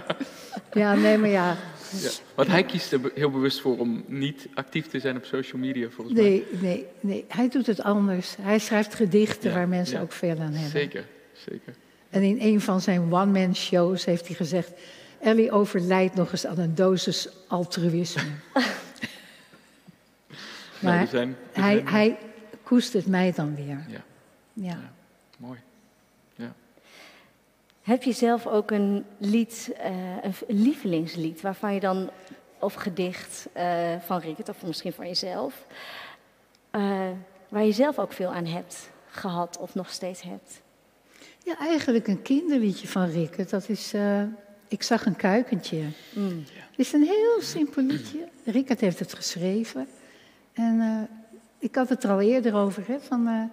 ja, 0.82 0.94
nee, 0.94 1.18
maar 1.18 1.28
ja. 1.28 1.56
ja. 1.90 2.10
Want 2.34 2.48
hij 2.48 2.64
kiest 2.64 2.92
er 2.92 3.00
heel 3.14 3.30
bewust 3.30 3.60
voor 3.60 3.78
om 3.78 4.04
niet 4.06 4.48
actief 4.54 4.86
te 4.86 5.00
zijn 5.00 5.16
op 5.16 5.24
social 5.24 5.60
media, 5.60 5.88
volgens 5.90 6.16
nee, 6.16 6.46
mij. 6.50 6.60
Nee, 6.60 6.86
nee, 7.00 7.24
hij 7.28 7.48
doet 7.48 7.66
het 7.66 7.82
anders. 7.82 8.36
Hij 8.40 8.58
schrijft 8.58 8.94
gedichten 8.94 9.54
waar 9.54 9.68
mensen 9.68 10.00
ook 10.00 10.12
veel 10.12 10.38
aan 10.38 10.52
hebben. 10.52 10.70
Zeker, 10.70 11.04
zeker. 11.32 11.74
En 12.10 12.22
in 12.22 12.36
een 12.40 12.60
van 12.60 12.80
zijn 12.80 13.12
one-man 13.12 13.56
shows 13.56 14.04
heeft 14.04 14.26
hij 14.26 14.36
gezegd... 14.36 14.70
Ellie 15.22 15.52
overlijdt 15.52 16.14
nog 16.14 16.32
eens 16.32 16.46
aan 16.46 16.58
een 16.58 16.74
dosis 16.74 17.28
altruïsme. 17.46 18.22
maar 20.82 20.96
nou, 20.96 21.06
zijn, 21.06 21.36
hij, 21.52 21.82
hij 21.84 22.18
koestert 22.72 23.06
mij 23.06 23.32
dan 23.32 23.54
weer. 23.54 23.84
Ja. 23.88 24.02
Ja. 24.52 24.78
Mooi. 25.38 25.58
Ja. 26.34 26.52
Heb 27.82 28.02
je 28.02 28.12
zelf 28.12 28.46
ook 28.46 28.70
een 28.70 29.04
lied, 29.18 29.70
uh, 29.78 30.22
een 30.22 30.34
lievelingslied, 30.46 31.40
waarvan 31.40 31.74
je 31.74 31.80
dan, 31.80 32.10
of 32.58 32.74
gedicht 32.74 33.48
uh, 33.56 34.00
van 34.00 34.18
Rickert, 34.18 34.48
of 34.48 34.62
misschien 34.62 34.92
van 34.92 35.06
jezelf, 35.06 35.66
uh, 36.72 37.08
waar 37.48 37.64
je 37.64 37.72
zelf 37.72 37.98
ook 37.98 38.12
veel 38.12 38.32
aan 38.32 38.46
hebt 38.46 38.90
gehad 39.06 39.58
of 39.58 39.74
nog 39.74 39.90
steeds 39.90 40.22
hebt? 40.22 40.62
Ja, 41.44 41.58
eigenlijk 41.58 42.06
een 42.06 42.22
kinderliedje 42.22 42.88
van 42.88 43.10
Rickert. 43.10 43.50
Dat 43.50 43.68
is 43.68 43.94
Ik 44.68 44.82
zag 44.82 45.06
een 45.06 45.16
kuikentje. 45.16 45.84
Mm. 46.14 46.44
Het 46.70 46.78
is 46.78 46.92
een 46.92 47.04
heel 47.04 47.40
simpel 47.40 47.82
liedje. 47.82 48.28
Rickert 48.44 48.80
heeft 48.80 48.98
het 48.98 49.14
geschreven. 49.14 49.88
En 50.52 51.08
ik 51.62 51.74
had 51.74 51.88
het 51.88 52.04
er 52.04 52.10
al 52.10 52.20
eerder 52.20 52.54
over, 52.54 52.86
hè, 52.86 53.00
van 53.00 53.50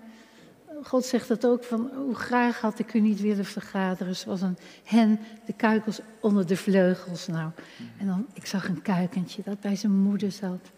God 0.83 1.05
zegt 1.05 1.27
dat 1.27 1.45
ook 1.45 1.63
van, 1.63 1.91
hoe 1.95 2.15
graag 2.15 2.61
had 2.61 2.79
ik 2.79 2.93
u 2.93 2.99
niet 2.99 3.21
willen 3.21 3.45
vergaderen 3.45 4.15
zoals 4.15 4.41
een 4.41 4.57
hen, 4.83 5.19
de 5.45 5.53
kuikens 5.53 5.99
onder 6.19 6.47
de 6.47 6.57
vleugels. 6.57 7.27
Nou, 7.27 7.51
en 7.97 8.05
dan, 8.05 8.25
ik 8.33 8.45
zag 8.45 8.67
een 8.67 8.81
kuikentje 8.81 9.41
dat 9.45 9.59
bij 9.59 9.75
zijn 9.75 9.91
moeder 9.91 10.31
zat. 10.31 10.71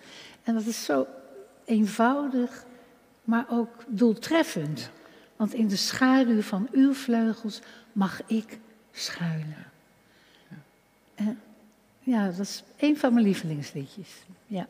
En 0.44 0.54
dat 0.54 0.66
is 0.66 0.86
zo 0.86 1.08
eenvoudig, 1.66 2.66
maar 3.24 3.46
ook 3.50 3.84
doeltreffend. 3.88 4.90
Want 5.36 5.54
in 5.54 5.68
de 5.68 5.76
schaduw 5.76 6.42
van 6.42 6.68
uw 6.72 6.94
vleugels 6.94 7.62
mag 7.92 8.22
ik 8.28 8.60
schuilen. 8.92 9.66
Ja, 10.50 10.58
en, 11.16 11.40
ja 12.00 12.26
dat 12.26 12.40
is 12.40 12.64
een 12.78 12.98
van 12.98 13.14
mijn 13.14 13.26
lievelingsliedjes. 13.26 14.10
Ja. 14.46 14.68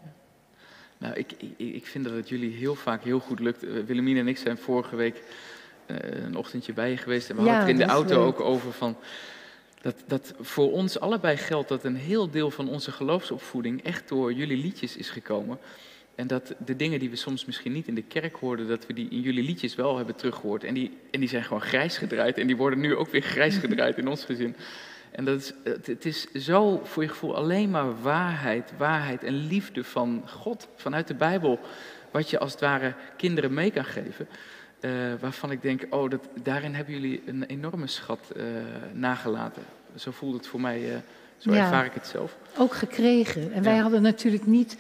Nou, 1.02 1.14
ik, 1.14 1.32
ik, 1.38 1.54
ik, 1.58 1.86
vind 1.86 2.04
dat 2.04 2.14
het 2.14 2.30
jullie 2.30 2.52
heel 2.52 2.76
vaak 2.76 3.04
heel 3.04 3.20
goed 3.20 3.39
lukt. 3.39 3.64
Uh, 3.64 3.84
Willemien 3.86 4.18
en 4.18 4.28
ik 4.28 4.38
zijn 4.38 4.58
vorige 4.58 4.95
week 4.95 5.24
uh, 5.88 5.97
een 6.26 6.36
ochtendje 6.36 6.74
bij 6.74 6.89
je 6.89 6.97
geweest. 6.97 7.30
En 7.30 7.36
we 7.36 7.41
hadden 7.41 7.60
het 7.60 7.70
in 7.70 7.78
de 7.78 7.86
auto 7.86 8.26
ook 8.26 8.39
over 8.39 8.72
van... 8.72 8.97
Dat, 9.82 9.95
dat 10.08 10.34
voor 10.39 10.72
ons 10.72 10.99
allebei 10.99 11.38
geldt 11.38 11.70
dat 11.70 11.84
een 11.84 11.95
heel 11.95 12.30
deel 12.30 12.52
van 12.52 12.70
onze 12.70 12.91
geloofsopvoeding 12.91 13.84
echt 13.84 14.08
door 14.08 14.34
jullie 14.34 14.58
liedjes 14.58 14.97
is 14.97 15.10
gekomen. 15.10 15.60
En 16.16 16.28
dat 16.28 16.56
de 16.66 16.76
dingen 16.76 16.99
die 16.99 17.10
we 17.10 17.16
soms 17.16 17.45
misschien 17.45 17.72
niet 17.72 17.88
in 17.88 17.95
de 17.95 18.04
kerk 18.04 18.36
hoorden, 18.36 18.68
dat 18.68 18.86
we 18.86 18.93
die 18.93 19.10
in 19.10 19.22
jullie 19.22 19.43
liedjes 19.43 19.76
wel 19.76 19.97
hebben 19.97 20.16
teruggehoord. 20.16 20.64
En 20.64 20.74
die, 20.74 20.97
en 21.12 21.20
die 21.20 21.30
zijn 21.30 21.43
gewoon 21.43 21.62
grijs 21.62 21.97
gedraaid. 21.97 22.38
En 22.38 22.47
die 22.47 22.58
worden 22.58 22.80
nu 22.80 22.95
ook 22.95 23.12
weer 23.12 23.22
grijs 23.22 23.58
gedraaid 23.58 23.97
in 23.97 24.08
ons 24.08 24.24
gezin. 24.26 24.56
En 25.12 25.26
dat 25.26 25.39
is, 25.39 25.53
het, 25.84 26.05
is 26.05 26.32
zo 26.32 26.82
voor 26.84 27.03
je 27.03 27.09
gevoel 27.09 27.36
alleen 27.36 27.70
maar 27.70 28.01
waarheid, 28.01 28.72
waarheid 28.78 29.24
en 29.24 29.34
liefde 29.34 29.84
van 29.84 30.24
God, 30.28 30.68
vanuit 30.76 31.07
de 31.07 31.14
Bijbel, 31.16 31.59
wat 32.12 32.30
je 32.30 32.39
als 32.39 32.51
het 32.51 32.62
ware 32.62 32.93
kinderen 33.18 33.53
mee 33.53 33.72
kan 33.72 33.86
geven. 33.86 34.28
eh, 34.80 34.91
waarvan 35.20 35.51
ik 35.51 35.62
denk, 35.62 35.86
oh, 35.89 36.09
dat, 36.09 36.28
daarin 36.43 36.74
hebben 36.74 36.93
jullie 36.93 37.22
een 37.26 37.43
enorme 37.43 37.88
schat 37.88 38.32
eh, 38.36 38.43
nagelaten. 38.93 39.64
Zo 39.95 40.12
voelt 40.12 40.34
het 40.34 40.47
voor 40.47 40.62
mij, 40.62 40.89
eh, 40.93 40.97
zo 41.38 41.53
Ja. 41.53 41.64
ervaar 41.64 41.86
ik 41.86 41.93
het 41.93 42.07
zelf. 42.07 42.38
Ook 42.57 42.74
gekregen. 42.74 43.51
En 43.53 43.64
wij 43.64 43.76
Ja. 43.76 43.82
hadden 43.82 44.01
natuurlijk 44.01 44.45
niet 44.45 44.78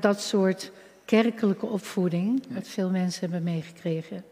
dat 0.00 0.20
soort 0.20 0.70
kerkelijke 1.04 1.66
opvoeding, 1.66 2.42
wat 2.48 2.68
veel 2.68 2.90
mensen 2.90 3.20
hebben 3.20 3.42
meegekregen. 3.52 4.24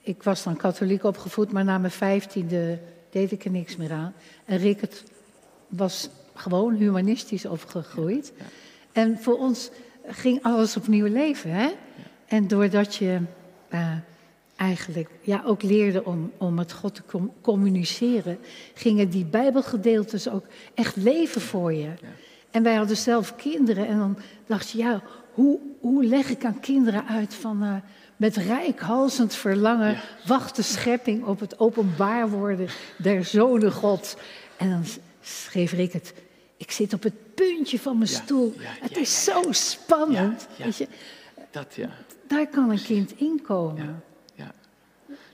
Ik 0.00 0.22
was 0.22 0.42
dan 0.42 0.56
katholiek 0.56 1.04
opgevoed, 1.04 1.52
maar 1.52 1.64
na 1.64 1.78
mijn 1.78 1.92
vijftiende 1.92 2.78
deed 3.18 3.32
ik 3.32 3.44
er 3.44 3.50
niks 3.50 3.76
meer 3.76 3.92
aan. 3.92 4.14
En 4.44 4.58
Rickert 4.58 5.04
was 5.68 6.08
gewoon 6.34 6.74
humanistisch 6.74 7.46
opgegroeid. 7.46 8.32
Ja. 8.36 8.44
En 8.92 9.18
voor 9.18 9.38
ons 9.38 9.70
ging 10.06 10.42
alles 10.42 10.76
opnieuw 10.76 11.06
leven. 11.06 11.50
Hè? 11.50 11.70
En 12.26 12.48
doordat 12.48 12.94
je 12.94 13.20
eh, 13.68 13.92
eigenlijk 14.56 15.10
ja, 15.20 15.42
ook 15.46 15.62
leerde 15.62 16.04
om, 16.04 16.32
om 16.36 16.54
met 16.54 16.72
God 16.72 16.94
te 16.94 17.02
com- 17.06 17.32
communiceren, 17.40 18.38
gingen 18.74 19.08
die 19.08 19.24
Bijbelgedeeltes 19.24 20.28
ook 20.28 20.44
echt 20.74 20.96
leven 20.96 21.40
voor 21.40 21.72
je. 21.72 21.90
En 22.50 22.62
wij 22.62 22.74
hadden 22.74 22.96
zelf 22.96 23.36
kinderen 23.36 23.86
en 23.86 23.98
dan 23.98 24.18
dacht 24.46 24.70
je, 24.70 24.78
ja, 24.78 25.02
hoe, 25.32 25.58
hoe 25.80 26.04
leg 26.04 26.30
ik 26.30 26.44
aan 26.44 26.60
kinderen 26.60 27.06
uit 27.06 27.34
van 27.34 27.62
eh, 27.62 27.74
met 28.18 28.36
rijkhalsend 28.36 29.34
verlangen 29.34 29.90
Ja. 29.92 30.00
wacht 30.26 30.56
de 30.56 30.62
schepping 30.62 31.24
op 31.24 31.40
het 31.40 31.58
openbaar 31.58 32.28
worden 32.30 32.68
der 32.96 33.24
zonen 33.24 33.72
Gods. 33.72 34.14
En 34.56 34.70
dan 34.70 34.84
schreef 35.20 35.72
ik 35.72 35.92
het, 35.92 36.14
ik 36.56 36.70
zit 36.70 36.92
op 36.92 37.02
het 37.02 37.34
puntje 37.34 37.78
van 37.78 37.98
mijn 37.98 38.10
Ja, 38.10 38.16
stoel. 38.16 38.54
ja, 38.58 38.70
het 38.80 38.96
is 38.96 39.24
zo 39.24 39.42
spannend. 39.50 40.46
Weet 40.58 40.76
je, 40.76 40.88
Dat 41.50 41.74
ja. 41.74 41.90
daar 42.28 42.46
kan 42.46 42.70
een 42.70 42.82
kind 42.82 43.12
inkomen. 43.16 44.02
Ja. 44.34 44.52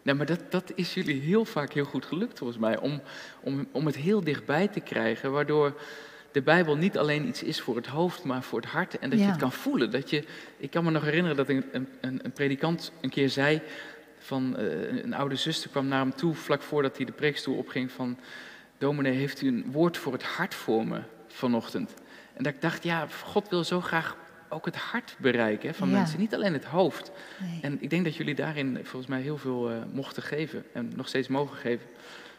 Nee, 0.02 0.14
maar 0.14 0.26
dat, 0.26 0.40
dat 0.50 0.72
is 0.74 0.94
jullie 0.94 1.20
heel 1.20 1.44
vaak 1.44 1.72
heel 1.72 1.84
goed 1.84 2.04
gelukt 2.04 2.38
volgens 2.38 2.58
mij. 2.58 2.78
Om, 2.78 3.00
om, 3.40 3.66
om 3.72 3.86
het 3.86 3.96
heel 3.96 4.20
dichtbij 4.24 4.68
te 4.68 4.80
krijgen. 4.80 5.32
Waardoor 5.32 5.80
de 6.34 6.42
Bijbel 6.42 6.76
niet 6.76 6.98
alleen 6.98 7.28
iets 7.28 7.42
is 7.42 7.60
voor 7.60 7.76
het 7.76 7.86
hoofd, 7.86 8.24
maar 8.24 8.42
voor 8.42 8.60
het 8.60 8.70
hart. 8.70 8.98
En 8.98 9.10
dat 9.10 9.18
je 9.18 9.24
het 9.24 9.36
kan 9.36 9.52
voelen. 9.52 9.90
Dat 9.90 10.10
je, 10.10 10.24
ik 10.56 10.70
kan 10.70 10.84
me 10.84 10.90
nog 10.90 11.02
herinneren 11.02 11.36
dat 11.36 11.48
een, 11.48 11.64
een, 11.72 11.88
een 12.00 12.32
predikant 12.32 12.92
een 13.00 13.10
keer 13.10 13.28
zei. 13.28 13.60
Van, 14.18 14.56
eh, 14.56 15.02
een 15.02 15.14
oude 15.14 15.36
zuster 15.36 15.70
kwam 15.70 15.86
naar 15.86 16.00
hem 16.00 16.14
toe 16.14 16.34
vlak 16.34 16.62
voordat 16.62 16.96
hij 16.96 17.06
de 17.06 17.12
preekstoel 17.12 17.56
opging. 17.56 17.92
Van, 17.92 18.18
dominee, 18.78 19.12
heeft 19.12 19.42
u 19.42 19.48
een 19.48 19.64
woord 19.72 19.96
voor 19.96 20.12
het 20.12 20.22
hart 20.22 20.54
voor 20.54 20.86
me 20.86 21.00
vanochtend? 21.28 21.94
En 22.34 22.42
dat 22.42 22.52
ik 22.54 22.60
dacht, 22.60 22.82
ja, 22.84 23.06
God 23.22 23.48
wil 23.48 23.64
zo 23.64 23.80
graag 23.80 24.16
ook 24.48 24.64
het 24.64 24.76
hart 24.76 25.16
bereiken 25.18 25.68
hè, 25.68 25.74
van 25.74 25.88
Ja. 25.88 25.94
mensen. 25.96 26.18
Niet 26.18 26.34
alleen 26.34 26.52
het 26.52 26.64
hoofd. 26.64 27.10
Nee. 27.40 27.58
En 27.62 27.82
ik 27.82 27.90
denk 27.90 28.04
dat 28.04 28.16
jullie 28.16 28.34
daarin 28.34 28.78
volgens 28.82 29.06
mij 29.06 29.20
heel 29.20 29.38
veel 29.38 29.70
eh, 29.70 29.76
mochten 29.92 30.22
geven. 30.22 30.64
En 30.72 30.92
nog 30.96 31.08
steeds 31.08 31.28
mogen 31.28 31.56
geven. 31.56 31.86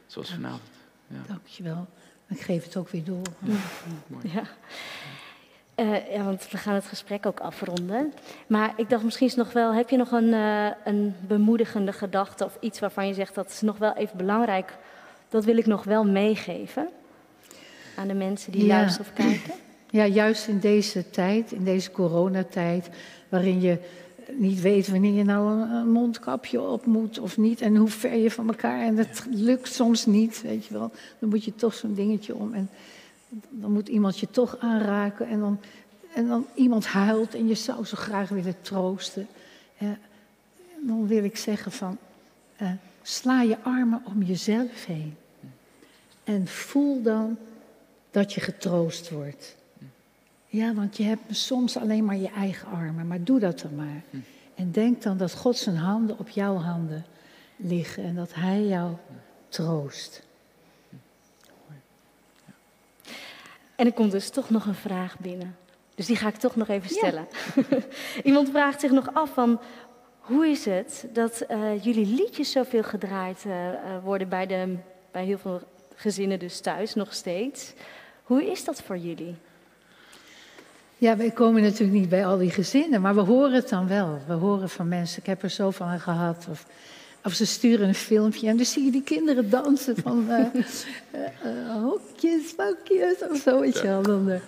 Zoals 0.05 0.29
vanavond. 0.31 0.61
Ja. 1.07 1.21
Dankjewel. 1.27 1.87
Ik 2.27 2.41
geef 2.41 2.63
het 2.63 2.75
ook 2.77 2.89
weer 2.89 3.03
door. 3.03 3.21
Ja. 4.23 4.43
Eh, 5.75 6.13
ja, 6.13 6.23
want 6.23 6.47
we 6.51 6.57
gaan 6.57 6.73
het 6.73 6.85
gesprek 6.85 7.25
ook 7.25 7.39
afronden. 7.39 8.13
Maar 8.47 8.73
ik 8.77 8.89
dacht 8.89 9.03
misschien 9.03 9.27
is 9.27 9.35
nog 9.35 9.53
wel, 9.53 9.73
heb 9.73 9.89
je 9.89 9.97
nog 9.97 10.11
een, 10.11 10.33
eh, 10.33 10.67
een 10.85 11.15
bemoedigende 11.27 11.93
gedachte 11.93 12.45
of 12.45 12.57
iets 12.59 12.79
waarvan 12.79 13.07
je 13.07 13.13
zegt 13.13 13.35
dat 13.35 13.49
is 13.49 13.61
nog 13.61 13.77
wel 13.77 13.93
even 13.95 14.17
belangrijk, 14.17 14.73
dat 15.29 15.45
wil 15.45 15.57
ik 15.57 15.65
nog 15.65 15.83
wel 15.83 16.03
meegeven 16.05 16.89
aan 17.95 18.07
de 18.07 18.13
mensen 18.13 18.51
die 18.51 18.65
Ja. 18.65 18.75
luisteren 18.77 19.07
of 19.11 19.13
kijken? 19.13 19.53
Ja, 19.89 20.05
juist 20.05 20.47
in 20.47 20.59
deze 20.59 21.09
tijd, 21.09 21.51
in 21.51 21.63
deze 21.63 21.91
coronatijd, 21.91 22.89
waarin 23.29 23.61
je 23.61 23.77
niet 24.31 24.61
weet 24.61 24.87
wanneer 24.87 25.13
je 25.13 25.23
nou 25.23 25.61
een, 25.61 25.91
mondkapje 25.91 26.61
op 26.61 26.85
moet 26.85 27.19
of 27.19 27.37
niet 27.37 27.61
en 27.61 27.75
hoe 27.75 27.87
ver 27.87 28.15
je 28.15 28.31
van 28.31 28.47
elkaar. 28.47 28.81
En 28.81 28.95
dat 28.95 29.25
lukt 29.29 29.73
soms 29.73 30.05
niet, 30.05 30.41
weet 30.41 30.65
je 30.65 30.73
wel. 30.73 30.91
Dan 31.19 31.29
moet 31.29 31.43
je 31.43 31.55
toch 31.55 31.73
zo'n 31.73 31.93
dingetje 31.93 32.35
om 32.35 32.53
en 32.53 32.69
dan 33.49 33.71
moet 33.71 33.87
iemand 33.87 34.19
je 34.19 34.29
toch 34.29 34.57
aanraken 34.59 35.27
en 35.27 35.39
dan, 35.39 35.59
en 36.13 36.27
dan 36.27 36.45
iemand 36.55 36.85
huilt 36.85 37.35
en 37.35 37.47
je 37.47 37.55
zou 37.55 37.85
zo 37.85 37.97
graag 37.97 38.29
willen 38.29 38.61
troosten. 38.61 39.27
Eh, 39.77 39.87
dan 40.79 41.07
wil 41.07 41.23
ik 41.23 41.37
zeggen 41.37 41.71
van, 41.71 41.97
eh, 42.55 42.71
sla 43.01 43.41
je 43.41 43.57
armen 43.63 44.01
om 44.05 44.23
jezelf 44.23 44.85
heen. 44.85 45.15
En 46.23 46.47
voel 46.47 47.01
dan 47.01 47.37
dat 48.11 48.33
je 48.33 48.41
getroost 48.41 49.09
wordt. 49.09 49.55
Ja, 50.55 50.73
want 50.73 50.97
je 50.97 51.03
hebt 51.03 51.21
soms 51.35 51.77
alleen 51.77 52.05
maar 52.05 52.15
je 52.15 52.29
eigen 52.29 52.67
armen, 52.67 53.07
maar 53.07 53.23
doe 53.23 53.39
dat 53.39 53.59
dan 53.59 53.75
maar. 53.75 54.03
En 54.55 54.71
denk 54.71 55.01
dan 55.01 55.17
dat 55.17 55.33
God 55.33 55.57
zijn 55.57 55.75
handen 55.75 56.19
op 56.19 56.29
jouw 56.29 56.55
handen 56.55 57.05
liggen 57.55 58.03
en 58.03 58.15
dat 58.15 58.33
Hij 58.33 58.63
jou 58.63 58.95
troost. 59.49 60.23
En 63.75 63.85
er 63.85 63.93
komt 63.93 64.11
dus 64.11 64.29
toch 64.29 64.49
nog 64.49 64.65
een 64.65 64.75
vraag 64.75 65.19
binnen. 65.19 65.55
Dus 65.95 66.05
die 66.05 66.15
ga 66.15 66.27
ik 66.27 66.35
toch 66.35 66.55
nog 66.55 66.67
even 66.67 66.89
Ja. 66.89 66.97
stellen. 66.97 67.27
Iemand 68.23 68.49
vraagt 68.49 68.79
zich 68.79 68.91
nog 68.91 69.13
af 69.13 69.33
van, 69.33 69.59
hoe 70.19 70.47
is 70.47 70.65
het 70.65 71.07
dat 71.13 71.41
eh, 71.41 71.83
jullie 71.83 72.05
liedjes 72.05 72.51
zoveel 72.51 72.83
gedraaid 72.83 73.43
eh, 73.45 73.67
eh, 73.67 74.03
worden 74.03 74.29
bij, 74.29 74.45
de, 74.45 74.75
bij 75.11 75.25
heel 75.25 75.37
veel 75.37 75.61
gezinnen 75.95 76.39
dus 76.39 76.59
thuis, 76.59 76.93
nog 76.93 77.13
steeds. 77.13 77.73
Hoe 78.23 78.51
is 78.51 78.63
dat 78.63 78.81
voor 78.81 78.97
jullie? 78.97 79.35
Ja, 80.97 81.17
wij 81.17 81.31
komen 81.31 81.61
natuurlijk 81.61 81.99
niet 81.99 82.09
bij 82.09 82.25
al 82.25 82.37
die 82.37 82.51
gezinnen, 82.51 83.01
maar 83.01 83.15
we 83.15 83.21
horen 83.21 83.53
het 83.53 83.69
dan 83.69 83.87
wel. 83.87 84.19
We 84.27 84.33
horen 84.33 84.69
van 84.69 84.87
mensen, 84.87 85.19
ik 85.19 85.25
heb 85.25 85.43
er 85.43 85.49
zo 85.49 85.71
van 85.71 85.99
gehad. 85.99 86.47
Of, 86.49 86.65
of 87.23 87.33
ze 87.33 87.45
sturen 87.45 87.87
een 87.87 87.95
filmpje 87.95 88.47
en 88.47 88.57
dan 88.57 88.65
zie 88.65 88.83
je 88.83 88.91
die 88.91 89.03
kinderen 89.03 89.49
dansen 89.49 89.95
van 89.95 90.29
eh, 90.29 90.39
eh, 90.45 91.25
eh, 91.43 91.81
hokjes, 91.81 92.55
bakjes 92.55 93.27
of 93.29 93.37
zo. 93.37 93.59
Weet 93.59 93.77
je 93.77 93.81
wel. 93.81 94.01
Dan, 94.01 94.39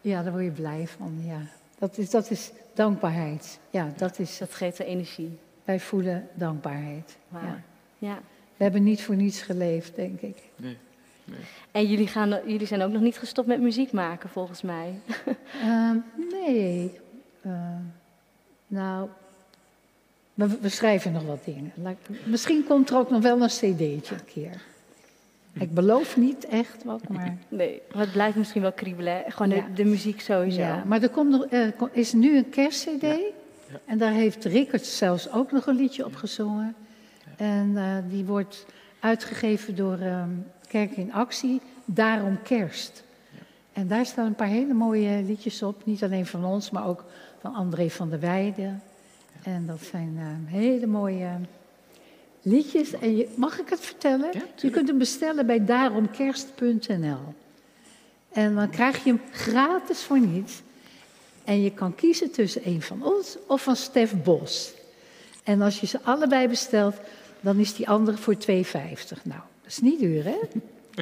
ja, 0.00 0.22
daar 0.22 0.32
word 0.32 0.44
je 0.44 0.50
blij 0.50 0.86
van. 0.96 1.22
Ja. 1.24 1.40
Dat, 1.78 1.98
is, 1.98 2.10
dat 2.10 2.30
is 2.30 2.50
dankbaarheid. 2.74 3.58
Ja, 3.70 3.92
dat 3.96 4.18
is, 4.18 4.38
Dat 4.38 4.54
geeft 4.54 4.76
de 4.76 4.84
energie. 4.84 5.38
wij 5.64 5.80
voelen 5.80 6.28
dankbaarheid. 6.34 7.16
Ja. 7.32 7.62
Ja. 7.98 8.18
We 8.56 8.64
hebben 8.64 8.82
niet 8.82 9.02
voor 9.02 9.16
niets 9.16 9.42
geleefd, 9.42 9.96
denk 9.96 10.20
ik. 10.20 10.36
Nee, 10.56 10.76
nee. 11.30 11.38
En 11.72 11.86
jullie, 11.86 12.06
gaan, 12.06 12.28
jullie 12.46 12.66
zijn 12.66 12.82
ook 12.82 12.90
nog 12.92 13.02
niet 13.02 13.18
gestopt 13.18 13.48
met 13.48 13.60
muziek 13.60 13.92
maken, 13.92 14.28
volgens 14.30 14.62
mij. 14.62 14.98
Ehm, 15.62 15.96
nee. 16.30 16.98
Eh, 17.42 17.52
nou, 18.66 19.08
we, 20.34 20.58
we 20.60 20.68
schrijven 20.68 21.12
nog 21.12 21.22
wat 21.24 21.44
dingen. 21.44 21.72
Misschien 22.24 22.64
komt 22.64 22.90
er 22.90 22.96
ook 22.96 23.10
nog 23.10 23.22
wel 23.22 23.40
een 23.42 23.48
cd'tje 23.48 24.14
een 24.14 24.24
keer. 24.32 24.62
Ik 25.52 25.74
beloof 25.74 26.16
niet 26.16 26.46
echt 26.46 26.84
wat, 26.84 27.08
maar... 27.08 27.36
Nee, 27.48 27.80
maar 27.92 28.02
het 28.02 28.12
blijft 28.12 28.36
misschien 28.36 28.62
wel 28.62 28.72
kriebelen. 28.72 29.12
hè? 29.16 29.30
Gewoon 29.30 29.56
Ja. 29.56 29.66
de, 29.66 29.72
de 29.72 29.84
muziek 29.84 30.20
sowieso. 30.20 30.60
Ja, 30.60 30.82
maar 30.86 31.02
er 31.02 31.08
komt 31.08 31.30
nog, 31.30 31.46
er 31.50 31.72
ko- 31.72 31.88
is 31.92 32.12
nu 32.12 32.36
een 32.36 32.48
kerstcd. 32.48 33.04
En 33.84 33.98
daar 33.98 34.12
heeft 34.12 34.44
Rickert 34.44 34.86
zelfs 34.86 35.32
ook 35.32 35.52
nog 35.52 35.66
een 35.66 35.76
liedje 35.76 36.04
op 36.04 36.14
gezongen. 36.14 36.74
En 37.36 37.72
eh, 37.76 37.96
die 38.10 38.24
wordt 38.24 38.66
uitgegeven 39.00 39.76
door 39.76 39.98
ehm, 39.98 40.28
Kerk 40.68 40.96
in 40.96 41.12
Actie, 41.12 41.60
Daarom 41.84 42.42
Kerst. 42.42 43.02
En 43.72 43.88
daar 43.88 44.06
staan 44.06 44.26
een 44.26 44.34
paar 44.34 44.48
hele 44.48 44.74
mooie 44.74 45.22
liedjes 45.22 45.62
op. 45.62 45.86
Niet 45.86 46.02
alleen 46.02 46.26
van 46.26 46.44
ons, 46.44 46.70
maar 46.70 46.86
ook 46.86 47.04
van 47.40 47.54
André 47.54 47.90
van 47.90 48.10
der 48.10 48.20
Weijden. 48.20 48.82
En 49.42 49.66
dat 49.66 49.80
zijn 49.90 50.16
eh, 50.18 50.52
hele 50.52 50.86
mooie 50.86 51.28
liedjes. 52.42 52.92
En 52.92 53.16
je, 53.16 53.28
mag 53.34 53.58
ik 53.58 53.68
het 53.68 53.80
vertellen? 53.80 54.28
Ja, 54.32 54.42
je 54.56 54.70
kunt 54.70 54.88
hem 54.88 54.98
bestellen 54.98 55.46
bij 55.46 55.64
daaromkerst.nl. 55.64 57.34
En 58.32 58.54
dan 58.54 58.70
krijg 58.70 59.04
je 59.04 59.10
hem 59.10 59.20
gratis 59.32 60.02
voor 60.02 60.20
niets. 60.20 60.62
En 61.44 61.62
je 61.62 61.70
kan 61.70 61.94
kiezen 61.94 62.30
tussen 62.30 62.66
een 62.66 62.82
van 62.82 63.04
ons 63.04 63.36
of 63.46 63.62
van 63.62 63.76
Stef 63.76 64.22
Bos. 64.22 64.72
En 65.44 65.62
als 65.62 65.80
je 65.80 65.86
ze 65.86 65.98
allebei 66.02 66.48
bestelt, 66.48 66.96
dan 67.40 67.58
is 67.58 67.74
die 67.74 67.88
andere 67.88 68.16
voor 68.16 68.34
2,50. 68.34 69.22
Nou, 69.22 69.40
dat 69.68 69.76
is 69.76 69.90
niet 69.90 70.00
duur, 70.00 70.24
hè? 70.24 70.38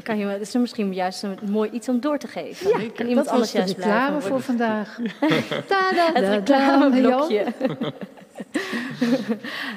Kan 0.03 0.19
je, 0.19 0.27
dat 0.27 0.41
is 0.41 0.55
misschien 0.55 0.95
juist 0.95 1.23
een 1.23 1.39
mooi 1.51 1.71
iets 1.71 1.89
om 1.89 2.01
door 2.01 2.19
te 2.19 2.29
geven. 2.29 2.69
Ja, 2.69 2.91
kan 2.95 3.07
iemand 3.07 3.27
dat 3.27 3.35
anders 3.35 3.53
was 3.53 3.67
de 3.67 3.75
reclame 3.75 4.21
voor 4.21 4.41
vandaag. 4.41 4.99
Ta-da, 5.69 6.13
Het 6.13 6.29
reclameblokje. 6.29 7.45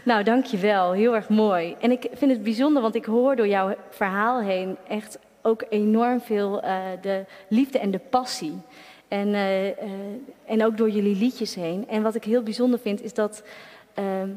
Nou, 0.04 0.24
dankjewel. 0.24 0.92
Heel 0.92 1.16
erg 1.16 1.30
mooi. 1.30 1.76
En 1.80 1.92
ik 1.92 2.08
vind 2.14 2.32
het 2.32 2.44
bijzonder, 2.44 2.82
want 2.82 2.96
ik 2.96 3.06
hoor 3.06 3.36
door 3.36 3.48
jouw 3.48 3.76
verhaal 3.90 4.42
heen 4.42 4.78
echt 4.88 5.20
ook 5.42 5.66
enorm 5.70 6.22
veel 6.22 6.62
eh, 6.62 6.78
de 7.02 7.26
liefde 7.50 7.80
en 7.80 7.92
de 7.92 8.00
passie. 8.10 8.62
En, 9.08 9.34
eh, 9.34 9.68
eh, 9.68 9.76
en 10.46 10.66
ook 10.66 10.78
door 10.78 10.90
jullie 10.90 11.16
liedjes 11.16 11.56
heen. 11.56 11.88
En 11.88 12.02
wat 12.02 12.16
ik 12.16 12.24
heel 12.24 12.44
bijzonder 12.44 12.80
vind, 12.80 13.04
is 13.04 13.14
dat 13.14 13.44
ehm, 13.94 14.30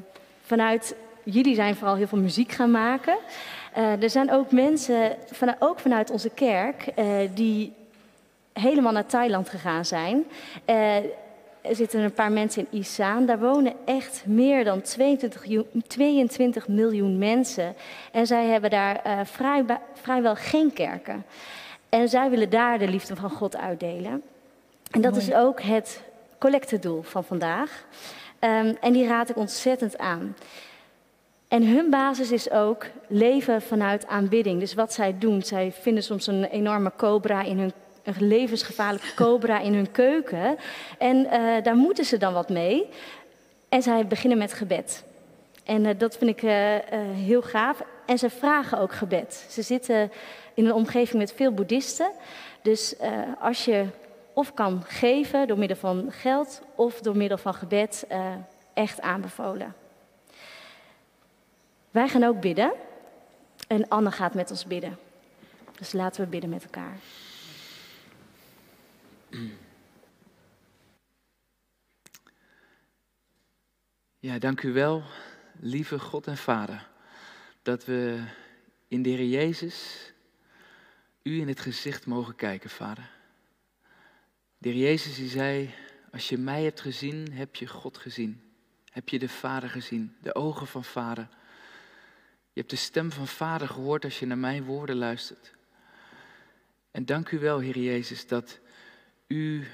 vanuit 0.43 0.97
jullie 1.23 1.55
zijn 1.55 1.77
vooral 1.77 1.97
heel 1.97 2.07
veel 2.07 2.19
muziek 2.19 2.53
gaan 2.53 2.71
maken. 2.71 3.17
er 3.75 4.11
zijn 4.11 4.33
ook 4.33 4.53
mensen, 4.53 5.17
van, 5.31 5.55
ook 5.59 5.79
vanuit 5.79 6.11
onze 6.11 6.31
kerk, 6.31 6.93
die 7.35 7.73
helemaal 8.53 8.93
naar 8.93 9.07
Thailand 9.07 9.49
gegaan 9.49 9.85
zijn. 9.85 10.25
Er 10.65 11.75
zitten 11.75 12.01
een 12.01 12.13
paar 12.13 12.33
mensen 12.33 12.67
in 12.71 12.79
Isaan. 12.79 13.27
Daar 13.27 13.39
wonen 13.39 13.73
echt 13.85 14.23
meer 14.27 14.65
dan 14.65 14.81
22, 14.81 15.45
22 15.87 16.69
miljoen 16.69 17.19
mensen. 17.19 17.75
En 18.13 18.27
zij 18.27 18.47
hebben 18.47 18.71
daar 18.71 19.01
vrij, 19.25 19.65
vrijwel 19.95 20.35
geen 20.35 20.73
kerken. 20.73 21.25
En 21.89 22.09
zij 22.09 22.31
willen 22.31 22.51
daar 22.51 22.79
de 22.79 22.89
liefde 22.89 23.17
van 23.17 23.31
God 23.31 23.57
uitdelen. 23.57 24.23
En 24.91 25.01
dat 25.01 25.17
is 25.17 25.33
ook 25.33 25.63
het 25.63 26.03
collectedoel 26.39 27.03
van 27.03 27.25
vandaag. 27.25 27.85
Um, 28.41 28.77
en 28.81 28.93
die 28.93 29.07
raad 29.07 29.29
ik 29.31 29.37
ontzettend 29.37 29.99
aan. 29.99 30.37
En 31.53 31.67
hun 31.67 31.91
basis 31.91 32.31
is 32.31 32.51
ook 32.51 32.87
leven 33.07 33.63
vanuit 33.63 34.07
aanbidding. 34.07 34.61
Dus 34.61 34.75
wat 34.75 34.93
zij 34.93 35.19
doen, 35.19 35.43
zij 35.43 35.73
vinden 35.73 36.03
soms 36.03 36.27
een 36.27 36.45
enorme 36.45 36.93
cobra 36.97 37.43
in 37.43 37.59
hun 37.59 37.73
een 38.03 38.27
levensgevaarlijke 38.27 39.15
cobra 39.25 39.61
in 39.61 39.75
hun 39.75 39.91
keuken. 39.91 40.57
En 40.99 41.17
uh, 41.17 41.63
daar 41.63 41.77
moeten 41.77 42.05
ze 42.05 42.17
dan 42.17 42.33
wat 42.33 42.49
mee. 42.49 42.89
En 43.69 43.83
zij 43.83 44.07
beginnen 44.07 44.39
met 44.39 44.53
gebed. 44.53 45.05
En 45.65 45.85
uh, 45.85 45.91
dat 45.99 46.17
vind 46.17 46.31
ik 46.31 46.43
uh, 46.43 46.53
heel 47.13 47.43
gaaf. 47.43 47.83
En 48.07 48.19
ze 48.19 48.31
vragen 48.31 48.79
ook 48.79 48.93
gebed. 48.93 49.47
Ze 49.49 49.63
zitten 49.63 50.13
in 50.55 50.67
een 50.67 50.75
omgeving 50.75 51.19
met 51.19 51.33
veel 51.33 51.53
boeddhisten. 51.53 52.11
Dus 52.63 52.95
als 53.41 53.65
je 53.65 53.85
of 54.33 54.55
kan 54.55 54.83
geven 54.87 55.47
door 55.47 55.59
middel 55.59 55.77
van 55.77 56.07
geld 56.09 56.63
of 56.75 57.01
door 57.01 57.17
middel 57.17 57.39
van 57.39 57.55
gebed, 57.55 58.07
echt 58.75 59.01
aanbevolen. 59.01 59.82
Wij 61.93 62.09
gaan 62.09 62.25
ook 62.25 62.41
bidden. 62.41 62.73
En 63.67 63.89
Anne 63.89 64.11
gaat 64.11 64.35
met 64.35 64.51
ons 64.51 64.67
bidden. 64.67 64.99
Dus 65.79 65.93
laten 65.93 66.25
we 66.25 66.31
bidden 66.31 66.51
met 66.51 66.65
elkaar. 66.65 66.97
Ja, 74.19 74.39
dank 74.39 74.63
u 74.63 74.73
wel, 74.73 75.03
lieve 75.61 75.99
God 75.99 76.27
en 76.27 76.37
Vader, 76.37 76.89
dat 77.63 77.85
we 77.85 78.25
in 78.89 79.03
de 79.03 79.09
Heer 79.09 79.29
Jezus 79.29 80.13
u 81.23 81.41
in 81.41 81.49
het 81.49 81.61
gezicht 81.61 82.07
mogen 82.07 82.35
kijken, 82.35 82.71
Vader. 82.71 83.11
De 84.59 84.69
Heer 84.69 84.79
Jezus 84.79 85.15
die 85.15 85.29
zei, 85.29 85.75
als 86.13 86.29
je 86.29 86.39
mij 86.39 86.63
hebt 86.63 86.81
gezien, 86.81 87.33
heb 87.33 87.57
je 87.57 87.67
God 87.67 87.99
gezien. 87.99 88.53
Heb 88.91 89.09
je 89.09 89.19
de 89.19 89.29
Vader 89.29 89.71
gezien, 89.71 90.17
de 90.21 90.35
ogen 90.35 90.67
van 90.67 90.85
Vader. 90.85 91.29
Je 92.53 92.61
hebt 92.61 92.71
de 92.71 92.77
stem 92.77 93.13
van 93.13 93.27
Vader 93.27 93.69
gehoord 93.69 94.05
als 94.05 94.19
je 94.19 94.27
naar 94.27 94.39
mijn 94.39 94.65
woorden 94.65 94.97
luistert. 94.97 95.55
En 96.91 97.05
dank 97.05 97.31
u 97.31 97.39
wel, 97.39 97.59
Heer 97.59 97.79
Jezus, 97.79 98.27
dat 98.27 98.61
u 99.27 99.67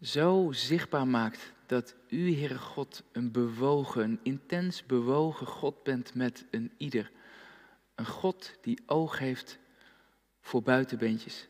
zo 0.00 0.48
zichtbaar 0.52 1.06
maakt 1.06 1.52
dat 1.66 1.94
u, 2.08 2.34
Heere 2.34 2.58
God, 2.58 3.02
een 3.12 3.32
bewogen, 3.32 4.02
een 4.02 4.20
intens 4.22 4.86
bewogen 4.86 5.46
God 5.46 5.82
bent 5.82 6.14
met 6.14 6.44
een 6.50 6.72
ieder. 6.76 7.10
Een 7.94 8.06
God 8.06 8.58
die 8.60 8.82
oog 8.86 9.18
heeft 9.18 9.58
voor 10.40 10.62
buitenbeentjes. 10.62 11.48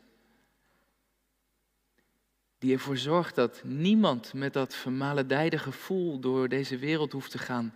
Die 2.57 2.73
ervoor 2.73 2.97
zorgt 2.97 3.35
dat 3.35 3.63
niemand 3.63 4.33
met 4.33 4.53
dat 4.53 4.75
vermaledijde 4.75 5.57
gevoel 5.57 6.19
door 6.19 6.49
deze 6.49 6.77
wereld 6.77 7.11
hoeft 7.11 7.31
te 7.31 7.37
gaan. 7.37 7.73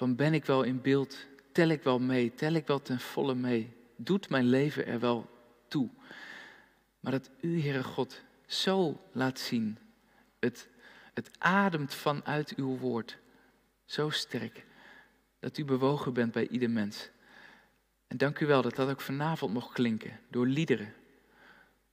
Van 0.00 0.16
ben 0.16 0.34
ik 0.34 0.44
wel 0.44 0.62
in 0.62 0.80
beeld, 0.80 1.26
tel 1.52 1.68
ik 1.68 1.82
wel 1.82 1.98
mee, 1.98 2.34
tel 2.34 2.52
ik 2.52 2.66
wel 2.66 2.82
ten 2.82 3.00
volle 3.00 3.34
mee, 3.34 3.76
doet 3.96 4.28
mijn 4.28 4.44
leven 4.44 4.86
er 4.86 5.00
wel 5.00 5.30
toe. 5.68 5.88
Maar 7.00 7.12
dat 7.12 7.30
u, 7.40 7.60
Heere 7.60 7.82
God, 7.82 8.22
zo 8.46 9.00
laat 9.12 9.38
zien 9.38 9.78
het, 10.38 10.68
het 11.14 11.30
ademt 11.38 11.94
vanuit 11.94 12.54
uw 12.56 12.78
woord. 12.78 13.18
Zo 13.84 14.10
sterk. 14.10 14.64
Dat 15.38 15.58
u 15.58 15.64
bewogen 15.64 16.12
bent 16.12 16.32
bij 16.32 16.48
ieder 16.48 16.70
mens. 16.70 17.10
En 18.06 18.16
dank 18.16 18.40
u 18.40 18.46
wel 18.46 18.62
dat 18.62 18.76
dat 18.76 18.90
ook 18.90 19.00
vanavond 19.00 19.52
mocht 19.52 19.72
klinken. 19.72 20.20
Door 20.28 20.46
liederen. 20.46 20.94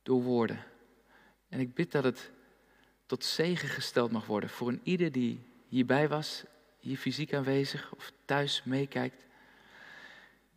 Door 0.03 0.21
woorden. 0.21 0.63
En 1.49 1.59
ik 1.59 1.73
bid 1.73 1.91
dat 1.91 2.03
het 2.03 2.31
tot 3.05 3.23
zegen 3.23 3.69
gesteld 3.69 4.11
mag 4.11 4.25
worden 4.25 4.49
voor 4.49 4.67
een 4.67 4.81
ieder 4.83 5.11
die 5.11 5.45
hierbij 5.67 6.07
was, 6.07 6.43
hier 6.79 6.97
fysiek 6.97 7.33
aanwezig 7.33 7.93
of 7.95 8.11
thuis 8.25 8.61
meekijkt. 8.63 9.25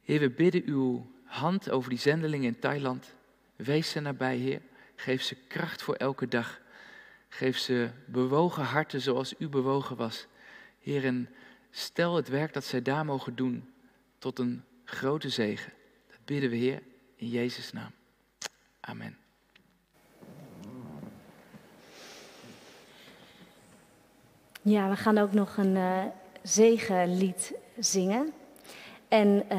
Heer, 0.03 0.21
we 0.21 0.31
bidden 0.31 0.63
uw 0.65 1.11
hand 1.25 1.71
over 1.71 1.91
die 1.91 1.99
zendelingen 1.99 2.47
in 2.47 2.59
Thailand. 2.59 3.15
Wees 3.57 3.91
ze 3.91 4.01
nabij, 4.01 4.37
Heer. 4.37 4.61
Geef 4.97 5.23
ze 5.23 5.37
kracht 5.49 5.83
voor 5.83 5.95
elke 5.95 6.29
dag. 6.29 6.61
Geef 7.29 7.59
ze 7.59 7.91
bewogen 8.07 8.65
harten 8.65 9.01
zoals 9.01 9.35
u 9.39 9.49
bewogen 9.49 9.97
was. 9.97 10.27
Heer, 10.79 11.05
en 11.05 11.29
stel 11.71 12.17
het 12.17 12.29
werk 12.29 12.53
dat 12.53 12.65
zij 12.65 12.83
daar 12.83 13.05
mogen 13.05 13.37
doen 13.37 13.73
tot 14.19 14.39
een 14.39 14.65
grote 14.85 15.29
zegen. 15.29 15.73
Dat 16.09 16.25
bidden 16.25 16.51
we, 16.51 16.57
Heer, 16.57 16.83
in 17.17 17.29
Jezus' 17.29 17.73
naam. 17.73 17.93
Amen. 18.81 19.20
Ja, 24.63 24.89
we 24.89 24.97
gaan 24.97 25.19
ook 25.19 25.33
nog 25.33 25.57
een 25.57 25.75
uh, 25.75 25.99
zegenlied 26.43 27.53
zingen. 27.79 28.33
En 29.09 29.43
uh, 29.53 29.59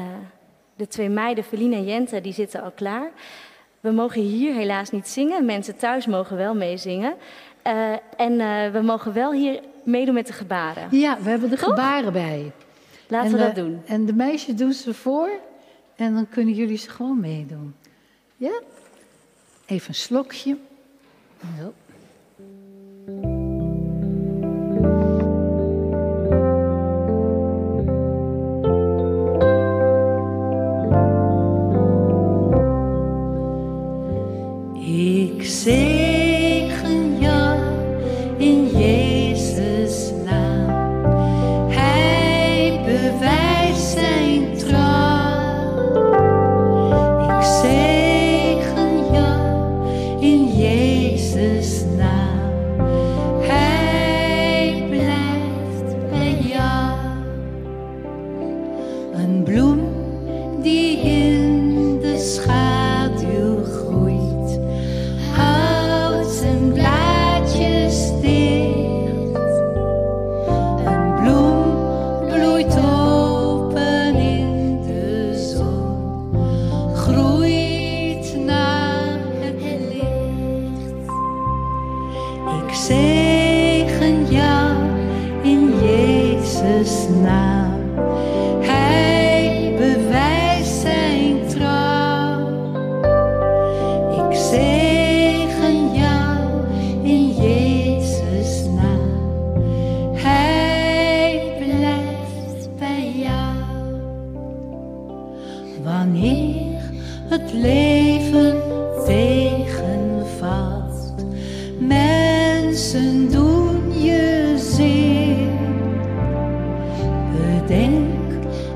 de 0.76 0.88
twee 0.88 1.08
meiden, 1.08 1.44
Feline 1.44 1.76
en 1.76 1.84
Jente, 1.84 2.20
die 2.20 2.32
zitten 2.32 2.62
al 2.62 2.70
klaar. 2.70 3.10
We 3.80 3.90
mogen 3.90 4.22
hier 4.22 4.54
helaas 4.54 4.90
niet 4.90 5.08
zingen. 5.08 5.44
Mensen 5.44 5.76
thuis 5.76 6.06
mogen 6.06 6.36
wel 6.36 6.54
meezingen. 6.54 7.14
Uh, 7.66 7.92
en 8.16 8.36
we 8.72 8.80
mogen 8.82 9.12
wel 9.12 9.32
hier 9.32 9.60
meedoen 9.84 10.14
met 10.14 10.26
de 10.26 10.32
gebaren. 10.32 10.88
Ja, 10.90 11.18
we 11.22 11.30
hebben 11.30 11.50
de 11.50 11.56
Toch? 11.56 11.68
gebaren 11.68 12.12
bij. 12.12 12.52
Laten 13.08 13.30
en, 13.30 13.36
we 13.38 13.44
dat 13.44 13.54
doen. 13.54 13.82
En 13.86 14.06
de 14.06 14.14
meisjes 14.14 14.54
doen 14.54 14.72
ze 14.72 14.94
voor 14.94 15.30
en 15.96 16.14
dan 16.14 16.28
kunnen 16.28 16.54
jullie 16.54 16.76
ze 16.76 16.90
gewoon 16.90 17.20
meedoen. 17.20 17.74
Ja? 18.36 18.60
Even 19.66 19.88
een 19.88 19.94
slokje. 19.94 20.56
Zo. 21.58 21.72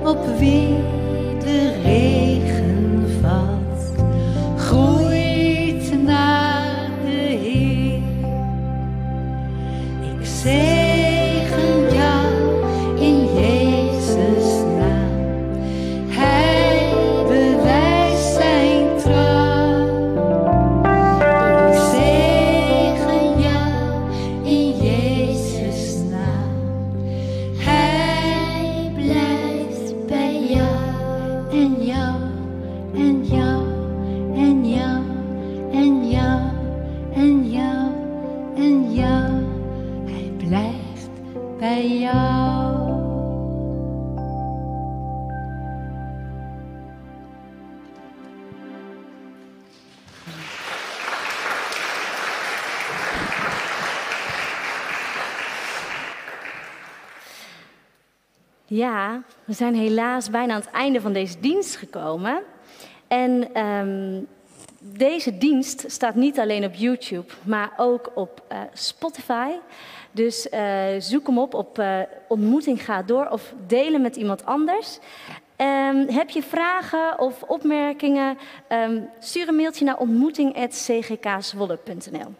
op 0.06 0.38
wie 0.38 0.74
de 1.44 1.80
regen 1.82 3.06
valt. 3.20 3.55
We 59.46 59.52
zijn 59.52 59.74
helaas 59.74 60.30
bijna 60.30 60.54
aan 60.54 60.60
het 60.60 60.70
einde 60.70 61.00
van 61.00 61.12
deze 61.12 61.40
dienst 61.40 61.76
gekomen. 61.76 62.42
En 63.08 63.54
ehm, 63.54 64.20
deze 64.78 65.38
dienst 65.38 65.84
staat 65.86 66.14
niet 66.14 66.38
alleen 66.38 66.64
op 66.64 66.74
YouTube, 66.74 67.32
maar 67.42 67.72
ook 67.76 68.10
op 68.14 68.42
eh, 68.48 68.58
Spotify. 68.72 69.50
Dus 70.10 70.48
eh, 70.48 70.84
zoek 70.98 71.26
hem 71.26 71.38
op 71.38 71.54
op 71.54 71.78
eh, 71.78 72.00
Ontmoeting 72.28 72.84
gaat 72.84 73.08
door 73.08 73.28
of 73.28 73.54
delen 73.66 74.00
met 74.00 74.16
iemand 74.16 74.44
anders. 74.44 74.98
Ehm, 75.56 76.08
heb 76.08 76.30
je 76.30 76.42
vragen 76.42 77.18
of 77.18 77.42
opmerkingen? 77.42 78.38
Ehm, 78.68 79.00
stuur 79.18 79.48
een 79.48 79.56
mailtje 79.56 79.84
naar 79.84 79.98
ontmoeting.cgkzwolle.nl. 79.98 82.34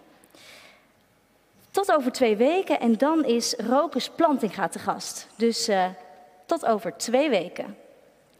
Tot 1.71 1.97
over 1.97 2.13
twee 2.13 2.37
weken 2.37 2.81
en 2.81 2.97
dan 2.97 3.25
is 3.25 3.55
Rokus 3.57 4.09
Plantinga 4.09 4.69
te 4.69 4.79
gast. 4.79 5.29
Dus 5.37 5.69
tot 6.47 6.67
over 6.67 6.97
twee 6.97 7.31
weken. 7.31 7.77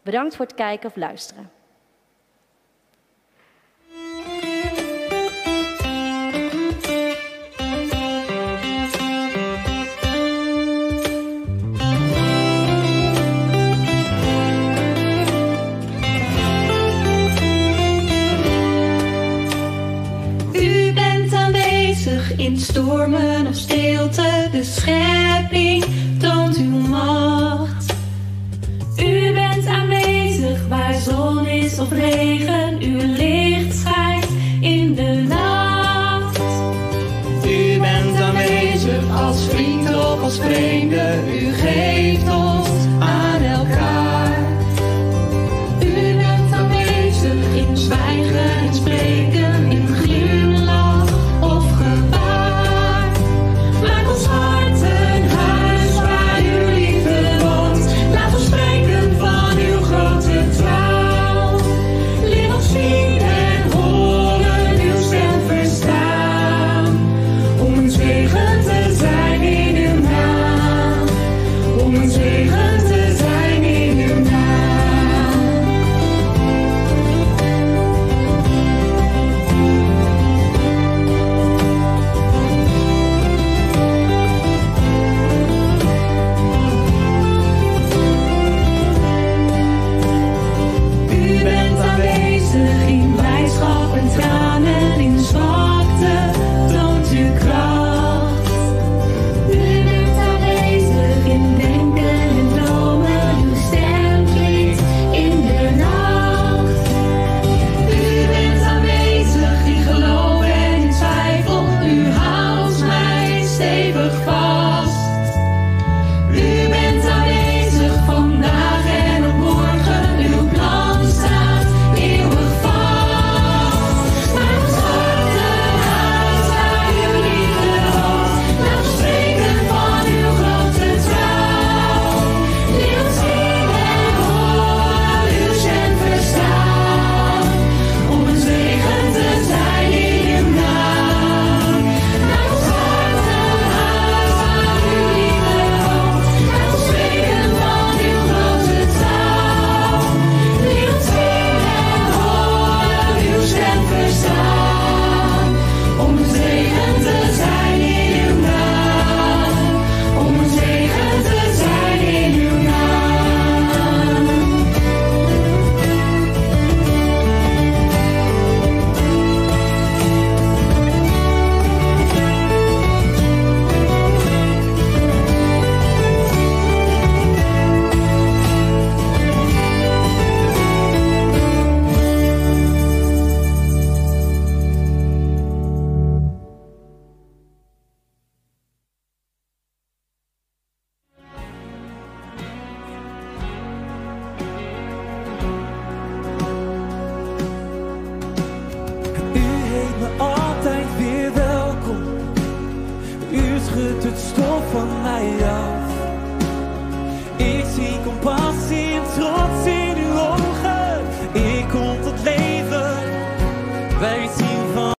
Bedankt 0.01 0.35
voor 0.35 0.45
het 0.45 0.55
kijken 0.55 0.89
of 0.89 0.95
luisteren. 0.95 1.51